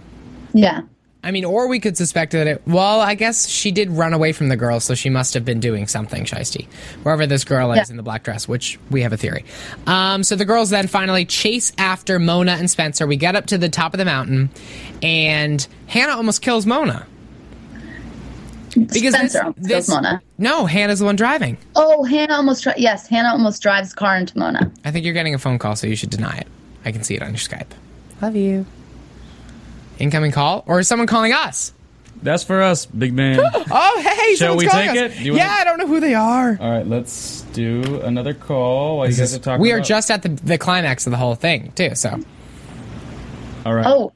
Yeah. 0.53 0.81
I 1.21 1.31
mean, 1.31 1.43
or 1.43 1.67
we 1.67 1.81
could 1.81 1.97
suspect 1.97 2.31
that 2.31 2.47
it. 2.47 2.61
Well, 2.65 3.01
I 3.01 3.15
guess 3.15 3.47
she 3.47 3.71
did 3.71 3.89
run 3.91 4.13
away 4.13 4.31
from 4.31 4.47
the 4.47 4.55
girl, 4.55 4.79
so 4.79 4.95
she 4.95 5.09
must 5.09 5.33
have 5.33 5.43
been 5.43 5.59
doing 5.59 5.85
something, 5.85 6.23
Shiesty. 6.23 6.65
Wherever 7.03 7.27
this 7.27 7.43
girl 7.43 7.73
is 7.73 7.89
in 7.89 7.97
the 7.97 8.03
black 8.03 8.23
dress, 8.23 8.47
which 8.47 8.79
we 8.89 9.01
have 9.01 9.11
a 9.11 9.17
theory. 9.17 9.43
Um, 9.85 10.23
so 10.23 10.37
the 10.37 10.45
girls 10.45 10.69
then 10.69 10.87
finally 10.87 11.25
chase 11.25 11.73
after 11.77 12.19
Mona 12.19 12.53
and 12.53 12.71
Spencer. 12.71 13.05
We 13.05 13.17
get 13.17 13.35
up 13.35 13.47
to 13.47 13.57
the 13.57 13.67
top 13.67 13.93
of 13.93 13.97
the 13.97 14.05
mountain, 14.05 14.49
and 15.03 15.67
Hannah 15.87 16.13
almost 16.15 16.41
kills 16.41 16.65
Mona. 16.65 17.05
Because 18.75 19.13
Spencer 19.13 19.53
this, 19.57 19.67
this 19.67 19.87
kills 19.87 19.89
Mona. 19.89 20.21
No, 20.37 20.65
Hannah's 20.67 20.99
the 20.99 21.05
one 21.05 21.17
driving. 21.17 21.57
Oh, 21.75 22.03
Hannah 22.05 22.35
almost, 22.35 22.63
dri- 22.63 22.73
yes, 22.77 23.07
Hannah 23.07 23.29
almost 23.29 23.61
drives 23.61 23.93
car 23.93 24.15
into 24.15 24.37
Mona. 24.37 24.71
I 24.85 24.91
think 24.91 25.03
you're 25.03 25.13
getting 25.13 25.35
a 25.35 25.39
phone 25.39 25.59
call, 25.59 25.75
so 25.75 25.85
you 25.85 25.97
should 25.97 26.11
deny 26.11 26.37
it. 26.37 26.47
I 26.85 26.93
can 26.93 27.03
see 27.03 27.15
it 27.15 27.21
on 27.21 27.29
your 27.31 27.39
Skype. 27.39 27.71
Love 28.21 28.37
you. 28.37 28.65
Incoming 29.99 30.31
call, 30.31 30.63
or 30.65 30.79
is 30.79 30.87
someone 30.87 31.07
calling 31.07 31.33
us? 31.33 31.73
That's 32.21 32.43
for 32.43 32.61
us, 32.61 32.85
big 32.85 33.13
man. 33.13 33.39
Oh, 33.71 34.01
hey! 34.01 34.35
Shall 34.35 34.57
we 34.57 34.65
calling 34.67 34.87
take 34.89 34.97
us. 35.11 35.11
it? 35.13 35.17
Do 35.19 35.23
you 35.25 35.31
wanna- 35.33 35.43
yeah, 35.43 35.57
I 35.59 35.63
don't 35.63 35.77
know 35.77 35.87
who 35.87 35.99
they 35.99 36.13
are. 36.15 36.57
All 36.59 36.71
right, 36.71 36.85
let's 36.87 37.41
do 37.53 38.01
another 38.01 38.33
call. 38.33 38.97
While 38.97 39.09
you 39.09 39.15
guys 39.15 39.33
are 39.35 39.39
talking. 39.39 39.61
we 39.61 39.71
are 39.71 39.77
about- 39.77 39.87
just 39.87 40.11
at 40.11 40.21
the, 40.23 40.29
the 40.29 40.57
climax 40.57 41.05
of 41.07 41.11
the 41.11 41.17
whole 41.17 41.35
thing, 41.35 41.71
too. 41.73 41.95
So, 41.95 42.19
All 43.65 43.73
right. 43.73 43.85
Oh, 43.85 44.11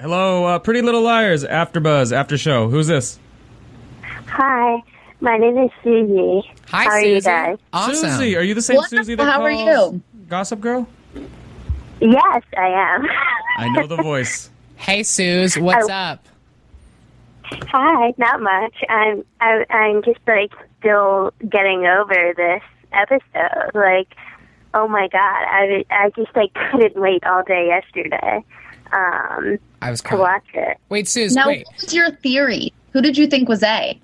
Hello, 0.00 0.44
uh, 0.44 0.58
Pretty 0.58 0.82
Little 0.82 1.00
Liars, 1.02 1.44
After 1.44 1.80
Buzz, 1.80 2.12
After 2.12 2.36
Show. 2.36 2.68
Who's 2.68 2.86
this? 2.86 3.18
Hi, 4.28 4.82
my 5.20 5.38
name 5.38 5.56
is 5.58 5.70
Susie. 5.82 6.42
hi, 6.68 6.84
How 6.84 6.90
are 6.90 7.00
you 7.00 7.20
guys? 7.22 7.58
Awesome. 7.72 8.10
Susie. 8.10 8.36
Are 8.36 8.42
you 8.42 8.52
the 8.54 8.60
same 8.62 8.76
Wonderful. 8.76 8.98
Susie 8.98 9.14
that 9.14 9.24
How 9.24 9.40
are 9.42 9.50
you? 9.50 10.02
Gossip 10.28 10.60
Girl? 10.60 10.86
Yes, 12.00 12.42
I 12.58 12.66
am. 12.68 13.06
I 13.58 13.68
know 13.70 13.86
the 13.86 13.96
voice. 13.96 14.50
Hey, 14.76 15.02
Suze, 15.02 15.58
what's 15.58 15.88
Oh. 15.88 15.92
up? 15.92 16.24
Hi, 17.68 18.12
not 18.18 18.40
much. 18.42 18.74
I'm 18.88 19.24
I, 19.40 19.64
I'm 19.70 20.02
just 20.02 20.18
like 20.26 20.52
still 20.80 21.32
getting 21.48 21.86
over 21.86 22.34
this 22.36 22.62
episode. 22.92 23.70
Like, 23.74 24.08
oh 24.74 24.88
my 24.88 25.08
god, 25.08 25.44
I 25.48 25.84
I 25.90 26.10
just 26.16 26.34
like 26.34 26.52
couldn't 26.54 26.96
wait 26.96 27.24
all 27.24 27.42
day 27.44 27.66
yesterday 27.68 28.44
um, 28.92 29.58
I 29.80 29.90
was 29.90 30.00
to 30.02 30.08
calling. 30.08 30.22
watch 30.22 30.44
it. 30.54 30.76
Wait, 30.88 31.06
Suze, 31.08 31.34
now 31.34 31.46
wait. 31.48 31.66
what 31.66 31.82
was 31.82 31.94
your 31.94 32.10
theory? 32.10 32.72
Who 32.92 33.00
did 33.00 33.16
you 33.16 33.26
think 33.28 33.48
was 33.48 33.62
A? 33.62 33.98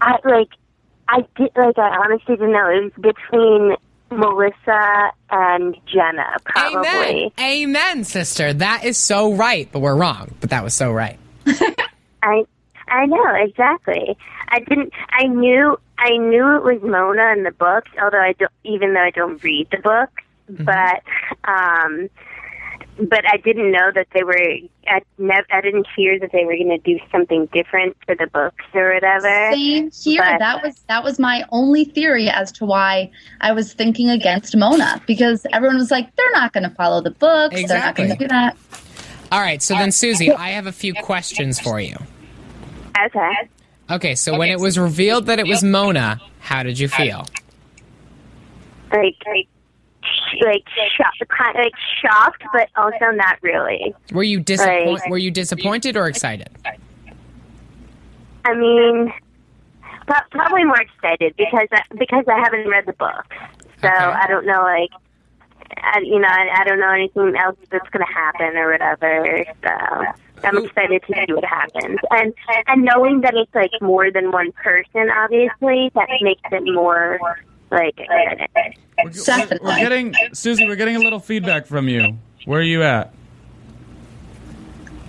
I 0.00 0.18
like 0.24 0.48
I 1.08 1.24
did 1.36 1.50
like 1.54 1.78
I 1.78 1.96
honestly 2.04 2.34
didn't 2.36 2.52
know 2.52 2.68
it 2.68 2.82
was 2.84 2.92
between 3.14 3.76
Melissa 4.12 5.12
and 5.30 5.76
Jenna 5.86 6.36
probably. 6.44 6.88
Amen. 6.88 7.30
Amen, 7.38 8.04
sister. 8.04 8.52
That 8.52 8.84
is 8.84 8.96
so 8.98 9.32
right, 9.32 9.68
but 9.70 9.80
we're 9.80 9.96
wrong. 9.96 10.34
But 10.40 10.50
that 10.50 10.62
was 10.62 10.74
so 10.74 10.92
right. 10.92 11.18
I 12.22 12.44
I 12.88 13.06
know 13.06 13.34
exactly. 13.34 14.16
I 14.48 14.60
didn't. 14.60 14.92
I 15.10 15.26
knew. 15.26 15.78
I 15.98 16.16
knew 16.16 16.56
it 16.56 16.64
was 16.64 16.82
Mona 16.82 17.32
in 17.32 17.44
the 17.44 17.52
books, 17.52 17.90
although 18.02 18.20
I 18.20 18.34
don't. 18.38 18.52
Even 18.64 18.94
though 18.94 19.02
I 19.02 19.10
don't 19.10 19.42
read 19.42 19.68
the 19.70 19.78
books, 19.78 20.22
but 20.48 21.02
um, 21.44 22.08
but 22.98 23.24
I 23.26 23.38
didn't 23.38 23.72
know 23.72 23.90
that 23.94 24.08
they 24.12 24.22
were. 24.22 24.38
I 24.86 25.00
never. 25.18 25.46
I 25.50 25.60
didn't 25.60 25.86
hear 25.96 26.18
that 26.18 26.30
they 26.32 26.44
were 26.44 26.56
going 26.56 26.68
to 26.68 26.78
do 26.78 26.98
something 27.10 27.46
different 27.46 27.96
for 28.04 28.14
the 28.14 28.26
books 28.26 28.64
or 28.74 28.94
whatever. 28.94 29.50
Same 29.52 29.90
here. 29.90 30.22
But- 30.22 30.38
that 30.38 30.62
was 30.62 30.78
that 30.88 31.02
was 31.02 31.18
my 31.18 31.44
only 31.50 31.84
theory 31.84 32.28
as 32.28 32.52
to 32.52 32.64
why 32.66 33.10
I 33.40 33.52
was 33.52 33.72
thinking 33.72 34.10
against 34.10 34.56
Mona 34.56 35.02
because 35.06 35.46
everyone 35.52 35.78
was 35.78 35.90
like, 35.90 36.14
they're 36.16 36.32
not 36.32 36.52
going 36.52 36.68
to 36.68 36.74
follow 36.74 37.00
the 37.00 37.10
books. 37.12 37.58
Exactly. 37.58 37.66
They're 37.66 37.86
not 37.86 37.96
going 37.96 38.10
to 38.10 38.16
do 38.16 38.28
that. 38.28 38.56
All 39.32 39.40
right, 39.40 39.62
so 39.62 39.74
then, 39.74 39.92
Susie, 39.92 40.30
I 40.30 40.50
have 40.50 40.66
a 40.66 40.72
few 40.72 40.92
questions 40.92 41.58
for 41.58 41.80
you. 41.80 41.96
Okay. 43.06 43.32
Okay, 43.90 44.14
so 44.14 44.38
when 44.38 44.50
it 44.50 44.60
was 44.60 44.78
revealed 44.78 45.26
that 45.26 45.38
it 45.38 45.46
was 45.46 45.64
Mona, 45.64 46.20
how 46.38 46.62
did 46.62 46.78
you 46.78 46.88
feel? 46.88 47.26
Like 48.92 49.16
like 49.26 49.48
like 50.44 50.64
shocked, 50.96 51.22
kind 51.28 51.56
like 51.56 51.72
shocked, 52.00 52.42
but 52.52 52.68
also 52.76 53.10
not 53.14 53.38
really. 53.42 53.94
Were 54.12 54.22
you 54.22 54.40
disappointed? 54.40 55.00
Right. 55.00 55.10
Were 55.10 55.18
you 55.18 55.30
disappointed 55.30 55.96
or 55.96 56.08
excited? 56.08 56.48
I 58.44 58.54
mean, 58.54 59.12
pro- 60.06 60.20
probably 60.30 60.64
more 60.64 60.80
excited 60.80 61.34
because 61.36 61.68
I, 61.72 61.82
because 61.98 62.24
I 62.28 62.38
haven't 62.38 62.68
read 62.68 62.86
the 62.86 62.92
book, 62.94 63.24
so 63.80 63.88
Okay. 63.88 63.94
I 63.96 64.26
don't 64.28 64.46
know 64.46 64.62
like. 64.62 64.90
I, 65.74 66.00
you 66.00 66.18
know, 66.18 66.28
I, 66.28 66.50
I 66.60 66.64
don't 66.64 66.80
know 66.80 66.90
anything 66.90 67.34
else 67.34 67.56
that's 67.70 67.88
going 67.88 68.04
to 68.06 68.12
happen 68.12 68.58
or 68.58 68.72
whatever. 68.72 69.42
So 69.62 70.04
I'm 70.44 70.58
excited 70.58 71.02
to 71.08 71.14
see 71.26 71.32
what 71.32 71.44
happens, 71.46 71.98
and 72.10 72.34
and 72.66 72.82
knowing 72.84 73.22
that 73.22 73.34
it's 73.34 73.54
like 73.54 73.70
more 73.80 74.10
than 74.10 74.32
one 74.32 74.52
person, 74.52 75.08
obviously, 75.08 75.90
that 75.94 76.08
makes 76.20 76.42
it 76.50 76.64
more 76.64 77.18
like 77.72 77.98
exciting. 77.98 78.48
We're, 79.04 79.10
we're, 79.10 79.58
we're 79.62 79.78
getting 79.78 80.14
Susie. 80.32 80.66
We're 80.66 80.76
getting 80.76 80.96
a 80.96 81.00
little 81.00 81.20
feedback 81.20 81.66
from 81.66 81.88
you. 81.88 82.18
Where 82.44 82.60
are 82.60 82.64
you 82.64 82.82
at? 82.82 83.12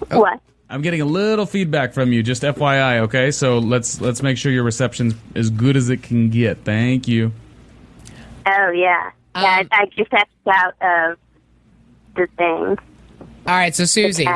What? 0.10 0.40
I'm 0.70 0.82
getting 0.82 1.02
a 1.02 1.06
little 1.06 1.46
feedback 1.46 1.94
from 1.94 2.12
you. 2.12 2.24
Just 2.24 2.42
FYI, 2.42 3.02
okay? 3.02 3.30
So 3.32 3.60
let's 3.60 4.02
let's 4.02 4.24
make 4.24 4.38
sure 4.38 4.52
your 4.52 4.64
reception's 4.64 5.14
as 5.36 5.50
good 5.50 5.78
as 5.78 5.90
it 5.90 6.02
can 6.02 6.30
get. 6.30 6.64
Thank 6.64 7.08
you. 7.08 7.32
Oh 8.46 8.72
yeah, 8.72 9.12
yeah. 9.36 9.60
Um, 9.60 9.68
I, 9.72 9.82
I 9.82 9.86
just 9.96 10.08
stepped 10.08 10.32
out 10.48 10.74
of 10.82 11.18
the 12.16 12.28
thing. 12.38 12.78
All 13.46 13.56
right, 13.56 13.76
so 13.76 13.86
Susie, 13.86 14.28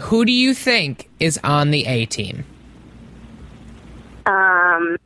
who 0.00 0.24
do 0.24 0.32
you 0.32 0.54
think 0.54 1.10
is 1.20 1.38
on 1.44 1.70
the 1.70 1.86
A 1.86 2.06
team? 2.06 2.44
Um, 4.26 4.96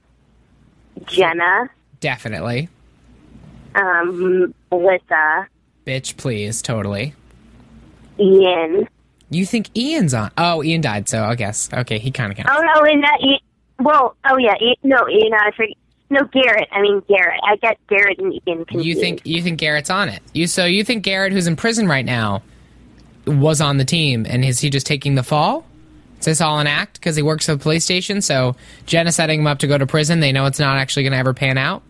Jenna, 1.07 1.71
Definitely. 2.03 2.69
um, 3.75 4.53
Melissa, 4.71 5.47
Bitch, 5.87 6.17
please, 6.19 6.61
totally. 6.61 7.15
Ian. 8.21 8.87
You 9.31 9.47
think 9.47 9.75
Ian's 9.77 10.13
on? 10.13 10.31
Oh, 10.37 10.63
Ian 10.63 10.83
died, 10.83 11.09
so 11.09 11.25
I 11.25 11.35
guess. 11.35 11.71
Okay, 11.73 11.99
he 11.99 12.11
kind 12.11 12.31
of 12.31 12.37
counts. 12.37 12.53
Oh 12.55 12.61
no, 12.63 12.83
and 12.85 13.03
that 13.03 13.19
Ian, 13.23 13.39
well, 13.81 14.15
oh 14.29 14.37
yeah, 14.37 14.55
Ian, 14.61 14.77
no, 14.83 15.09
Ian. 15.09 15.33
I 15.33 15.51
forget. 15.57 15.77
No, 16.11 16.25
Garrett. 16.25 16.69
I 16.71 16.83
mean 16.83 17.03
Garrett. 17.09 17.41
I 17.43 17.57
get 17.57 17.79
Garrett 17.89 18.19
and 18.19 18.35
Ian 18.47 18.67
confused. 18.67 18.87
You 18.87 18.95
think 18.97 19.23
you 19.25 19.43
think 19.43 19.59
Garrett's 19.59 19.89
on 19.89 20.11
it? 20.11 20.21
You 20.35 20.47
so 20.47 20.67
you 20.67 20.85
think 20.85 21.03
Garrett, 21.05 21.33
who's 21.33 21.47
in 21.47 21.57
prison 21.57 21.89
right 21.89 22.05
now, 22.05 22.43
was 23.27 23.61
on 23.63 23.79
the 23.79 23.85
team, 23.87 24.27
and 24.29 24.45
is 24.45 24.61
he 24.61 24.69
just 24.69 24.87
taking 24.87 25.15
the 25.15 25.23
fall? 25.23 25.65
Is 26.21 26.27
this 26.27 26.41
all 26.43 26.59
an 26.61 26.67
act 26.67 26.95
because 27.01 27.17
he 27.17 27.23
works 27.23 27.49
at 27.49 27.59
the 27.59 27.63
police 27.63 27.85
station? 27.85 28.21
So 28.21 28.55
Jenna 28.87 29.11
setting 29.11 29.41
him 29.41 29.47
up 29.47 29.61
to 29.61 29.67
go 29.67 29.79
to 29.79 29.87
prison. 29.87 30.21
They 30.21 30.31
know 30.33 30.45
it's 30.47 30.61
not 30.61 30.77
actually 30.77 31.05
going 31.05 31.13
to 31.13 31.19
ever 31.19 31.33
pan 31.35 31.57
out. 31.59 31.83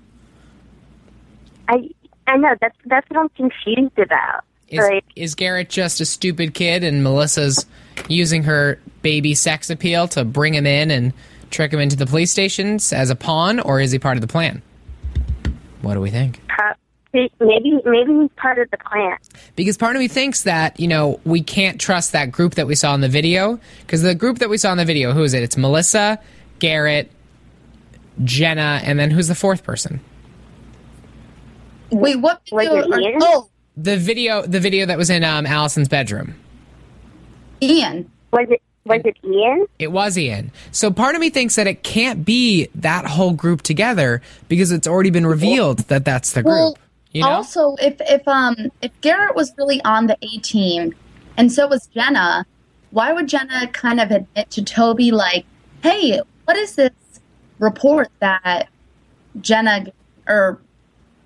I 1.68 1.90
I 2.26 2.36
know 2.36 2.54
that's 2.60 2.76
that's 2.86 3.08
what 3.10 3.20
I'm 3.20 3.28
confused 3.30 3.98
about. 3.98 4.44
Is, 4.68 4.78
like, 4.78 5.04
is 5.16 5.34
Garrett 5.34 5.68
just 5.68 6.00
a 6.00 6.06
stupid 6.06 6.54
kid, 6.54 6.82
and 6.82 7.04
Melissa's 7.04 7.66
using 8.08 8.44
her 8.44 8.78
baby 9.02 9.34
sex 9.34 9.68
appeal 9.68 10.08
to 10.08 10.24
bring 10.24 10.54
him 10.54 10.66
in 10.66 10.90
and 10.90 11.12
trick 11.50 11.72
him 11.72 11.80
into 11.80 11.96
the 11.96 12.06
police 12.06 12.30
stations 12.30 12.92
as 12.92 13.10
a 13.10 13.16
pawn, 13.16 13.60
or 13.60 13.80
is 13.80 13.92
he 13.92 13.98
part 13.98 14.16
of 14.16 14.22
the 14.22 14.26
plan? 14.26 14.62
What 15.82 15.94
do 15.94 16.00
we 16.00 16.10
think? 16.10 16.40
Uh, 16.58 16.72
pro- 17.10 17.28
maybe 17.40 17.78
maybe 17.84 18.12
he's 18.14 18.30
part 18.36 18.58
of 18.58 18.70
the 18.70 18.78
plan. 18.78 19.18
Because 19.56 19.76
part 19.76 19.94
of 19.94 20.00
me 20.00 20.08
thinks 20.08 20.44
that, 20.44 20.80
you 20.80 20.88
know, 20.88 21.20
we 21.24 21.42
can't 21.42 21.80
trust 21.80 22.12
that 22.12 22.32
group 22.32 22.54
that 22.54 22.66
we 22.66 22.74
saw 22.74 22.94
in 22.94 23.02
the 23.02 23.08
video. 23.08 23.60
Because 23.80 24.02
the 24.02 24.14
group 24.14 24.38
that 24.38 24.48
we 24.48 24.56
saw 24.56 24.72
in 24.72 24.78
the 24.78 24.84
video, 24.84 25.12
who 25.12 25.22
is 25.22 25.34
it? 25.34 25.42
It's 25.42 25.56
Melissa, 25.56 26.18
Garrett, 26.60 27.10
Jenna, 28.24 28.80
and 28.84 28.98
then 28.98 29.10
who's 29.10 29.28
the 29.28 29.34
fourth 29.34 29.64
person? 29.64 30.00
Wait, 31.92 32.16
what 32.16 32.40
Was 32.50 32.66
video? 32.66 32.82
it 32.86 32.92
are- 32.92 33.00
Ian? 33.00 33.18
oh, 33.22 33.48
The 33.76 33.96
video 33.96 34.42
the 34.46 34.60
video 34.60 34.86
that 34.86 34.98
was 34.98 35.10
in 35.10 35.22
um, 35.24 35.46
Allison's 35.46 35.88
bedroom. 35.88 36.34
Ian. 37.60 38.10
Was 38.32 38.48
it 38.50 38.62
Was 38.84 39.02
it 39.04 39.16
Ian? 39.24 39.66
It 39.78 39.92
was 39.92 40.18
Ian. 40.18 40.50
So 40.72 40.90
part 40.90 41.14
of 41.14 41.20
me 41.20 41.30
thinks 41.30 41.54
that 41.56 41.66
it 41.66 41.82
can't 41.82 42.24
be 42.24 42.68
that 42.74 43.06
whole 43.06 43.32
group 43.32 43.62
together 43.62 44.20
because 44.48 44.72
it's 44.72 44.88
already 44.88 45.10
been 45.10 45.26
revealed 45.26 45.80
that 45.88 46.04
that's 46.04 46.32
the 46.32 46.42
group. 46.42 46.54
Well, 46.54 46.76
you 47.12 47.22
know? 47.22 47.28
also 47.28 47.76
if 47.80 47.96
if 48.00 48.26
um 48.26 48.56
if 48.80 48.90
Garrett 49.02 49.36
was 49.36 49.52
really 49.58 49.80
on 49.84 50.06
the 50.06 50.16
A 50.22 50.38
team, 50.38 50.94
and 51.36 51.52
so 51.52 51.68
was 51.68 51.86
Jenna, 51.88 52.44
why 52.90 53.12
would 53.12 53.28
Jenna 53.28 53.68
kind 53.68 54.00
of 54.00 54.10
admit 54.10 54.50
to 54.50 54.64
Toby 54.64 55.10
like, 55.12 55.44
"Hey, 55.82 56.20
what 56.46 56.56
is 56.56 56.74
this 56.74 56.90
report 57.58 58.08
that 58.20 58.68
Jenna 59.40 59.86
or 60.26 60.58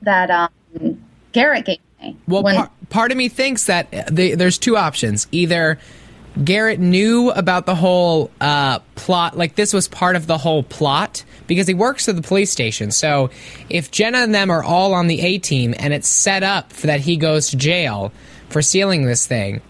that 0.02 0.30
um 0.30 1.00
Garrett 1.32 1.64
gave 1.66 1.78
me?" 2.02 2.16
Well, 2.26 2.42
When- 2.42 2.56
par- 2.56 2.70
part 2.90 3.10
of 3.10 3.16
me 3.16 3.28
thinks 3.28 3.64
that 3.64 3.90
the, 4.10 4.34
there's 4.34 4.58
two 4.58 4.76
options. 4.76 5.26
Either 5.32 5.78
Garrett 6.44 6.78
knew 6.78 7.30
about 7.30 7.64
the 7.66 7.74
whole 7.74 8.30
uh, 8.40 8.80
plot, 8.94 9.38
like 9.38 9.54
this 9.54 9.72
was 9.72 9.88
part 9.88 10.16
of 10.16 10.26
the 10.26 10.36
whole 10.36 10.62
plot, 10.62 11.24
because 11.46 11.66
he 11.66 11.72
works 11.72 12.08
at 12.10 12.16
the 12.16 12.20
police 12.22 12.50
station. 12.50 12.90
So 12.90 13.30
if 13.70 13.90
Jenna 13.90 14.18
and 14.18 14.34
them 14.34 14.50
are 14.50 14.62
all 14.62 14.92
on 14.92 15.06
the 15.06 15.20
A 15.22 15.38
team 15.38 15.74
and 15.78 15.94
it's 15.94 16.08
set 16.08 16.42
up 16.42 16.72
for 16.74 16.88
that 16.88 17.00
he 17.00 17.16
goes 17.16 17.48
to 17.50 17.56
jail 17.56 18.12
for 18.50 18.60
stealing 18.60 19.06
this 19.06 19.26
thing, 19.26 19.62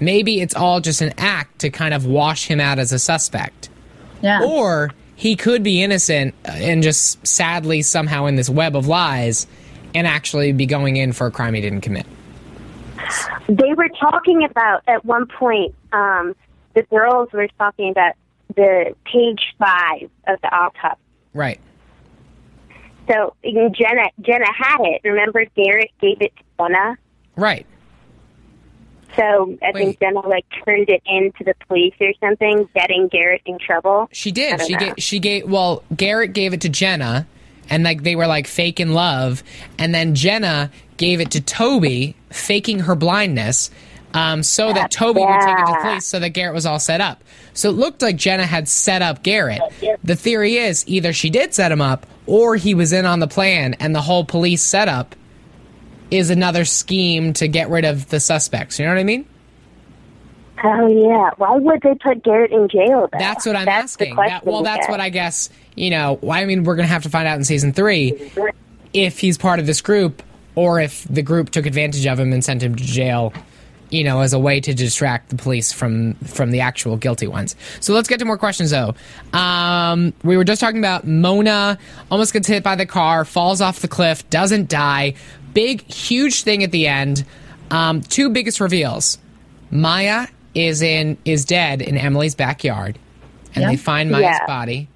maybe 0.00 0.40
it's 0.40 0.54
all 0.54 0.80
just 0.80 1.02
an 1.02 1.12
act 1.18 1.58
to 1.60 1.70
kind 1.70 1.92
of 1.92 2.06
wash 2.06 2.46
him 2.46 2.60
out 2.60 2.78
as 2.78 2.92
a 2.92 2.98
suspect. 2.98 3.68
yeah. 4.22 4.42
Or 4.42 4.92
he 5.16 5.36
could 5.36 5.62
be 5.62 5.82
innocent 5.82 6.34
uh, 6.46 6.52
and 6.52 6.82
just 6.82 7.26
sadly 7.26 7.82
somehow 7.82 8.24
in 8.24 8.36
this 8.36 8.48
web 8.48 8.74
of 8.74 8.86
lies 8.86 9.46
and 9.96 10.06
actually 10.06 10.52
be 10.52 10.66
going 10.66 10.96
in 10.96 11.12
for 11.12 11.26
a 11.26 11.30
crime 11.30 11.54
he 11.54 11.60
didn't 11.62 11.80
commit. 11.80 12.06
They 13.48 13.72
were 13.74 13.88
talking 13.98 14.44
about 14.44 14.82
at 14.86 15.04
one 15.06 15.26
point. 15.26 15.74
Um, 15.92 16.36
the 16.74 16.82
girls 16.82 17.30
were 17.32 17.48
talking 17.58 17.90
about 17.90 18.12
the 18.54 18.94
page 19.10 19.54
five 19.58 20.10
of 20.26 20.38
the 20.42 20.54
autopsy. 20.54 21.00
Right. 21.32 21.58
So 23.08 23.34
Jenna, 23.42 24.10
Jenna 24.20 24.52
had 24.52 24.80
it. 24.80 25.00
Remember, 25.02 25.44
Garrett 25.56 25.92
gave 26.00 26.20
it 26.20 26.32
to 26.36 26.42
Jenna. 26.58 26.98
Right. 27.36 27.66
So 29.14 29.56
I 29.62 29.70
Wait. 29.72 29.74
think 29.74 30.00
Jenna 30.00 30.20
like 30.28 30.44
turned 30.64 30.90
it 30.90 31.02
into 31.06 31.42
the 31.42 31.54
police 31.66 31.94
or 32.00 32.12
something, 32.20 32.68
getting 32.74 33.08
Garrett 33.08 33.40
in 33.46 33.58
trouble. 33.58 34.08
She 34.12 34.30
did. 34.30 34.60
She 34.60 34.74
know. 34.74 34.78
gave. 34.78 34.94
She 34.98 35.18
gave. 35.20 35.48
Well, 35.48 35.82
Garrett 35.96 36.34
gave 36.34 36.52
it 36.52 36.60
to 36.62 36.68
Jenna, 36.68 37.26
and 37.70 37.84
like 37.84 38.02
they 38.02 38.16
were 38.16 38.26
like 38.26 38.46
fake 38.46 38.80
in 38.80 38.92
love, 38.92 39.42
and 39.78 39.94
then 39.94 40.14
Jenna 40.14 40.70
gave 40.96 41.20
it 41.20 41.30
to 41.32 41.40
Toby, 41.40 42.14
faking 42.30 42.80
her 42.80 42.94
blindness, 42.94 43.70
um, 44.14 44.42
so 44.42 44.72
that 44.72 44.90
Toby 44.90 45.20
would 45.20 45.40
take 45.40 45.48
it 45.58 45.58
to 45.58 45.64
the 45.66 45.72
Yeah. 45.72 45.82
police, 45.90 46.06
so 46.06 46.18
that 46.20 46.30
Garrett 46.30 46.54
was 46.54 46.64
all 46.64 46.78
set 46.78 47.00
up. 47.00 47.22
So 47.52 47.68
it 47.70 47.72
looked 47.72 48.00
like 48.02 48.16
Jenna 48.16 48.46
had 48.46 48.68
set 48.68 49.02
up 49.02 49.22
Garrett. 49.22 49.60
The 50.04 50.16
theory 50.16 50.56
is 50.56 50.84
either 50.86 51.12
she 51.12 51.28
did 51.30 51.52
set 51.54 51.70
him 51.72 51.80
up, 51.82 52.06
or 52.26 52.56
he 52.56 52.74
was 52.74 52.92
in 52.92 53.04
on 53.06 53.20
the 53.20 53.26
plan, 53.28 53.74
and 53.74 53.94
the 53.94 54.00
whole 54.00 54.24
police 54.24 54.62
setup 54.62 55.14
is 56.10 56.30
another 56.30 56.64
scheme 56.64 57.32
to 57.34 57.48
get 57.48 57.68
rid 57.68 57.84
of 57.84 58.08
the 58.08 58.20
suspects. 58.20 58.78
You 58.78 58.86
know 58.86 58.92
what 58.92 59.00
I 59.00 59.04
mean? 59.04 59.26
Oh 60.64 60.86
yeah. 60.88 61.30
Why 61.36 61.56
would 61.56 61.82
they 61.82 61.94
put 61.94 62.22
Garrett 62.22 62.50
in 62.52 62.68
jail? 62.68 63.08
Though? 63.12 63.18
That's 63.18 63.44
what 63.46 63.56
I'm 63.56 63.66
That's 63.66 63.84
asking. 63.84 64.16
That, 64.16 64.44
well, 64.44 64.62
that's 64.62 64.86
Kat. 64.86 64.90
what 64.90 65.00
I 65.00 65.10
guess. 65.10 65.50
You 65.74 65.90
know, 65.90 66.18
I 66.30 66.44
mean, 66.44 66.64
we're 66.64 66.76
gonna 66.76 66.88
have 66.88 67.02
to 67.02 67.10
find 67.10 67.28
out 67.28 67.36
in 67.36 67.44
season 67.44 67.72
three 67.72 68.30
if 68.92 69.18
he's 69.18 69.36
part 69.36 69.60
of 69.60 69.66
this 69.66 69.80
group 69.80 70.22
or 70.54 70.80
if 70.80 71.04
the 71.04 71.22
group 71.22 71.50
took 71.50 71.66
advantage 71.66 72.06
of 72.06 72.18
him 72.18 72.32
and 72.32 72.44
sent 72.44 72.62
him 72.62 72.74
to 72.74 72.84
jail. 72.84 73.32
You 73.88 74.02
know, 74.02 74.20
as 74.20 74.32
a 74.32 74.38
way 74.38 74.58
to 74.60 74.74
distract 74.74 75.28
the 75.28 75.36
police 75.36 75.72
from 75.72 76.14
from 76.14 76.50
the 76.50 76.60
actual 76.60 76.96
guilty 76.96 77.28
ones. 77.28 77.54
So 77.80 77.94
let's 77.94 78.08
get 78.08 78.18
to 78.18 78.24
more 78.24 78.38
questions, 78.38 78.70
though. 78.70 78.94
Um, 79.32 80.12
we 80.24 80.36
were 80.36 80.42
just 80.42 80.60
talking 80.60 80.80
about 80.80 81.06
Mona 81.06 81.78
almost 82.10 82.32
gets 82.32 82.48
hit 82.48 82.64
by 82.64 82.74
the 82.74 82.86
car, 82.86 83.24
falls 83.24 83.60
off 83.60 83.80
the 83.80 83.88
cliff, 83.88 84.28
doesn't 84.28 84.68
die. 84.68 85.14
Big, 85.54 85.82
huge 85.82 86.42
thing 86.42 86.64
at 86.64 86.72
the 86.72 86.88
end. 86.88 87.24
Um, 87.70 88.00
two 88.00 88.30
biggest 88.30 88.58
reveals. 88.60 89.18
Maya 89.70 90.26
is 90.56 90.80
in 90.82 91.18
is 91.24 91.44
dead 91.44 91.82
in 91.82 91.96
Emily's 91.98 92.34
backyard, 92.34 92.98
and 93.54 93.62
Yeah. 93.62 93.70
they 93.70 93.76
find 93.76 94.10
Maya's 94.10 94.22
Yeah. 94.40 94.46
body, 94.46 94.88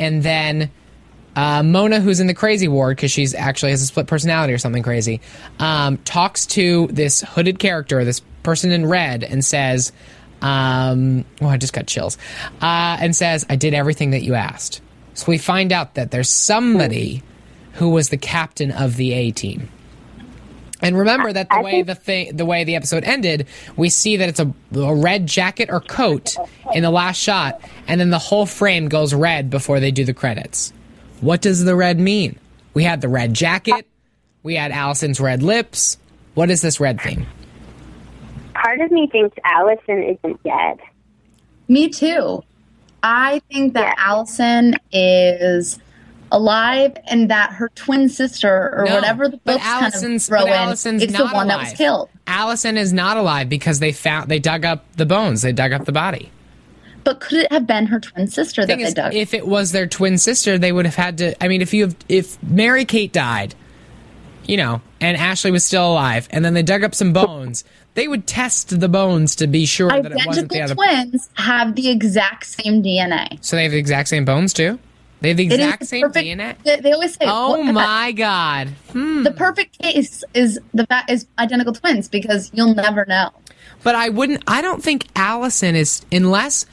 and 0.00 0.22
then 0.22 0.70
uh, 1.34 1.62
Mona, 1.62 1.98
who's 2.00 2.20
in 2.20 2.26
the 2.26 2.34
crazy 2.34 2.68
ward 2.68 2.96
because 2.96 3.10
she's 3.10 3.34
actually 3.34 3.70
has 3.70 3.80
a 3.80 3.86
split 3.86 4.06
personality 4.06 4.52
or 4.52 4.58
something 4.58 4.82
crazy, 4.82 5.18
um, 5.60 5.96
talks 5.98 6.44
to 6.44 6.88
this 6.92 7.22
hooded 7.22 7.58
character, 7.58 8.04
this 8.04 8.20
person 8.42 8.70
in 8.70 8.84
red, 8.84 9.24
and 9.24 9.42
says, 9.42 9.92
um, 10.42 11.24
"Oh, 11.40 11.46
I 11.48 11.56
just 11.56 11.72
got 11.72 11.86
chills," 11.86 12.18
uh, 12.60 12.96
and 13.00 13.16
says, 13.16 13.46
"I 13.48 13.56
did 13.56 13.72
everything 13.74 14.10
that 14.10 14.22
you 14.22 14.34
asked." 14.34 14.80
So 15.14 15.24
we 15.28 15.38
find 15.38 15.72
out 15.72 15.94
that 15.94 16.10
there's 16.10 16.28
somebody 16.28 17.22
who 17.74 17.88
was 17.88 18.10
the 18.10 18.16
captain 18.18 18.70
of 18.70 18.96
the 18.96 19.12
A 19.14 19.30
team. 19.30 19.68
And 20.82 20.98
remember 20.98 21.32
that 21.32 21.48
the 21.48 21.54
I 21.54 21.62
way 21.62 21.70
think- 21.70 21.86
the 21.86 21.94
thing, 21.94 22.36
the 22.36 22.44
way 22.44 22.64
the 22.64 22.74
episode 22.74 23.04
ended, 23.04 23.46
we 23.76 23.88
see 23.88 24.16
that 24.16 24.28
it's 24.28 24.40
a, 24.40 24.52
a 24.76 24.94
red 24.94 25.26
jacket 25.26 25.68
or 25.70 25.80
coat 25.80 26.36
in 26.74 26.82
the 26.82 26.90
last 26.90 27.18
shot, 27.18 27.60
and 27.86 28.00
then 28.00 28.10
the 28.10 28.18
whole 28.18 28.46
frame 28.46 28.88
goes 28.88 29.14
red 29.14 29.48
before 29.48 29.78
they 29.80 29.90
do 29.92 30.04
the 30.04 30.12
credits. 30.14 30.72
What 31.20 31.40
does 31.40 31.64
the 31.64 31.76
red 31.76 32.00
mean? 32.00 32.38
We 32.74 32.82
had 32.84 33.00
the 33.00 33.08
red 33.08 33.32
jacket, 33.32 33.86
we 34.42 34.56
had 34.56 34.72
Allison's 34.72 35.20
red 35.20 35.42
lips. 35.42 35.98
What 36.34 36.50
is 36.50 36.62
this 36.62 36.80
red 36.80 37.00
thing? 37.00 37.26
Part 38.54 38.80
of 38.80 38.90
me 38.90 39.06
thinks 39.06 39.36
Allison 39.44 40.02
isn't 40.02 40.42
dead. 40.42 40.78
Me 41.68 41.88
too. 41.88 42.42
I 43.02 43.40
think 43.50 43.74
that 43.74 43.94
Allison 43.98 44.74
is 44.92 45.78
alive 46.32 46.96
and 47.06 47.30
that 47.30 47.52
her 47.52 47.68
twin 47.74 48.08
sister 48.08 48.74
or 48.76 48.84
No, 48.86 48.94
whatever 48.96 49.28
the 49.28 49.36
books 49.36 49.62
kind 49.62 49.86
of 49.86 50.22
throw 50.22 50.44
in, 50.46 50.70
it's 50.70 50.82
the 50.82 51.28
one 51.32 51.46
that 51.48 51.60
was 51.60 51.72
killed. 51.74 52.08
Allison 52.26 52.76
is 52.76 52.92
not 52.92 53.16
alive 53.16 53.48
because 53.48 53.78
they 53.78 53.92
found 53.92 54.28
they 54.28 54.38
dug 54.38 54.64
up 54.64 54.84
the 54.96 55.06
bones, 55.06 55.42
they 55.42 55.52
dug 55.52 55.72
up 55.72 55.84
the 55.84 55.92
body. 55.92 56.30
But 57.04 57.20
could 57.20 57.38
it 57.38 57.52
have 57.52 57.66
been 57.66 57.86
her 57.86 58.00
twin 58.00 58.28
sister 58.28 58.64
that 58.64 58.78
they 58.78 58.84
is, 58.84 58.94
dug? 58.94 59.14
if 59.14 59.34
it 59.34 59.46
was 59.46 59.72
their 59.72 59.86
twin 59.86 60.18
sister, 60.18 60.58
they 60.58 60.72
would 60.72 60.84
have 60.84 60.94
had 60.94 61.18
to. 61.18 61.42
I 61.42 61.48
mean, 61.48 61.60
if 61.60 61.74
you 61.74 61.84
have, 61.84 61.96
if 62.08 62.40
Mary 62.42 62.84
Kate 62.84 63.12
died, 63.12 63.54
you 64.46 64.56
know, 64.56 64.80
and 65.00 65.16
Ashley 65.16 65.50
was 65.50 65.64
still 65.64 65.92
alive, 65.92 66.28
and 66.30 66.44
then 66.44 66.54
they 66.54 66.62
dug 66.62 66.84
up 66.84 66.94
some 66.94 67.12
bones, 67.12 67.64
they 67.94 68.06
would 68.08 68.26
test 68.26 68.78
the 68.78 68.88
bones 68.88 69.36
to 69.36 69.46
be 69.46 69.66
sure 69.66 69.88
that 69.88 70.12
it 70.12 70.26
wasn't 70.26 70.48
the 70.50 70.62
Identical 70.62 70.84
twins 70.84 71.28
have 71.34 71.74
the 71.74 71.90
exact 71.90 72.46
same 72.46 72.82
DNA. 72.82 73.44
So 73.44 73.56
they 73.56 73.64
have 73.64 73.72
the 73.72 73.78
exact 73.78 74.08
same 74.08 74.24
bones 74.24 74.52
too. 74.52 74.78
They 75.22 75.28
have 75.28 75.36
the 75.38 75.44
exact 75.44 75.80
the 75.80 75.86
same 75.86 76.02
perfect- 76.02 76.26
DNA. 76.26 76.62
They, 76.64 76.80
they 76.80 76.92
always 76.92 77.14
say, 77.14 77.24
Oh 77.26 77.52
"Well, 77.58 77.72
my 77.72 78.12
god! 78.12 78.68
Hmm. 78.92 79.22
The 79.22 79.32
perfect 79.32 79.78
case 79.78 80.22
is 80.34 80.60
the 80.74 80.86
fact 80.86 81.10
is 81.10 81.26
identical 81.38 81.72
twins 81.72 82.08
because 82.08 82.50
you'll 82.52 82.74
never 82.74 83.06
know. 83.06 83.30
But 83.82 83.94
I 83.94 84.10
wouldn't. 84.10 84.42
I 84.46 84.60
don't 84.60 84.82
think 84.82 85.06
Allison 85.16 85.74
is 85.76 86.04
unless. 86.12 86.66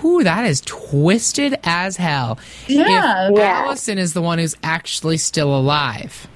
Who 0.00 0.24
that 0.24 0.44
is 0.46 0.60
twisted 0.62 1.60
as 1.62 1.96
hell. 1.96 2.36
Yeah. 2.66 3.28
if 3.30 3.36
Yeah. 3.38 3.60
Allison 3.66 3.98
is 3.98 4.14
the 4.14 4.20
one 4.22 4.40
who's 4.40 4.56
actually 4.64 5.16
still 5.16 5.56
alive. 5.56 6.26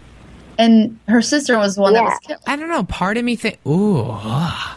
And 0.57 1.01
her 1.09 1.21
sister 1.21 1.59
was 1.59 1.75
the 1.75 1.83
one 1.83 1.95
that 1.95 2.05
was 2.05 2.17
killed. 2.21 2.41
I 2.47 2.55
don't 2.55 2.69
know. 2.69 2.85
Part 2.85 3.17
of 3.17 3.25
me 3.25 3.35
think, 3.35 3.59
ooh, 3.67 4.03
wow, 4.03 4.77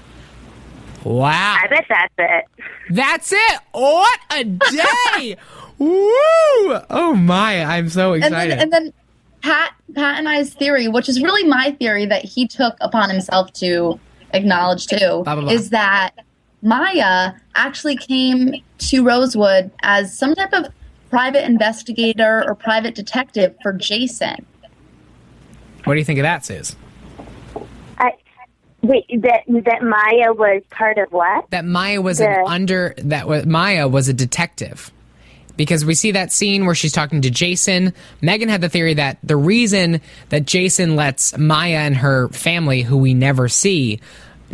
I 1.05 1.67
bet 1.69 1.85
that's 1.87 2.13
it. 2.17 2.45
that's 2.89 3.31
it. 3.31 3.59
What 3.73 4.19
a 4.31 4.43
day! 4.43 5.37
Woo! 5.79 6.79
Oh 6.89 7.15
my, 7.17 7.63
I'm 7.63 7.89
so 7.89 8.13
and 8.13 8.23
excited. 8.25 8.51
then 8.51 8.59
and 8.59 8.71
then 8.73 8.93
Pat 9.41 9.71
Pat 9.95 10.19
and 10.19 10.27
I's 10.29 10.53
theory, 10.53 10.87
which 10.87 11.07
is 11.09 11.21
really 11.21 11.47
my 11.47 11.71
theory 11.79 12.05
that 12.05 12.23
he 12.25 12.47
took 12.47 12.75
upon 12.81 13.09
himself 13.09 13.51
to 13.53 13.99
acknowledge 14.33 14.87
too, 14.87 14.97
Blah, 15.23 15.23
blah, 15.23 15.41
blah. 15.41 15.51
is 15.51 15.69
that 15.71 16.11
Maya 16.61 17.31
actually 17.55 17.95
came 17.95 18.53
to 18.79 19.03
Rosewood 19.03 19.71
as 19.81 20.15
some 20.15 20.35
type 20.35 20.53
of 20.53 20.65
private 21.09 21.45
investigator 21.45 22.43
or 22.45 22.53
private 22.53 22.93
detective 22.93 23.55
for 23.63 23.73
Jason. 23.73 24.45
what 25.85 25.93
do 25.95 25.99
you 25.99 26.05
think 26.05 26.19
of 26.19 26.23
that, 26.23 26.45
Suze? 26.45 26.75
I 27.97 28.11
wait. 28.81 29.05
That 29.21 29.43
that 29.47 29.81
Maya 29.81 30.33
was 30.33 30.61
part 30.69 30.97
of 30.97 31.11
what? 31.11 31.49
That 31.51 31.65
Maya 31.65 32.01
was 32.01 32.19
an 32.19 32.35
under 32.45 32.93
that 32.97 33.27
was 33.27 33.45
Maya 33.45 33.87
was 33.87 34.09
a 34.09 34.13
detective. 34.13 34.91
Because 35.59 35.83
we 35.83 35.93
see 35.93 36.11
that 36.11 36.31
scene 36.31 36.65
where 36.65 36.73
she's 36.73 36.93
talking 36.93 37.21
to 37.21 37.29
Jason. 37.29 37.93
Megan 38.21 38.47
had 38.47 38.61
the 38.61 38.69
theory 38.69 38.93
that 38.93 39.17
the 39.21 39.35
reason 39.35 39.99
that 40.29 40.45
Jason 40.45 40.95
lets 40.95 41.37
Maya 41.37 41.79
and 41.79 41.97
her 41.97 42.29
family, 42.29 42.81
who 42.81 42.97
we 42.97 43.13
never 43.13 43.49
see, 43.49 43.99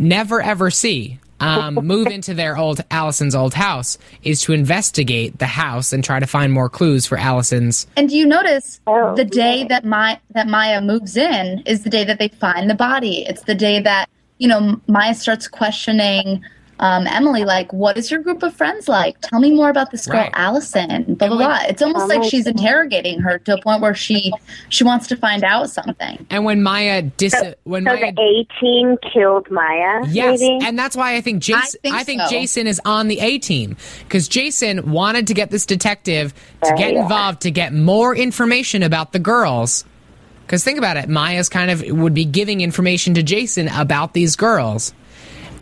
never 0.00 0.42
ever 0.42 0.68
see, 0.68 1.20
um, 1.38 1.74
move 1.82 2.08
into 2.08 2.34
their 2.34 2.58
old 2.58 2.80
Allison's 2.90 3.36
old 3.36 3.54
house 3.54 3.98
is 4.24 4.42
to 4.42 4.52
investigate 4.52 5.38
the 5.38 5.46
house 5.46 5.92
and 5.92 6.02
try 6.02 6.18
to 6.18 6.26
find 6.26 6.52
more 6.52 6.68
clues 6.68 7.06
for 7.06 7.16
Allison's. 7.16 7.86
And 7.96 8.08
do 8.08 8.16
you 8.16 8.26
notice 8.26 8.80
Oh, 8.88 9.14
the 9.14 9.24
day 9.24 9.62
that 9.68 9.84
my 9.84 10.18
that 10.34 10.48
Maya 10.48 10.80
moves 10.80 11.16
in 11.16 11.62
is 11.66 11.84
the 11.84 11.90
day 11.90 12.02
that 12.02 12.18
they 12.18 12.30
find 12.30 12.68
the 12.68 12.74
body. 12.74 13.24
It's 13.28 13.42
the 13.42 13.54
day 13.54 13.80
that 13.80 14.10
you 14.38 14.48
know 14.48 14.80
Maya 14.88 15.14
starts 15.14 15.46
questioning 15.46 16.42
um, 16.78 17.06
Emily, 17.06 17.44
like, 17.44 17.72
what 17.72 17.96
is 17.96 18.10
your 18.10 18.20
group 18.20 18.42
of 18.42 18.54
friends 18.54 18.86
like? 18.88 19.18
Tell 19.22 19.40
me 19.40 19.50
more 19.54 19.70
about 19.70 19.90
this 19.90 20.06
girl, 20.06 20.20
Right. 20.20 20.30
Allison. 20.34 21.04
Blah 21.14 21.14
blah 21.14 21.26
And 21.28 21.30
when- 21.38 21.48
blah. 21.48 21.58
It's 21.68 21.80
almost 21.82 22.08
like 22.08 22.22
she's 22.24 22.46
interrogating 22.46 23.20
her 23.20 23.38
to 23.38 23.54
a 23.54 23.62
point 23.62 23.80
where 23.80 23.94
she 23.94 24.32
she 24.68 24.84
wants 24.84 25.06
to 25.08 25.16
find 25.16 25.42
out 25.44 25.70
something. 25.70 26.26
And 26.30 26.44
when 26.44 26.62
Maya 26.62 27.02
dis 27.02 27.34
when 27.64 27.84
So 27.84 27.92
Maya 27.94 28.12
the 28.12 28.20
A 28.22 28.60
team 28.60 28.96
killed 29.12 29.50
Maya. 29.50 30.04
Yes, 30.08 30.40
maybe? 30.40 30.64
and 30.66 30.78
that's 30.78 30.96
why 30.96 31.16
I 31.16 31.20
think 31.20 31.42
Jason. 31.42 31.80
I 31.84 32.02
think 32.02 32.06
think, 32.06 32.20
so. 32.22 32.28
Jason 32.28 32.66
is 32.66 32.80
on 32.84 33.08
the 33.08 33.20
A 33.20 33.38
team 33.38 33.76
because 34.04 34.28
Jason 34.28 34.90
wanted 34.92 35.26
to 35.28 35.34
get 35.34 35.50
this 35.50 35.66
detective 35.66 36.34
to 36.62 36.72
Uh, 36.72 36.76
get 36.76 36.92
yeah. 36.92 37.02
involved 37.02 37.40
to 37.42 37.50
get 37.50 37.72
more 37.72 38.14
information 38.14 38.82
about 38.82 39.12
the 39.12 39.18
girls. 39.18 39.84
Because 40.46 40.62
think 40.62 40.78
about 40.78 40.96
it, 40.96 41.08
Maya's 41.08 41.48
kind 41.48 41.70
of 41.70 41.82
would 41.88 42.14
be 42.14 42.24
giving 42.24 42.60
information 42.60 43.14
to 43.14 43.22
Jason 43.22 43.66
about 43.68 44.12
these 44.14 44.36
girls. 44.36 44.92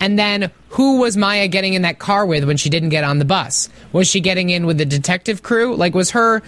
And 0.01 0.19
then 0.19 0.51
who 0.69 0.99
was 0.99 1.15
Maya 1.17 1.47
getting 1.47 1.73
in 1.73 1.83
that 1.83 1.99
car 1.99 2.25
with 2.25 2.43
when 2.43 2.57
she 2.57 2.69
didn't 2.69 2.89
get 2.89 3.03
on 3.03 3.19
the 3.19 3.25
bus? 3.25 3.69
Was 3.91 4.07
she 4.07 4.19
getting 4.19 4.49
in 4.49 4.65
with 4.65 4.77
the 4.77 4.85
detective 4.85 5.41
crew? 5.41 5.75
Like, 5.75 5.95
was 5.95 6.11
her, 6.11 6.43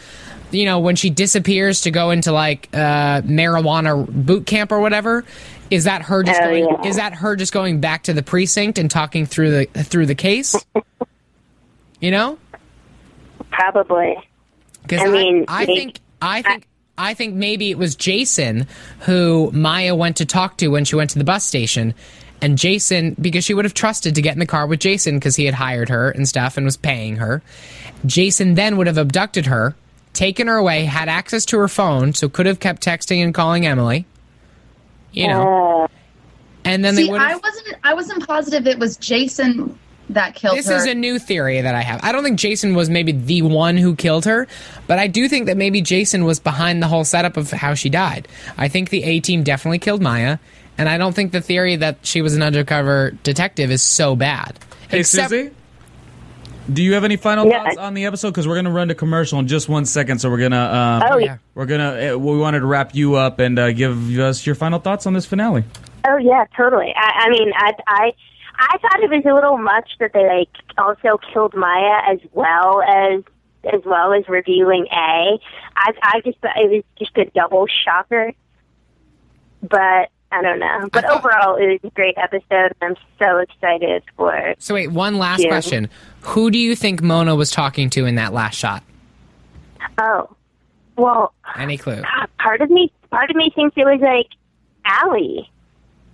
you 0.51 0.65
know, 0.65 0.79
when 0.79 0.95
she 0.95 1.09
disappears 1.09 1.81
to 1.81 1.91
go 1.91 2.11
into 2.11 2.31
like 2.31 2.69
uh, 2.73 3.21
marijuana 3.21 4.05
boot 4.07 4.45
camp 4.45 4.71
or 4.71 4.79
whatever? 4.79 5.23
Is 5.71 5.85
that 5.85 6.01
her 6.03 6.23
just 6.23 6.39
Oh, 6.41 6.45
going? 6.45 6.65
yeah. 6.65 6.87
Is 6.89 6.95
that 6.97 7.13
her 7.15 7.35
just 7.35 7.51
going 7.53 7.79
back 7.81 8.03
to 8.03 8.13
the 8.13 8.23
precinct 8.23 8.77
and 8.79 8.89
talking 8.91 9.25
through 9.25 9.51
the 9.51 9.65
through 9.83 10.05
the 10.05 10.15
case? 10.15 10.55
you 11.99 12.11
know, 12.11 12.37
Probably. 13.51 14.15
because 14.83 15.01
I 15.01 15.05
I, 15.05 15.09
mean, 15.11 15.45
I 15.47 15.65
think 15.65 15.99
I 16.21 16.41
think 16.41 16.67
I 16.97 17.13
think 17.13 17.35
maybe 17.35 17.69
it 17.69 17.77
was 17.77 17.95
Jason 17.95 18.67
who 19.01 19.51
Maya 19.53 19.95
went 19.95 20.17
to 20.17 20.25
talk 20.25 20.57
to 20.57 20.67
when 20.69 20.85
she 20.85 20.95
went 20.95 21.09
to 21.11 21.17
the 21.19 21.25
bus 21.25 21.43
station. 21.43 21.93
And 22.41 22.57
Jason, 22.57 23.15
because 23.19 23.43
she 23.43 23.53
would 23.53 23.65
have 23.65 23.73
trusted 23.73 24.15
to 24.15 24.21
get 24.21 24.33
in 24.33 24.39
the 24.39 24.45
car 24.45 24.67
with 24.67 24.79
Jason 24.79 25.15
because 25.17 25.35
he 25.35 25.45
had 25.45 25.55
hired 25.55 25.89
her 25.89 26.09
and 26.11 26.27
stuff 26.27 26.55
and 26.57 26.65
was 26.65 26.77
paying 26.77 27.15
her. 27.15 27.41
Jason 28.05 28.53
then 28.53 28.77
would 28.77 28.85
have 28.87 28.97
abducted 28.97 29.47
her, 29.47 29.75
taken 30.13 30.47
her 30.47 30.55
away, 30.55 30.85
had 30.85 31.09
access 31.09 31.45
to 31.45 31.57
her 31.57 31.67
phone, 31.67 32.13
so 32.13 32.29
could 32.29 32.45
have 32.45 32.59
kept 32.59 32.83
texting 32.83 33.23
and 33.23 33.33
calling 33.33 33.65
Emily. 33.65 34.05
You 35.11 35.29
know. 35.29 35.87
And 36.63 36.83
then 36.85 36.95
they 36.95 37.05
See, 37.05 37.11
would 37.11 37.21
I 37.21 37.35
wasn't 37.37 37.75
I 37.83 37.93
wasn't 37.93 38.27
positive 38.27 38.67
it 38.67 38.77
was 38.77 38.97
Jason 38.97 39.79
that 40.09 40.35
killed 40.35 40.57
This 40.57 40.67
her. 40.67 40.75
is 40.75 40.85
a 40.85 40.93
new 40.93 41.17
theory 41.17 41.61
that 41.61 41.75
I 41.75 41.81
have. 41.81 42.01
I 42.03 42.11
don't 42.11 42.23
think 42.23 42.37
Jason 42.39 42.75
was 42.75 42.89
maybe 42.89 43.13
the 43.13 43.41
one 43.41 43.77
who 43.77 43.95
killed 43.95 44.25
her, 44.25 44.47
but 44.85 44.99
I 44.99 45.07
do 45.07 45.27
think 45.27 45.47
that 45.47 45.57
maybe 45.57 45.81
Jason 45.81 46.23
was 46.25 46.39
behind 46.39 46.83
the 46.83 46.87
whole 46.87 47.03
setup 47.03 47.35
of 47.37 47.51
how 47.51 47.73
she 47.73 47.89
died. 47.89 48.27
I 48.57 48.67
think 48.67 48.89
the 48.89 49.03
A 49.03 49.19
team 49.21 49.43
definitely 49.43 49.79
killed 49.79 50.01
Maya, 50.01 50.37
and 50.77 50.87
I 50.89 50.97
don't 50.97 51.13
think 51.13 51.31
the 51.31 51.41
theory 51.41 51.75
that 51.77 51.97
she 52.03 52.21
was 52.21 52.35
an 52.35 52.41
undercover 52.43 53.11
detective 53.23 53.71
is 53.71 53.81
so 53.81 54.15
bad. 54.15 54.57
Hey, 54.89 54.99
Except- 54.99 55.29
Susie? 55.29 55.51
Do 56.71 56.83
you 56.83 56.95
have 56.95 57.05
any 57.05 57.15
final 57.15 57.47
Yeah. 57.47 57.63
thoughts 57.63 57.77
on 57.77 57.93
the 57.93 58.05
episode? 58.05 58.31
Because 58.31 58.45
we're 58.45 58.55
going 58.55 58.65
to 58.65 58.71
run 58.71 58.89
to 58.89 58.95
commercial 58.95 59.39
in 59.39 59.47
just 59.47 59.69
one 59.69 59.85
second, 59.85 60.19
so 60.19 60.29
we're 60.29 60.37
going 60.39 60.51
to. 60.51 60.57
Um, 60.75 61.03
Oh, 61.11 61.17
yeah. 61.17 61.37
We're 61.55 61.65
gonna. 61.65 62.13
Uh, 62.15 62.17
we 62.17 62.37
wanted 62.37 62.59
to 62.59 62.65
wrap 62.65 62.93
you 62.93 63.15
up 63.15 63.39
and 63.39 63.57
uh, 63.57 63.71
give 63.71 63.97
us 64.19 64.45
your 64.45 64.53
final 64.55 64.77
thoughts 64.79 65.05
on 65.07 65.13
this 65.13 65.25
finale. 65.25 65.63
oh 66.05 66.17
yeah, 66.17 66.43
totally. 66.57 66.93
I, 66.95 67.25
I 67.25 67.29
mean, 67.29 67.51
I, 67.55 67.71
I, 67.87 68.11
I 68.59 68.77
thought 68.79 68.99
it 69.01 69.09
was 69.09 69.23
a 69.25 69.33
little 69.33 69.57
much 69.57 69.91
that 70.01 70.11
they 70.13 70.27
like 70.27 70.49
also 70.77 71.17
killed 71.33 71.53
Maya 71.55 72.01
as 72.11 72.19
well 72.33 72.81
as 72.81 73.23
as 73.73 73.81
well 73.85 74.11
as 74.13 74.27
revealing 74.27 74.87
A. 74.91 75.39
I, 75.75 75.91
I 76.03 76.21
just 76.25 76.37
thought 76.39 76.57
it 76.57 76.69
was 76.69 76.83
just 76.99 77.17
a 77.17 77.25
double 77.33 77.65
shocker. 77.85 78.33
But 79.61 80.09
I 80.31 80.41
don't 80.41 80.59
know. 80.59 80.89
But 80.91 81.05
thought- 81.05 81.19
overall, 81.19 81.55
it 81.55 81.81
was 81.81 81.91
a 81.91 81.95
great 81.95 82.17
episode. 82.17 82.73
I'm 82.81 82.95
so 83.17 83.37
excited 83.37 84.03
for 84.17 84.35
it. 84.35 84.61
So 84.61 84.73
wait, 84.73 84.91
one 84.91 85.17
last 85.17 85.41
Yeah. 85.43 85.49
question: 85.49 85.89
Who 86.21 86.51
do 86.51 86.57
you 86.57 86.75
think 86.75 87.01
Mona 87.01 87.35
was 87.35 87.49
talking 87.51 87.89
to 87.91 88.05
in 88.05 88.15
that 88.15 88.33
last 88.33 88.55
shot? 88.55 88.83
Oh, 89.97 90.29
well, 90.95 91.33
Any 91.55 91.77
clue? 91.77 92.01
God, 92.01 92.27
part 92.39 92.61
of 92.61 92.69
me, 92.69 92.91
part 93.09 93.29
of 93.29 93.35
me 93.35 93.51
thinks 93.55 93.75
it 93.77 93.85
was 93.85 94.01
like 94.01 94.27
Allie, 94.85 95.49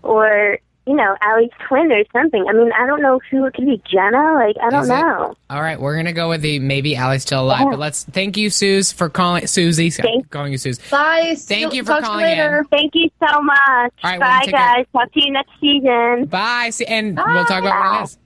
or 0.03 0.59
you 0.85 0.95
know, 0.95 1.15
Allie's 1.21 1.49
twin 1.67 1.91
or 1.91 2.03
something. 2.11 2.45
I 2.49 2.53
mean, 2.53 2.71
I 2.77 2.85
don't 2.85 3.01
know 3.01 3.19
who 3.31 3.45
it 3.45 3.53
could 3.53 3.65
be. 3.65 3.81
Jenna? 3.89 4.33
Like, 4.33 4.55
I 4.61 4.69
don't 4.69 4.83
Is 4.83 4.89
it? 4.89 4.93
know. 4.93 5.35
All 5.49 5.61
right, 5.61 5.79
we're 5.79 5.95
gonna 5.95 6.11
go 6.13 6.29
with 6.29 6.41
the 6.41 6.59
maybe 6.59 6.95
Allie's 6.95 7.21
still 7.21 7.41
alive, 7.43 7.67
but 7.69 7.79
let's 7.79 8.03
thank 8.03 8.35
you, 8.37 8.49
Suze, 8.49 8.91
for 8.91 9.07
calling 9.09 9.47
Susie. 9.47 9.89
Thank- 9.89 10.29
calling 10.29 10.51
you 10.51 10.57
Suze. 10.57 10.79
Bye. 10.89 11.35
Thank 11.37 11.71
See- 11.71 11.77
you 11.77 11.83
for 11.83 11.91
talk 11.93 11.99
to 12.01 12.05
calling 12.07 12.23
later. 12.25 12.65
Thank 12.69 12.91
you 12.95 13.09
so 13.19 13.41
much. 13.41 13.57
All 13.57 13.91
right, 14.03 14.19
well, 14.19 14.29
Bye, 14.39 14.45
take 14.45 14.53
care. 14.55 14.59
guys. 14.75 14.85
Talk 14.91 15.11
to 15.13 15.23
you 15.25 15.31
next 15.31 15.51
season. 15.61 16.25
Bye. 16.25 16.69
See, 16.71 16.85
and 16.85 17.15
we'll 17.17 17.45
talk 17.45 17.61
about 17.63 17.91
what 17.93 18.01
it 18.01 18.03
is. 18.03 18.17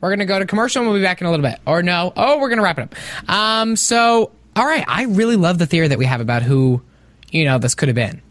We're 0.00 0.10
gonna 0.10 0.24
go 0.26 0.38
to 0.38 0.46
commercial 0.46 0.82
and 0.82 0.90
we'll 0.90 0.98
be 0.98 1.04
back 1.04 1.20
in 1.20 1.26
a 1.26 1.30
little 1.30 1.44
bit. 1.44 1.58
Or 1.66 1.82
no? 1.82 2.12
Oh, 2.16 2.38
we're 2.38 2.48
gonna 2.48 2.62
wrap 2.62 2.78
it 2.78 2.82
up. 2.82 2.94
Um. 3.30 3.76
So, 3.76 4.30
all 4.54 4.66
right. 4.66 4.84
I 4.88 5.04
really 5.04 5.36
love 5.36 5.58
the 5.58 5.66
theory 5.66 5.88
that 5.88 5.98
we 5.98 6.04
have 6.06 6.20
about 6.20 6.42
who, 6.42 6.80
you 7.30 7.44
know, 7.44 7.58
this 7.58 7.74
could 7.74 7.88
have 7.88 7.94
been. 7.94 8.22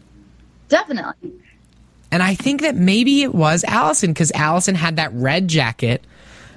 Definitely. 0.68 1.32
And 2.16 2.22
I 2.22 2.34
think 2.34 2.62
that 2.62 2.74
maybe 2.76 3.22
it 3.24 3.34
was 3.34 3.62
Allison 3.64 4.10
because 4.10 4.32
Allison 4.32 4.74
had 4.74 4.96
that 4.96 5.12
red 5.12 5.48
jacket. 5.48 6.02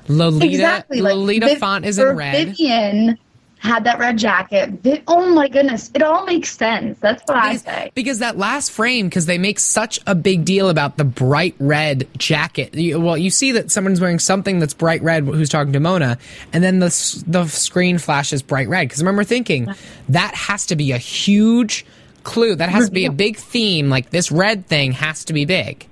Lolita, 0.07 0.45
exactly. 0.45 1.01
Like, 1.01 1.15
Lolita 1.15 1.47
Viv- 1.47 1.57
font 1.57 1.83
is 1.83 1.99
in 1.99 2.15
red. 2.15 2.47
Vivian 2.47 3.19
had 3.57 3.83
that 3.83 3.99
red 3.99 4.17
jacket. 4.17 5.03
Oh 5.05 5.33
my 5.33 5.49
goodness, 5.49 5.91
it 5.93 6.01
all 6.01 6.25
makes 6.25 6.55
sense. 6.55 6.97
That's 6.99 7.21
what 7.25 7.35
I 7.35 7.57
say. 7.57 7.91
because 7.93 8.19
that 8.19 8.37
last 8.37 8.71
frame, 8.71 9.09
because 9.09 9.25
they 9.25 9.37
make 9.37 9.59
such 9.59 9.99
a 10.07 10.15
big 10.15 10.45
deal 10.45 10.69
about 10.69 10.95
the 10.95 11.03
bright 11.03 11.55
red 11.59 12.07
jacket. 12.17 12.73
You, 12.73 13.01
well, 13.01 13.17
you 13.17 13.29
see 13.29 13.51
that 13.51 13.69
someone's 13.69 13.99
wearing 13.99 14.19
something 14.19 14.59
that's 14.59 14.73
bright 14.73 15.01
red 15.01 15.25
who's 15.25 15.49
talking 15.49 15.73
to 15.73 15.81
Mona, 15.81 16.17
and 16.53 16.63
then 16.63 16.79
the 16.79 17.23
the 17.27 17.47
screen 17.47 17.97
flashes 17.97 18.41
bright 18.41 18.69
red. 18.69 18.87
Because 18.87 19.01
I 19.01 19.03
remember 19.03 19.25
thinking 19.25 19.67
that 20.07 20.33
has 20.35 20.67
to 20.67 20.77
be 20.77 20.93
a 20.93 20.97
huge 20.97 21.85
clue. 22.23 22.55
That 22.55 22.69
has 22.69 22.85
to 22.87 22.91
be 22.91 23.05
a 23.05 23.11
big 23.11 23.37
theme. 23.37 23.89
Like 23.89 24.09
this 24.11 24.31
red 24.31 24.65
thing 24.67 24.91
has 24.93 25.25
to 25.25 25.33
be 25.33 25.45
big. 25.45 25.87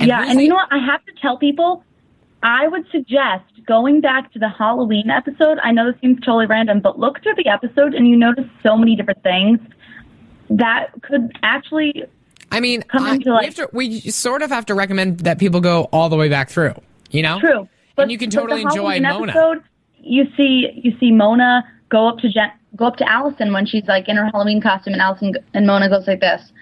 yeah, 0.00 0.20
who's 0.22 0.30
and 0.30 0.40
you 0.40 0.48
know 0.48 0.54
what? 0.56 0.68
I 0.72 0.78
have 0.84 1.04
to 1.06 1.12
tell 1.20 1.36
people, 1.38 1.84
I 2.42 2.68
would 2.68 2.86
suggest 2.90 3.44
going 3.66 4.00
back 4.00 4.32
to 4.32 4.38
the 4.38 4.48
Halloween 4.48 5.10
episode. 5.10 5.58
I 5.62 5.72
know 5.72 5.90
this 5.90 6.00
seems 6.00 6.20
totally 6.20 6.46
random, 6.46 6.80
but 6.80 6.98
look 6.98 7.22
through 7.22 7.34
the 7.36 7.48
episode 7.48 7.94
and 7.94 8.06
you 8.08 8.16
notice 8.16 8.46
so 8.62 8.76
many 8.76 8.96
different 8.96 9.22
things 9.22 9.58
that 10.50 10.88
could 11.02 11.32
actually. 11.42 12.04
I 12.50 12.60
mean, 12.60 12.82
come 12.82 13.04
I- 13.04 13.14
into, 13.14 13.30
we, 13.30 13.32
like- 13.32 13.54
to, 13.56 13.68
we 13.72 14.00
sort 14.00 14.42
of 14.42 14.50
have 14.50 14.66
to 14.66 14.74
recommend 14.74 15.20
that 15.20 15.38
people 15.38 15.60
go 15.60 15.84
all 15.92 16.08
the 16.08 16.16
way 16.16 16.28
back 16.28 16.48
through. 16.48 16.74
You 17.10 17.22
know, 17.22 17.40
True. 17.40 17.68
and 17.96 18.10
you 18.12 18.18
can 18.18 18.28
but 18.30 18.40
totally 18.40 18.62
enjoy 18.62 19.00
Mona. 19.00 19.32
Episode, 19.32 19.62
you 19.98 20.24
see, 20.36 20.68
you 20.82 20.94
see 21.00 21.10
Mona 21.10 21.64
go 21.88 22.06
up 22.08 22.18
to 22.18 22.28
Jen, 22.28 22.50
Go 22.78 22.86
up 22.86 22.96
to 22.96 23.10
Allison 23.10 23.52
when 23.52 23.66
she's 23.66 23.86
like 23.86 24.08
in 24.08 24.16
her 24.16 24.26
Halloween 24.26 24.60
costume, 24.60 24.92
and 24.94 25.02
Allison 25.02 25.34
and 25.52 25.66
Mona 25.66 25.88
goes 25.88 26.06
like 26.06 26.20
this. 26.20 26.52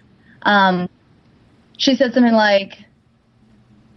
Um, 0.43 0.89
she 1.77 1.95
said 1.95 2.15
something 2.15 2.33
like, 2.33 2.79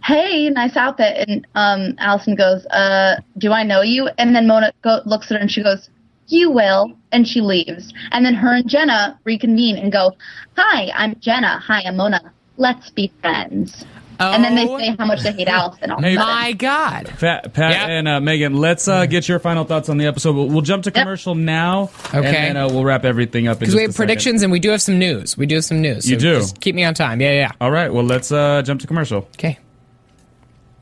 "Hey, 0.04 0.50
nice 0.50 0.76
outfit," 0.76 1.28
and 1.28 1.46
um, 1.54 1.94
Allison 1.98 2.34
goes, 2.34 2.66
"Uh, 2.66 3.16
do 3.38 3.52
I 3.52 3.62
know 3.62 3.80
you?" 3.80 4.08
And 4.18 4.36
then 4.36 4.46
Mona 4.46 4.72
go- 4.82 5.00
looks 5.06 5.30
at 5.30 5.36
her 5.36 5.40
and 5.40 5.50
she 5.50 5.62
goes, 5.62 5.88
"You 6.28 6.50
will," 6.50 6.92
and 7.10 7.26
she 7.26 7.40
leaves. 7.40 7.92
And 8.12 8.24
then 8.24 8.34
her 8.34 8.54
and 8.54 8.68
Jenna 8.68 9.18
reconvene 9.24 9.78
and 9.78 9.90
go, 9.90 10.12
"Hi, 10.56 10.92
I'm 10.94 11.18
Jenna. 11.20 11.58
Hi, 11.58 11.82
I'm 11.86 11.96
Mona. 11.96 12.32
Let's 12.58 12.90
be 12.90 13.10
friends." 13.22 13.86
And 14.20 14.44
then 14.44 14.54
they 14.54 14.66
Oh. 14.68 14.78
say 14.78 14.94
how 14.98 15.06
much 15.06 15.22
they 15.22 15.32
hate 15.32 15.48
Allison. 15.48 15.90
All 15.90 15.98
of 15.98 16.04
a 16.04 16.08
Hey, 16.08 16.14
sudden. 16.16 16.28
My 16.34 16.52
God. 16.52 17.10
Pat, 17.18 17.52
Pat 17.54 17.70
Yeah. 17.72 17.86
and 17.86 18.06
uh, 18.08 18.20
Megan, 18.20 18.54
let's 18.54 18.86
uh, 18.86 19.06
get 19.06 19.28
your 19.28 19.38
final 19.38 19.64
thoughts 19.64 19.88
on 19.88 19.96
the 19.98 20.06
episode. 20.06 20.36
We'll, 20.36 20.48
we'll 20.48 20.60
jump 20.60 20.84
to 20.84 20.90
commercial 20.90 21.34
now, 21.34 21.90
and 22.12 22.24
Okay. 22.26 22.32
then 22.32 22.56
uh, 22.56 22.68
we'll 22.68 22.84
wrap 22.84 23.04
everything 23.04 23.48
up. 23.48 23.58
Because 23.58 23.74
we 23.74 23.82
have 23.82 23.94
predictions 23.96 24.42
and 24.42 24.52
we 24.52 24.60
do 24.60 24.70
have 24.70 24.82
some 24.82 24.98
news. 24.98 25.36
We 25.38 25.46
do 25.46 25.54
have 25.56 25.64
some 25.64 25.80
news. 25.80 26.08
You 26.10 26.16
do? 26.16 26.36
Just 26.40 26.60
keep 26.60 26.74
me 26.74 26.84
on 26.84 26.94
time. 26.94 27.20
Yeah, 27.20 27.32
yeah. 27.32 27.52
All 27.60 27.70
right. 27.70 27.92
Well, 27.92 28.04
let's 28.04 28.30
uh, 28.30 28.62
jump 28.62 28.80
to 28.82 28.86
commercial. 28.86 29.26
Okay. 29.38 29.58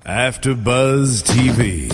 After 0.05 0.55
Buzz 0.55 1.23
TV. 1.23 1.93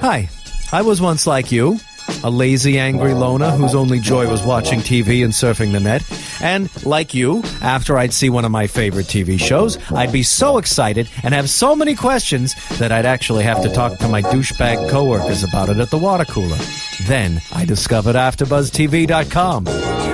Hi, 0.00 0.28
I 0.72 0.82
was 0.82 1.00
once 1.00 1.26
like 1.26 1.50
you, 1.50 1.78
a 2.24 2.30
lazy, 2.30 2.78
angry 2.78 3.14
loner 3.14 3.50
whose 3.50 3.74
only 3.74 4.00
joy 4.00 4.28
was 4.28 4.42
watching 4.42 4.80
TV 4.80 5.24
and 5.24 5.32
surfing 5.32 5.72
the 5.72 5.80
net. 5.80 6.02
And 6.40 6.70
like 6.84 7.14
you, 7.14 7.42
after 7.60 7.98
I'd 7.98 8.12
see 8.12 8.30
one 8.30 8.44
of 8.44 8.50
my 8.50 8.66
favorite 8.66 9.06
TV 9.06 9.38
shows, 9.38 9.78
I'd 9.92 10.12
be 10.12 10.22
so 10.22 10.58
excited 10.58 11.08
and 11.22 11.34
have 11.34 11.48
so 11.50 11.74
many 11.74 11.94
questions 11.94 12.54
that 12.78 12.92
I'd 12.92 13.06
actually 13.06 13.44
have 13.44 13.62
to 13.62 13.68
talk 13.72 13.98
to 13.98 14.08
my 14.08 14.22
douchebag 14.22 14.90
coworkers 14.90 15.44
about 15.44 15.68
it 15.68 15.78
at 15.78 15.90
the 15.90 15.98
water 15.98 16.24
cooler. 16.24 16.58
Then 17.02 17.40
I 17.52 17.64
discovered 17.64 18.16
AfterBuzzTV.com. 18.16 19.66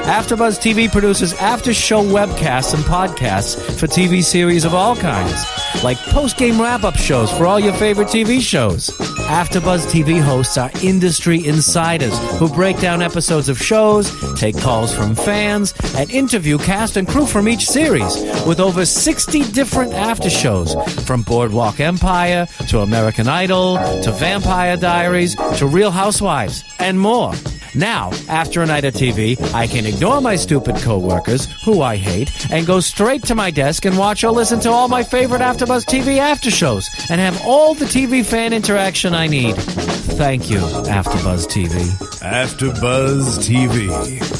AfterBuzz 0.09 0.59
TV 0.59 0.91
produces 0.91 1.35
after-show 1.35 2.03
webcasts 2.03 2.73
and 2.73 2.83
podcasts 2.85 3.61
for 3.79 3.87
TV 3.87 4.23
series 4.25 4.65
of 4.65 4.75
all 4.75 4.97
kinds, 4.97 5.45
like 5.83 5.99
post-game 5.99 6.61
wrap-up 6.61 6.97
shows 6.97 7.31
for 7.33 7.47
all 7.47 7.61
your 7.61 7.75
favorite 7.75 8.09
TV 8.09 8.41
shows. 8.41 8.91
AfterBuzz 9.29 9.87
TV 9.93 10.21
hosts 10.21 10.57
are 10.57 10.71
industry 10.83 11.47
insiders 11.47 12.19
who 12.39 12.49
break 12.49 12.79
down 12.81 13.03
episodes 13.03 13.49
of 13.49 13.59
shows, 13.59 14.11
take 14.39 14.57
calls 14.59 14.95
from 14.95 15.15
fans, 15.15 15.75
and 15.97 16.11
interview 16.11 16.59
cast 16.59 16.97
and 16.97 17.07
crew 17.07 17.27
from 17.27 17.49
each 17.49 17.67
series 17.67 18.17
with 18.47 18.61
over 18.61 18.87
60 18.87 19.43
different 19.53 19.93
after 19.93 20.31
shows 20.31 20.75
from 21.07 21.23
Boardwalk 21.23 21.81
Empire 21.81 22.47
to 22.69 22.81
American 22.81 23.29
Idol 23.29 23.77
to 24.03 24.13
Vampire 24.13 24.77
Diaries 24.77 25.37
to 25.59 25.67
Real 25.67 25.91
Housewives 25.91 26.65
and 26.79 26.99
more. 26.99 27.33
Now, 27.75 28.11
after 28.29 28.63
a 28.63 28.67
night 28.67 28.85
of 28.85 28.95
TV, 28.95 29.39
I 29.53 29.67
can 29.67 29.85
ignore 29.85 30.21
my 30.21 30.37
stupid 30.37 30.77
coworkers, 30.77 31.47
who 31.65 31.83
I 31.83 31.97
hate, 31.97 32.51
and 32.51 32.67
go 32.67 32.81
straight 32.81 33.23
to 33.25 33.35
my 33.35 33.51
desk 33.51 33.85
and 33.85 33.97
watch 33.99 34.25
or 34.25 34.31
listen 34.31 34.59
to 34.61 34.71
all 34.71 34.89
my 34.89 35.03
favorite 35.03 35.43
AfterBuzz 35.59 35.87
TV 35.87 36.19
after 36.19 36.53
shows, 36.53 36.89
and 37.11 37.21
have 37.21 37.45
all 37.45 37.75
the 37.75 37.85
TV 37.85 38.25
fan 38.25 38.53
interaction 38.53 39.13
I 39.13 39.27
need. 39.27 39.57
Thank 39.57 40.49
you, 40.49 40.59
AfterBuzz 40.59 41.49
TV. 41.49 42.23
After 42.23 42.69
Buzz 42.81 43.41
TV. 43.41 43.89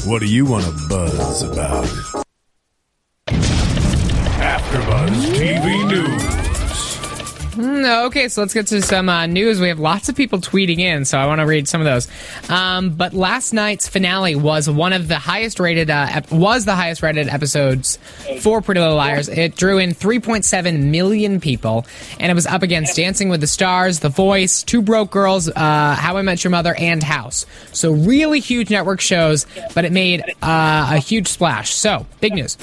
What 0.07 0.19
do 0.19 0.27
you 0.27 0.45
want 0.45 0.63
to 0.63 0.71
buzz 0.87 1.43
about? 1.43 2.28
Mm, 7.59 8.05
okay, 8.05 8.29
so 8.29 8.39
let's 8.39 8.53
get 8.53 8.67
to 8.67 8.81
some 8.81 9.09
uh, 9.09 9.25
news. 9.25 9.59
We 9.59 9.67
have 9.67 9.79
lots 9.79 10.07
of 10.07 10.15
people 10.15 10.39
tweeting 10.39 10.79
in, 10.79 11.03
so 11.03 11.17
I 11.17 11.25
want 11.25 11.39
to 11.41 11.45
read 11.45 11.67
some 11.67 11.81
of 11.81 11.85
those. 11.85 12.07
Um, 12.49 12.91
but 12.91 13.13
last 13.13 13.51
night's 13.51 13.85
finale 13.85 14.33
was 14.37 14.69
one 14.69 14.93
of 14.93 15.09
the 15.09 15.17
highest 15.17 15.59
rated, 15.59 15.89
uh, 15.89 16.07
ep- 16.09 16.31
was 16.31 16.63
the 16.63 16.73
highest 16.75 17.03
rated 17.03 17.27
episodes 17.27 17.99
for 18.39 18.61
Pretty 18.61 18.79
Little 18.79 18.95
Liars. 18.95 19.27
It 19.27 19.57
drew 19.57 19.77
in 19.77 19.89
3.7 19.89 20.83
million 20.85 21.41
people, 21.41 21.85
and 22.17 22.31
it 22.31 22.35
was 22.35 22.47
up 22.47 22.63
against 22.63 22.95
Dancing 22.95 23.27
with 23.27 23.41
the 23.41 23.47
Stars, 23.47 23.99
The 23.99 24.07
Voice, 24.07 24.63
Two 24.63 24.81
Broke 24.81 25.11
Girls, 25.11 25.49
uh, 25.49 25.95
How 25.99 26.15
I 26.15 26.21
Met 26.21 26.41
Your 26.45 26.51
Mother, 26.51 26.73
and 26.75 27.03
House. 27.03 27.45
So 27.73 27.91
really 27.91 28.39
huge 28.39 28.69
network 28.69 29.01
shows, 29.01 29.45
but 29.75 29.83
it 29.83 29.91
made 29.91 30.21
uh, 30.41 30.91
a 30.91 30.97
huge 30.99 31.27
splash. 31.27 31.73
So 31.73 32.05
big 32.21 32.35
news. 32.35 32.57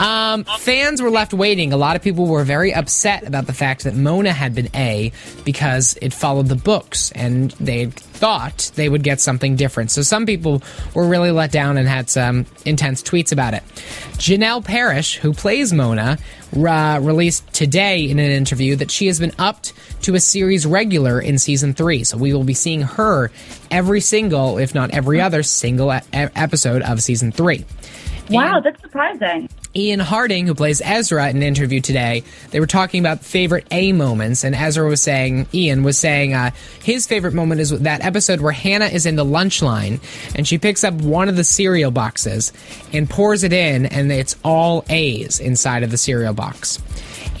Um, 0.00 0.42
fans 0.58 1.00
were 1.00 1.10
left 1.10 1.32
waiting. 1.32 1.72
A 1.72 1.76
lot 1.76 1.94
of 1.94 2.02
people 2.02 2.26
were 2.26 2.42
very 2.42 2.74
upset 2.74 3.24
about 3.24 3.46
the 3.46 3.52
fact 3.52 3.84
that 3.84 3.94
Mona 3.94 4.39
had 4.40 4.54
been 4.54 4.70
A 4.74 5.12
because 5.44 5.98
it 6.00 6.14
followed 6.14 6.48
the 6.48 6.56
books 6.56 7.12
and 7.12 7.50
they 7.52 7.86
thought 7.86 8.72
they 8.74 8.88
would 8.88 9.02
get 9.02 9.20
something 9.20 9.54
different. 9.54 9.90
So 9.90 10.02
some 10.02 10.24
people 10.26 10.62
were 10.94 11.06
really 11.06 11.30
let 11.30 11.52
down 11.52 11.76
and 11.76 11.86
had 11.86 12.08
some 12.08 12.46
intense 12.64 13.02
tweets 13.02 13.32
about 13.32 13.54
it. 13.54 13.62
Janel 14.16 14.64
Parrish, 14.64 15.16
who 15.16 15.32
plays 15.32 15.72
Mona, 15.72 16.18
uh, 16.56 16.98
released 17.00 17.52
today 17.52 18.08
in 18.08 18.18
an 18.18 18.30
interview 18.30 18.76
that 18.76 18.90
she 18.90 19.06
has 19.06 19.20
been 19.20 19.32
upped 19.38 19.74
to 20.02 20.14
a 20.14 20.20
series 20.20 20.66
regular 20.66 21.20
in 21.20 21.38
season 21.38 21.74
three. 21.74 22.02
So 22.04 22.16
we 22.16 22.32
will 22.32 22.44
be 22.44 22.54
seeing 22.54 22.82
her 22.82 23.30
every 23.70 24.00
single, 24.00 24.58
if 24.58 24.74
not 24.74 24.90
every 24.90 25.20
other 25.20 25.42
single 25.42 25.92
e- 25.92 26.00
episode 26.12 26.82
of 26.82 27.02
season 27.02 27.30
three. 27.30 27.64
Wow, 28.30 28.60
that's 28.60 28.80
surprising. 28.80 29.48
Ian 29.74 30.00
Harding, 30.00 30.48
who 30.48 30.54
plays 30.54 30.82
Ezra 30.84 31.30
in 31.30 31.36
an 31.36 31.42
interview 31.44 31.80
today, 31.80 32.24
they 32.50 32.58
were 32.58 32.66
talking 32.66 33.00
about 33.00 33.24
favorite 33.24 33.68
A 33.70 33.92
moments, 33.92 34.42
and 34.42 34.54
Ezra 34.54 34.88
was 34.88 35.00
saying, 35.00 35.46
Ian 35.54 35.84
was 35.84 35.96
saying, 35.96 36.34
uh, 36.34 36.50
his 36.82 37.06
favorite 37.06 37.34
moment 37.34 37.60
is 37.60 37.70
that 37.70 38.04
episode 38.04 38.40
where 38.40 38.52
Hannah 38.52 38.86
is 38.86 39.06
in 39.06 39.14
the 39.14 39.24
lunch 39.24 39.62
line 39.62 40.00
and 40.34 40.46
she 40.46 40.58
picks 40.58 40.82
up 40.82 40.94
one 40.94 41.28
of 41.28 41.36
the 41.36 41.44
cereal 41.44 41.92
boxes 41.92 42.52
and 42.92 43.08
pours 43.08 43.44
it 43.44 43.52
in, 43.52 43.86
and 43.86 44.10
it's 44.10 44.36
all 44.44 44.84
A's 44.88 45.38
inside 45.38 45.84
of 45.84 45.92
the 45.92 45.98
cereal 45.98 46.34
box. 46.34 46.80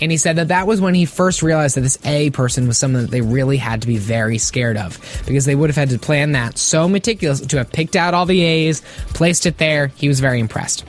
And 0.00 0.10
he 0.10 0.16
said 0.16 0.36
that 0.36 0.48
that 0.48 0.66
was 0.66 0.80
when 0.80 0.94
he 0.94 1.04
first 1.04 1.42
realized 1.42 1.76
that 1.76 1.82
this 1.82 1.98
A 2.06 2.30
person 2.30 2.66
was 2.66 2.78
someone 2.78 3.02
that 3.02 3.10
they 3.10 3.20
really 3.20 3.58
had 3.58 3.82
to 3.82 3.86
be 3.86 3.98
very 3.98 4.38
scared 4.38 4.76
of 4.76 4.98
because 5.26 5.44
they 5.44 5.54
would 5.54 5.68
have 5.68 5.76
had 5.76 5.90
to 5.90 5.98
plan 5.98 6.32
that 6.32 6.56
so 6.56 6.88
meticulous 6.88 7.40
to 7.40 7.58
have 7.58 7.70
picked 7.70 7.96
out 7.96 8.14
all 8.14 8.24
the 8.24 8.40
A's, 8.42 8.80
placed 9.08 9.44
it 9.46 9.58
there. 9.58 9.88
He 9.88 10.08
was 10.08 10.20
very 10.20 10.40
impressed. 10.40 10.84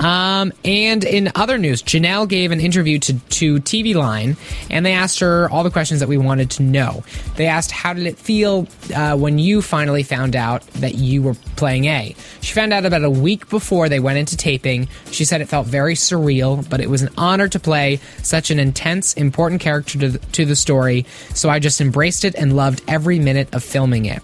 Um, 0.00 0.52
and 0.64 1.04
in 1.04 1.32
other 1.34 1.58
news, 1.58 1.82
Janel 1.82 2.28
gave 2.28 2.50
an 2.50 2.60
interview 2.60 2.98
to, 2.98 3.18
to 3.18 3.56
TV 3.56 3.94
Line, 3.94 4.36
and 4.70 4.84
they 4.84 4.92
asked 4.92 5.20
her 5.20 5.48
all 5.50 5.64
the 5.64 5.70
questions 5.70 6.00
that 6.00 6.08
we 6.08 6.18
wanted 6.18 6.50
to 6.52 6.62
know. 6.62 7.02
They 7.36 7.46
asked, 7.46 7.70
How 7.70 7.94
did 7.94 8.06
it 8.06 8.18
feel 8.18 8.68
uh, 8.94 9.16
when 9.16 9.38
you 9.38 9.62
finally 9.62 10.02
found 10.02 10.36
out 10.36 10.66
that 10.74 10.96
you 10.96 11.22
were 11.22 11.34
playing 11.56 11.86
A? 11.86 12.14
She 12.40 12.52
found 12.52 12.72
out 12.72 12.84
about 12.84 13.04
a 13.04 13.10
week 13.10 13.48
before 13.48 13.88
they 13.88 14.00
went 14.00 14.18
into 14.18 14.36
taping. 14.36 14.88
She 15.10 15.24
said 15.24 15.40
it 15.40 15.48
felt 15.48 15.66
very 15.66 15.94
surreal, 15.94 16.68
but 16.68 16.80
it 16.80 16.90
was 16.90 17.02
an 17.02 17.10
honor 17.16 17.48
to 17.48 17.58
play 17.58 18.00
such 18.22 18.50
an 18.50 18.58
intense, 18.58 19.14
important 19.14 19.60
character 19.60 19.98
to 19.98 20.08
the, 20.10 20.18
to 20.18 20.44
the 20.44 20.56
story, 20.56 21.06
so 21.34 21.48
I 21.48 21.58
just 21.58 21.80
embraced 21.80 22.24
it 22.24 22.34
and 22.34 22.54
loved 22.54 22.82
every 22.86 23.18
minute 23.18 23.54
of 23.54 23.64
filming 23.64 24.04
it 24.04 24.22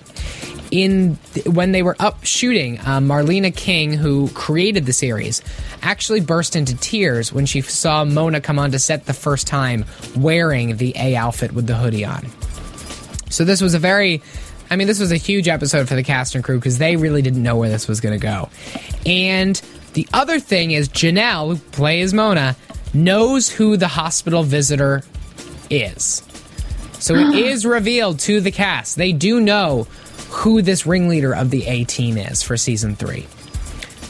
in 0.72 1.18
when 1.46 1.70
they 1.70 1.82
were 1.82 1.94
up 2.00 2.24
shooting, 2.24 2.80
uh, 2.80 2.98
Marlene 2.98 3.54
King, 3.54 3.92
who 3.92 4.28
created 4.30 4.86
the 4.86 4.92
series, 4.92 5.42
actually 5.82 6.20
burst 6.20 6.56
into 6.56 6.74
tears 6.76 7.32
when 7.32 7.46
she 7.46 7.60
saw 7.60 8.04
Mona 8.04 8.40
come 8.40 8.58
onto 8.58 8.78
set 8.78 9.06
the 9.06 9.12
first 9.12 9.46
time 9.46 9.84
wearing 10.16 10.78
the 10.78 10.94
A 10.96 11.14
outfit 11.14 11.52
with 11.52 11.66
the 11.66 11.74
hoodie 11.74 12.04
on. 12.04 12.26
So 13.28 13.44
this 13.44 13.60
was 13.60 13.74
a 13.74 13.78
very 13.78 14.22
I 14.70 14.76
mean, 14.76 14.86
this 14.86 15.00
was 15.00 15.12
a 15.12 15.18
huge 15.18 15.48
episode 15.48 15.86
for 15.86 15.94
the 15.94 16.02
cast 16.02 16.34
and 16.34 16.42
crew 16.42 16.56
because 16.56 16.78
they 16.78 16.96
really 16.96 17.20
didn't 17.20 17.42
know 17.42 17.56
where 17.56 17.68
this 17.68 17.86
was 17.86 18.00
going 18.00 18.18
to 18.18 18.26
go. 18.26 18.48
And 19.04 19.60
the 19.92 20.08
other 20.14 20.40
thing 20.40 20.70
is 20.70 20.88
Janel, 20.88 21.48
who 21.48 21.56
plays 21.72 22.14
Mona, 22.14 22.56
knows 22.94 23.50
who 23.50 23.76
the 23.76 23.88
hospital 23.88 24.42
visitor 24.42 25.02
is. 25.68 26.22
So 26.94 27.14
it 27.16 27.34
is 27.34 27.66
revealed 27.66 28.20
to 28.20 28.40
the 28.40 28.50
cast. 28.50 28.96
They 28.96 29.12
do 29.12 29.42
know 29.42 29.86
who 30.32 30.62
this 30.62 30.86
ringleader 30.86 31.34
of 31.34 31.50
the 31.50 31.66
A 31.66 31.84
team 31.84 32.16
is 32.16 32.42
for 32.42 32.56
season 32.56 32.96
three. 32.96 33.26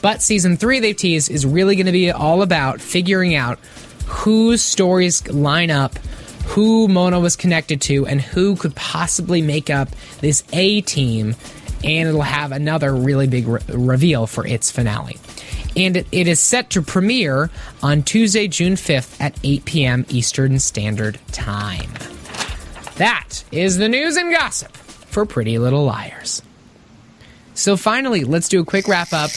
But 0.00 0.22
season 0.22 0.56
three, 0.56 0.80
they've 0.80 0.96
teased, 0.96 1.30
is 1.30 1.44
really 1.44 1.76
going 1.76 1.86
to 1.86 1.92
be 1.92 2.10
all 2.10 2.42
about 2.42 2.80
figuring 2.80 3.34
out 3.34 3.58
whose 4.06 4.62
stories 4.62 5.26
line 5.28 5.70
up, 5.70 5.98
who 6.46 6.88
Mona 6.88 7.20
was 7.20 7.36
connected 7.36 7.80
to, 7.82 8.06
and 8.06 8.20
who 8.20 8.56
could 8.56 8.74
possibly 8.74 9.42
make 9.42 9.68
up 9.68 9.88
this 10.20 10.44
A 10.52 10.80
team. 10.82 11.34
And 11.84 12.08
it'll 12.08 12.22
have 12.22 12.52
another 12.52 12.94
really 12.94 13.26
big 13.26 13.48
re- 13.48 13.60
reveal 13.68 14.26
for 14.28 14.46
its 14.46 14.70
finale. 14.70 15.18
And 15.76 15.96
it, 15.96 16.06
it 16.12 16.28
is 16.28 16.38
set 16.38 16.70
to 16.70 16.82
premiere 16.82 17.50
on 17.82 18.02
Tuesday, 18.04 18.46
June 18.46 18.74
5th 18.74 19.20
at 19.20 19.38
8 19.42 19.64
p.m. 19.64 20.06
Eastern 20.08 20.60
Standard 20.60 21.18
Time. 21.32 21.90
That 22.96 23.42
is 23.50 23.78
the 23.78 23.88
news 23.88 24.16
and 24.16 24.32
gossip 24.32 24.76
for 25.12 25.26
Pretty 25.26 25.58
Little 25.58 25.84
Liars. 25.84 26.42
So 27.54 27.76
finally, 27.76 28.24
let's 28.24 28.48
do 28.48 28.62
a 28.62 28.64
quick 28.64 28.88
wrap 28.88 29.12
up 29.12 29.30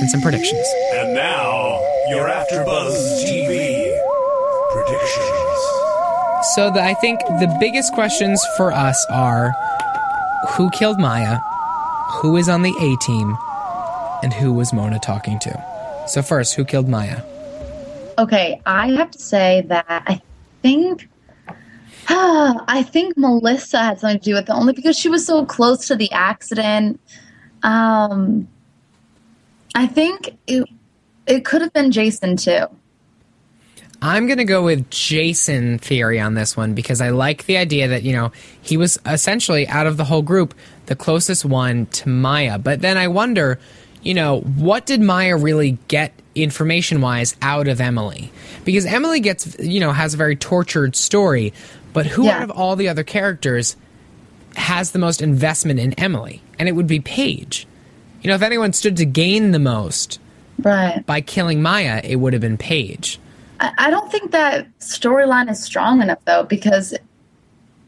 and 0.00 0.10
some 0.10 0.20
predictions. 0.20 0.66
And 0.94 1.14
now, 1.14 1.80
your 2.08 2.28
AfterBuzz 2.28 3.24
TV 3.24 3.96
predictions. 4.72 5.38
So 6.54 6.72
the, 6.74 6.82
I 6.82 6.94
think 7.00 7.20
the 7.20 7.56
biggest 7.60 7.94
questions 7.94 8.44
for 8.56 8.72
us 8.72 9.06
are 9.08 9.52
who 10.56 10.68
killed 10.70 10.98
Maya, 10.98 11.38
who 12.14 12.36
is 12.36 12.48
on 12.48 12.62
the 12.62 12.74
A 12.80 12.96
team, 12.96 13.38
and 14.24 14.32
who 14.32 14.52
was 14.52 14.72
Mona 14.72 14.98
talking 14.98 15.38
to. 15.38 16.04
So 16.08 16.22
first, 16.22 16.54
who 16.54 16.64
killed 16.64 16.88
Maya? 16.88 17.22
Okay, 18.18 18.60
I 18.66 18.88
have 18.96 19.12
to 19.12 19.18
say 19.20 19.62
that 19.68 19.86
I 19.88 20.20
think 20.60 21.08
I 22.08 22.84
think 22.88 23.16
Melissa 23.16 23.78
had 23.78 24.00
something 24.00 24.18
to 24.18 24.24
do 24.24 24.34
with 24.34 24.48
it 24.48 24.52
only 24.52 24.72
because 24.72 24.98
she 24.98 25.08
was 25.08 25.24
so 25.24 25.44
close 25.44 25.86
to 25.88 25.96
the 25.96 26.10
accident. 26.12 27.00
Um, 27.62 28.48
I 29.74 29.86
think 29.86 30.36
it 30.46 30.68
it 31.26 31.44
could 31.44 31.62
have 31.62 31.72
been 31.72 31.92
Jason 31.92 32.36
too. 32.36 32.66
I'm 34.04 34.26
going 34.26 34.38
to 34.38 34.44
go 34.44 34.64
with 34.64 34.90
Jason 34.90 35.78
theory 35.78 36.18
on 36.18 36.34
this 36.34 36.56
one 36.56 36.74
because 36.74 37.00
I 37.00 37.10
like 37.10 37.46
the 37.46 37.56
idea 37.56 37.86
that, 37.86 38.02
you 38.02 38.12
know, 38.12 38.32
he 38.60 38.76
was 38.76 38.98
essentially 39.06 39.68
out 39.68 39.86
of 39.86 39.96
the 39.96 40.02
whole 40.04 40.22
group 40.22 40.54
the 40.86 40.96
closest 40.96 41.44
one 41.44 41.86
to 41.86 42.08
Maya. 42.08 42.58
But 42.58 42.80
then 42.80 42.98
I 42.98 43.06
wonder, 43.06 43.60
you 44.02 44.12
know, 44.12 44.40
what 44.40 44.86
did 44.86 45.00
Maya 45.00 45.36
really 45.36 45.78
get 45.86 46.12
information 46.34 47.00
wise 47.00 47.36
out 47.42 47.68
of 47.68 47.80
Emily? 47.80 48.32
Because 48.64 48.86
Emily 48.86 49.20
gets, 49.20 49.56
you 49.60 49.78
know, 49.78 49.92
has 49.92 50.14
a 50.14 50.16
very 50.16 50.34
tortured 50.34 50.96
story, 50.96 51.52
but 51.92 52.06
who 52.06 52.24
Yeah. 52.24 52.36
out 52.38 52.42
of 52.42 52.50
all 52.50 52.76
the 52.76 52.88
other 52.88 53.02
characters 53.04 53.76
has 54.56 54.90
the 54.92 54.98
most 54.98 55.22
investment 55.22 55.80
in 55.80 55.92
Emily? 55.94 56.42
And 56.58 56.68
it 56.68 56.72
would 56.72 56.86
be 56.86 57.00
Paige. 57.00 57.66
You 58.22 58.28
know, 58.28 58.34
if 58.34 58.42
anyone 58.42 58.72
stood 58.72 58.96
to 58.98 59.04
gain 59.04 59.50
the 59.50 59.58
most 59.58 60.20
Right. 60.62 61.04
by 61.06 61.20
killing 61.20 61.60
Maya, 61.62 62.00
it 62.04 62.16
would 62.16 62.32
have 62.34 62.42
been 62.42 62.58
Paige. 62.58 63.18
I, 63.60 63.72
I 63.78 63.90
don't 63.90 64.10
think 64.12 64.30
that 64.32 64.66
storyline 64.78 65.50
is 65.50 65.62
strong 65.62 66.02
enough 66.02 66.18
though 66.24 66.44
because 66.44 66.94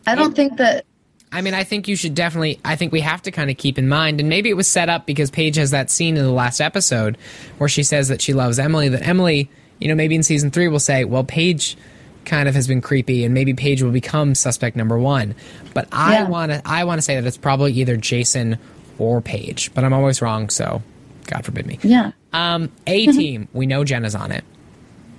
I 0.06 0.14
don't 0.14 0.34
think 0.36 0.56
that 0.58 0.84
I 1.32 1.40
mean, 1.40 1.52
I 1.54 1.64
think 1.64 1.88
you 1.88 1.96
should 1.96 2.14
definitely. 2.14 2.60
I 2.64 2.76
think 2.76 2.92
we 2.92 3.00
have 3.00 3.20
to 3.22 3.32
kind 3.32 3.50
of 3.50 3.56
keep 3.56 3.76
in 3.76 3.88
mind, 3.88 4.20
and 4.20 4.28
maybe 4.28 4.50
it 4.50 4.54
was 4.56 4.68
set 4.68 4.88
up 4.88 5.04
because 5.04 5.32
Paige 5.32 5.56
has 5.56 5.72
that 5.72 5.90
scene 5.90 6.16
in 6.16 6.22
the 6.22 6.30
last 6.30 6.60
episode 6.60 7.18
where 7.58 7.68
she 7.68 7.82
says 7.82 8.06
that 8.06 8.22
she 8.22 8.32
loves 8.32 8.60
Emily. 8.60 8.88
That 8.88 9.02
Emily, 9.02 9.50
you 9.80 9.88
know, 9.88 9.96
maybe 9.96 10.14
in 10.14 10.22
season 10.22 10.52
three 10.52 10.68
will 10.68 10.78
say, 10.78 11.02
"Well, 11.04 11.24
Paige, 11.24 11.76
kind 12.24 12.48
of 12.48 12.54
has 12.54 12.66
been 12.68 12.80
creepy, 12.80 13.24
and 13.24 13.34
maybe 13.34 13.54
Paige 13.54 13.82
will 13.82 13.90
become 13.92 14.34
suspect 14.34 14.76
number 14.76 14.98
one. 14.98 15.34
But 15.74 15.88
I 15.92 16.14
Yeah. 16.14 16.28
want 16.28 16.52
to 16.52 16.62
I 16.64 16.84
want 16.84 16.98
to 16.98 17.02
say 17.02 17.14
that 17.16 17.26
it's 17.26 17.36
probably 17.36 17.72
either 17.74 17.96
Jason 17.96 18.58
or 18.98 19.20
Paige, 19.20 19.72
but 19.74 19.84
I'm 19.84 19.92
always 19.92 20.22
wrong, 20.22 20.48
so 20.50 20.82
God 21.26 21.44
forbid 21.44 21.66
me. 21.66 21.78
Yeah. 21.82 22.12
Um, 22.32 22.70
A 22.86 23.06
team, 23.12 23.48
we 23.52 23.66
know 23.66 23.84
Jenna's 23.84 24.14
on 24.14 24.30
it. 24.32 24.44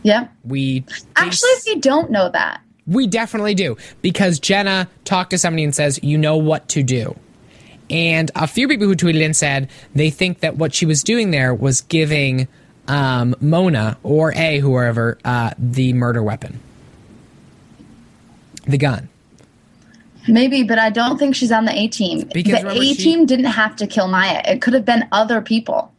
Yeah. 0.03 0.27
We 0.43 0.85
Actually, 1.15 1.49
we 1.67 1.79
don't 1.79 2.11
know 2.11 2.29
that. 2.29 2.61
we 2.85 3.07
definitely 3.07 3.55
do 3.55 3.75
because 4.01 4.39
Jenna 4.39 4.87
talked 5.03 5.31
to 5.31 5.37
somebody 5.37 5.63
and 5.63 5.73
says, 5.73 5.99
"You 6.03 6.17
know 6.17 6.37
what 6.37 6.67
to 6.69 6.83
do." 6.83 7.15
And 7.89 8.31
a 8.35 8.47
few 8.47 8.67
people 8.67 8.87
who 8.87 8.95
tweeted 8.95 9.21
in 9.21 9.33
said 9.33 9.69
they 9.93 10.09
think 10.09 10.39
that 10.39 10.57
what 10.57 10.73
she 10.73 10.85
was 10.85 11.03
doing 11.03 11.31
there 11.31 11.53
was 11.53 11.81
giving 11.81 12.47
um, 12.87 13.35
Mona 13.41 13.97
or 14.03 14.31
A, 14.35 14.59
whoever, 14.59 15.17
uh, 15.25 15.51
the 15.57 15.93
murder 15.93 16.21
weapon, 16.23 16.59
the 18.67 18.77
gun. 18.77 19.09
Maybe, 20.27 20.63
but 20.63 20.79
I 20.79 20.89
don't 20.89 21.17
think 21.19 21.35
she's 21.35 21.51
on 21.51 21.65
the 21.65 21.71
A 21.77 21.87
team. 21.87 22.27
Because 22.33 22.61
The 22.63 22.69
A 22.71 22.81
she- 22.93 22.95
team 22.95 23.25
didn't 23.25 23.45
have 23.45 23.75
to 23.77 23.87
kill 23.87 24.07
Maya. 24.07 24.41
It 24.45 24.61
could 24.61 24.73
have 24.73 24.85
been 24.85 25.07
other 25.11 25.41
people. 25.41 25.91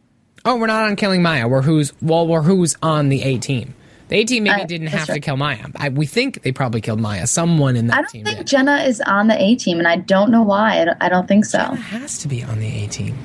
Oh, 0.43 0.57
we're 0.57 0.67
not 0.67 0.83
on 0.85 0.95
killing 0.95 1.21
Maya. 1.21 1.47
We're 1.47 1.61
who's 1.61 1.93
well, 2.01 2.27
we're 2.27 2.41
who's 2.41 2.75
on 2.81 3.09
the 3.09 3.23
A 3.23 3.37
team. 3.37 3.73
The 4.09 4.17
A 4.17 4.23
team 4.25 4.43
maybe 4.43 4.61
Uh, 4.61 4.65
didn't 4.65 4.87
have 4.87 5.07
to 5.07 5.19
kill 5.19 5.35
Maya. 5.37 5.65
I, 5.75 5.89
we 5.89 6.05
think 6.05 6.41
they 6.43 6.51
probably 6.53 6.79
killed 6.79 7.01
Maya. 7.01 7.27
Someone 7.27 7.75
in 7.75 7.87
that 7.87 7.97
I 7.97 8.01
don't 8.01 8.09
team 8.11 8.23
think 8.25 8.37
did. 8.39 8.47
Jenna 8.47 8.77
is 8.77 9.01
on 9.01 9.27
the 9.27 9.41
A 9.41 9.55
team, 9.55 9.79
and 9.79 9.87
I 9.87 9.97
don't 9.97 10.29
know 10.31 10.43
why. 10.43 10.81
I 10.81 10.85
don't, 10.85 10.97
I 11.01 11.09
don't 11.09 11.27
think 11.27 11.43
so. 11.45 11.57
Jenna 11.59 11.75
has 11.75 12.17
to 12.19 12.27
be 12.29 12.43
on 12.43 12.59
the 12.59 12.67
A 12.83 12.87
team. 12.87 13.15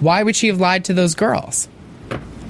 Why 0.00 0.22
would 0.22 0.36
she 0.36 0.46
have 0.46 0.60
lied 0.60 0.84
to 0.86 0.94
those 0.94 1.14
girls? 1.14 1.68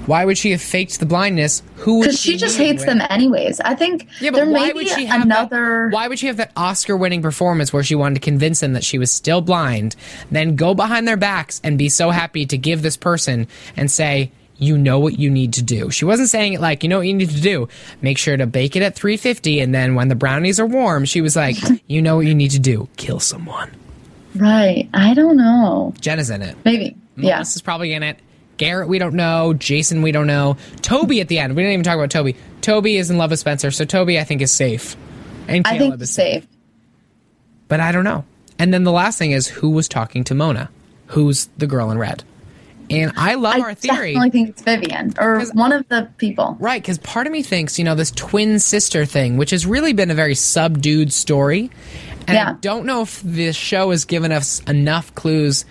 Why 0.09 0.25
would 0.25 0.39
she 0.39 0.53
have 0.53 0.63
faked 0.63 1.01
the 1.01 1.07
blindness? 1.07 1.63
Who? 1.77 2.01
Because 2.01 2.19
she 2.19 2.39
just 2.39 2.57
hates 2.57 2.81
with? 2.81 2.87
them 2.87 3.07
anyways. 3.11 3.61
I 3.61 3.75
think 3.75 4.09
Yeah, 4.23 4.31
but 4.31 4.37
there 4.39 4.47
why 4.47 4.69
may 4.69 4.73
would 4.73 4.85
be 4.87 4.89
she 4.89 5.05
have 5.05 5.23
another. 5.23 5.91
That, 5.91 5.95
why 5.95 6.09
would 6.09 6.19
she 6.19 6.29
have 6.29 6.39
that 6.39 6.51
Oscar-winning 6.57 7.21
performance 7.21 7.75
where 7.75 7.83
she 7.83 7.95
wanted 7.95 8.15
to 8.15 8.21
convince 8.23 8.61
them 8.61 8.73
that 8.73 8.85
she 8.85 8.99
was 8.99 9.13
still 9.13 9.43
blind, 9.43 9.97
then 10.31 10.57
go 10.57 10.73
behind 10.73 11.07
their 11.07 11.19
backs 11.19 11.61
and 11.63 11.77
be 11.77 11.91
so 11.91 12.09
happy 12.09 12.47
to 12.47 12.57
give 12.57 12.81
this 12.81 12.97
person 12.97 13.47
and 13.77 13.91
say, 13.91 14.31
"You 14.57 14.79
know 14.79 14.99
what 14.99 15.19
you 15.19 15.29
need 15.29 15.53
to 15.53 15.63
do." 15.63 15.91
She 15.91 16.07
wasn't 16.07 16.31
saying 16.31 16.55
it 16.55 16.61
like, 16.63 16.83
"You 16.83 16.89
know 16.89 16.97
what 16.99 17.07
you 17.07 17.13
need 17.13 17.29
to 17.29 17.43
do. 17.43 17.69
Make 18.01 18.17
sure 18.17 18.35
to 18.35 18.47
bake 18.47 18.77
it 18.77 18.83
at 18.83 18.95
350, 18.95 19.61
and 19.61 19.75
then 19.75 19.95
when 19.95 20.09
the 20.09 20.15
brownies 20.15 20.59
are 20.59 20.67
warm." 20.67 21.05
She 21.05 21.21
was 21.21 21.37
like, 21.37 21.57
"You 21.87 22.01
know 22.01 22.17
what 22.17 22.25
you 22.25 22.35
need 22.35 22.53
to 22.53 22.59
do. 22.59 22.89
Kill 22.97 23.21
someone." 23.21 23.71
Right. 24.35 24.89
I 24.95 25.13
don't 25.13 25.37
know. 25.37 25.93
Jenna's 26.01 26.31
in 26.31 26.41
it. 26.41 26.57
Maybe. 26.65 26.97
Yeah. 27.17 27.41
This 27.41 27.57
is 27.57 27.63
probably 27.63 27.93
in 27.93 28.03
it. 28.03 28.19
Garrett, 28.59 28.89
we 28.89 28.99
don't 28.99 29.15
know. 29.15 29.55
Jason, 29.55 30.03
we 30.03 30.13
don't 30.13 30.27
know. 30.27 30.57
Toby 30.83 31.21
at 31.21 31.29
the 31.29 31.39
end. 31.39 31.57
We 31.57 31.63
didn't 31.63 31.73
even 31.75 31.85
talk 31.85 31.95
about 31.97 32.11
Toby. 32.11 32.37
Toby 32.61 32.97
is 32.97 33.11
in 33.11 33.17
love 33.17 33.31
with 33.31 33.41
Spencer, 33.41 33.71
so 33.71 33.85
Toby, 33.85 34.19
I 34.19 34.25
think, 34.25 34.43
is 34.43 34.53
safe. 34.53 34.97
And 35.49 35.67
I 35.67 35.79
Caleb 35.79 35.93
think 35.93 36.03
is 36.03 36.11
safe. 36.11 36.47
But 37.69 37.81
I 37.81 37.93
don't 37.93 38.05
know. 38.05 38.25
And 38.59 38.75
then 38.75 38.85
the 38.85 38.93
last 38.93 39.19
thing 39.19 39.31
is 39.31 39.47
who 39.47 39.71
was 39.71 39.89
talking 39.89 40.25
to 40.25 40.35
Mona? 40.35 40.71
Who's 41.07 41.49
the 41.57 41.67
girl 41.67 41.91
in 41.91 41.99
red? 41.99 42.25
And 42.91 43.13
I 43.17 43.35
love 43.35 43.57
I 43.57 43.61
our 43.61 43.75
theory. 43.75 44.17
I 44.17 44.29
definitely 44.29 44.31
think 44.31 44.49
it's 44.49 44.63
Vivian 44.63 45.15
or 45.19 45.45
one 45.53 45.73
of 45.73 45.87
the 45.89 46.09
people. 46.17 46.57
Right, 46.59 46.81
because 46.81 46.97
part 46.99 47.27
of 47.27 47.33
me 47.33 47.43
thinks, 47.43 47.79
you 47.79 47.85
know, 47.85 47.95
this 47.95 48.11
twin 48.11 48.59
sister 48.59 49.05
thing, 49.05 49.37
which 49.37 49.51
has 49.51 49.67
really 49.67 49.93
been 49.93 50.11
a 50.11 50.15
very 50.15 50.35
subdued 50.35 51.13
story. 51.13 51.71
And 52.27 52.31
I 52.31 52.41
Yeah. 52.41 52.55
don't 52.63 52.87
know 52.87 53.03
if 53.03 53.21
this 53.23 53.57
show 53.57 53.91
has 53.91 54.07
given 54.07 54.33
us 54.33 54.61
enough 54.67 55.15
clues 55.15 55.67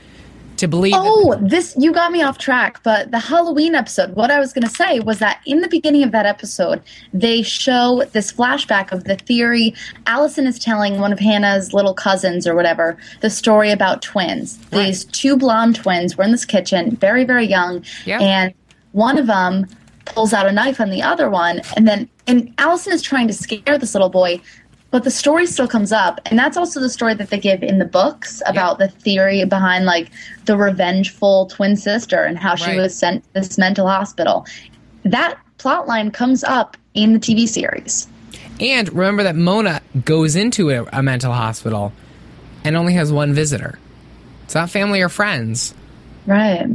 to 0.58 0.68
believe 0.68 0.94
that 0.94 1.02
Oh, 1.04 1.36
this 1.42 1.76
you 1.78 1.92
got 1.94 2.12
me 2.12 2.22
off 2.22 2.38
track. 2.38 2.82
But 2.84 3.12
the 3.12 3.20
Halloween 3.20 3.76
episode, 3.76 4.16
what 4.16 4.32
I 4.32 4.40
was 4.40 4.54
going 4.54 4.68
to 4.68 4.74
say 4.74 5.00
was 5.00 5.20
that 5.20 5.40
in 5.46 5.62
the 5.62 5.68
beginning 5.68 6.04
of 6.04 6.12
that 6.12 6.26
episode, 6.26 6.82
they 7.14 7.42
show 7.42 8.04
this 8.14 8.32
flashback 8.32 8.92
of 8.92 9.06
the 9.06 9.16
theory. 9.16 9.74
Allison 10.06 10.48
is 10.48 10.60
telling 10.60 11.00
one 11.00 11.14
of 11.14 11.20
Hannah's 11.20 11.74
little 11.74 11.94
cousins 11.94 12.46
or 12.48 12.56
whatever 12.56 12.98
the 13.22 13.30
story 13.30 13.72
about 13.72 14.02
twins. 14.02 14.58
These 14.70 15.06
two 15.06 15.38
blonde 15.38 15.76
twins 15.76 16.18
were 16.18 16.24
in 16.24 16.32
this 16.32 16.46
kitchen, 16.46 16.96
very 16.96 17.24
very 17.24 17.46
young, 17.46 17.84
and 18.22 18.54
one 18.92 19.18
of 19.18 19.28
them 19.28 19.68
pulls 20.06 20.34
out 20.34 20.46
a 20.48 20.52
knife 20.52 20.80
on 20.80 20.90
the 20.90 21.02
other 21.02 21.30
one, 21.30 21.62
and 21.76 21.88
then 21.88 22.10
and 22.28 22.54
Allison 22.58 22.94
is 22.94 23.02
trying 23.02 23.28
to 23.28 23.34
scare 23.34 23.78
this 23.78 23.94
little 23.94 24.10
boy. 24.10 24.42
But 24.98 25.04
the 25.04 25.12
story 25.12 25.46
still 25.46 25.68
comes 25.68 25.92
up, 25.92 26.20
and 26.26 26.40
that's 26.40 26.58
also 26.58 26.80
the 26.80 26.90
story 26.90 27.14
that 27.14 27.30
they 27.30 27.38
give 27.38 27.62
in 27.62 27.78
the 27.78 27.86
books 27.86 28.42
about 28.48 28.80
the 28.80 28.88
theory 28.88 29.46
behind 29.46 29.86
like 29.86 30.10
the 30.46 30.58
revengeful 30.58 31.46
twin 31.46 31.76
sister 31.76 32.24
and 32.24 32.36
how 32.36 32.56
she 32.56 32.72
Right. 32.72 32.78
was 32.80 32.98
sent 32.98 33.24
to 33.26 33.34
this 33.40 33.60
mental 33.60 33.88
hospital. 33.88 34.48
That 35.06 35.38
plot 35.60 35.88
line 35.88 36.10
comes 36.10 36.44
up 36.44 36.78
in 36.96 37.14
the 37.14 37.20
TV 37.20 37.48
series. 37.48 38.08
And 38.60 38.92
remember 38.92 39.22
that 39.22 39.36
Mona 39.36 39.82
goes 40.04 40.36
into 40.36 40.72
a, 40.72 40.84
a 40.92 41.04
mental 41.04 41.32
hospital 41.32 41.94
and 42.64 42.76
only 42.76 42.94
has 42.94 43.12
one 43.12 43.34
visitor. 43.34 43.78
It's 44.46 44.56
not 44.56 44.72
family 44.72 45.02
or 45.02 45.10
friends. 45.10 45.76
Right. 46.26 46.66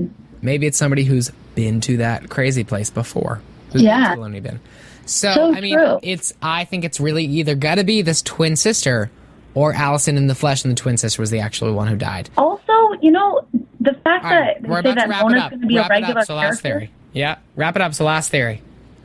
Maybe 0.42 0.68
it's 0.68 0.78
somebody 0.78 1.02
who's 1.02 1.32
been 1.56 1.80
to 1.80 1.96
that 1.96 2.30
crazy 2.30 2.62
place 2.62 2.88
before. 2.88 3.40
Who's 3.72 3.82
been 3.82 3.90
Yeah. 3.90 4.14
Bin. 4.14 4.60
So, 5.06 5.32
So 5.34 5.54
I 5.54 5.60
mean, 5.60 5.76
true. 5.76 5.98
it's. 6.02 6.32
I 6.42 6.64
think 6.64 6.84
it's 6.84 7.00
really 7.00 7.24
either 7.24 7.54
got 7.54 7.76
to 7.76 7.84
be 7.84 8.02
this 8.02 8.22
twin 8.22 8.56
sister, 8.56 9.10
or 9.54 9.72
Allison 9.72 10.16
in 10.16 10.26
the 10.28 10.34
flesh, 10.34 10.64
and 10.64 10.70
the 10.70 10.76
twin 10.80 10.96
sister 10.96 11.20
was 11.20 11.30
the 11.30 11.40
actual 11.40 11.72
one 11.74 11.88
who 11.88 11.96
died. 11.96 12.30
Also, 12.36 12.72
you 13.00 13.10
know, 13.10 13.46
the 13.80 13.94
fact 14.04 14.24
right, 14.24 14.60
that 14.62 14.68
we're 14.68 14.82
they 14.82 14.90
say 14.90 14.92
about 14.92 15.02
to 15.02 15.08
that 15.08 15.08
wrap 15.08 15.20
it 15.20 15.24
Mona's 15.24 15.42
up. 15.42 15.50
going 15.50 15.60
to 15.62 15.66
be 15.66 15.76
Wrap 15.76 15.90
a 15.90 15.92
it 15.92 15.96
regular 16.00 16.20
up. 16.20 16.26
So 16.26 16.34
last 16.36 16.60
character. 16.62 16.86
theory. 16.86 16.92
Yeah, 17.12 17.36
wrap 17.56 17.76
it 17.76 17.82
up. 17.82 17.94
So 17.94 18.04
last 18.04 18.30
theory. 18.30 18.62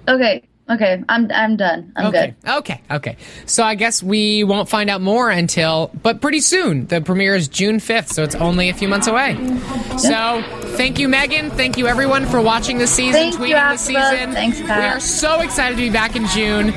Okay. 0.08 0.44
Okay. 0.70 1.02
I'm 1.08 1.32
I'm 1.32 1.56
done. 1.56 1.94
I'm 1.96 2.08
okay. 2.08 2.36
good. 2.44 2.52
Okay. 2.52 2.82
Okay. 2.92 3.18
So 3.46 3.64
I 3.64 3.76
guess 3.76 4.04
we 4.04 4.44
won't 4.44 4.68
find 4.68 4.90
out 4.90 5.02
more 5.02 5.30
until, 5.30 5.92
but 6.04 6.20
pretty 6.20 6.42
soon. 6.42 6.88
The 6.88 7.00
premiere 7.02 7.36
is 7.36 7.48
June 7.48 7.78
5th, 7.78 8.10
so 8.10 8.24
it's 8.24 8.36
only 8.36 8.68
a 8.70 8.74
few 8.74 8.88
months 8.90 9.08
away. 9.08 9.36
So 9.98 10.44
thank 10.76 11.00
you, 11.00 11.08
Megan. 11.08 11.50
Thank 11.52 11.78
you, 11.78 11.88
everyone, 11.88 12.26
for 12.26 12.42
watching 12.42 12.78
the 12.78 12.88
season, 12.88 13.14
Thank 13.14 13.36
tweeting 13.36 13.72
this 13.72 13.88
AfterBuzz. 13.90 14.12
season. 14.12 14.32
Thanks, 14.34 14.62
Pat. 14.62 14.80
We 14.80 14.86
are 14.98 15.00
so 15.00 15.40
excited 15.42 15.76
to 15.76 15.82
be 15.82 15.90
back 15.90 16.16
in 16.16 16.28
June. 16.28 16.74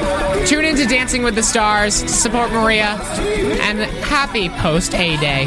Tune 0.47 0.64
in 0.64 0.76
to 0.76 0.86
Dancing 0.86 1.22
with 1.22 1.34
the 1.34 1.43
Stars 1.43 2.01
to 2.03 2.09
support 2.09 2.53
Maria, 2.53 2.97
and 3.62 3.80
happy 4.05 4.49
post 4.51 4.95
A 4.95 5.16
Day. 5.16 5.47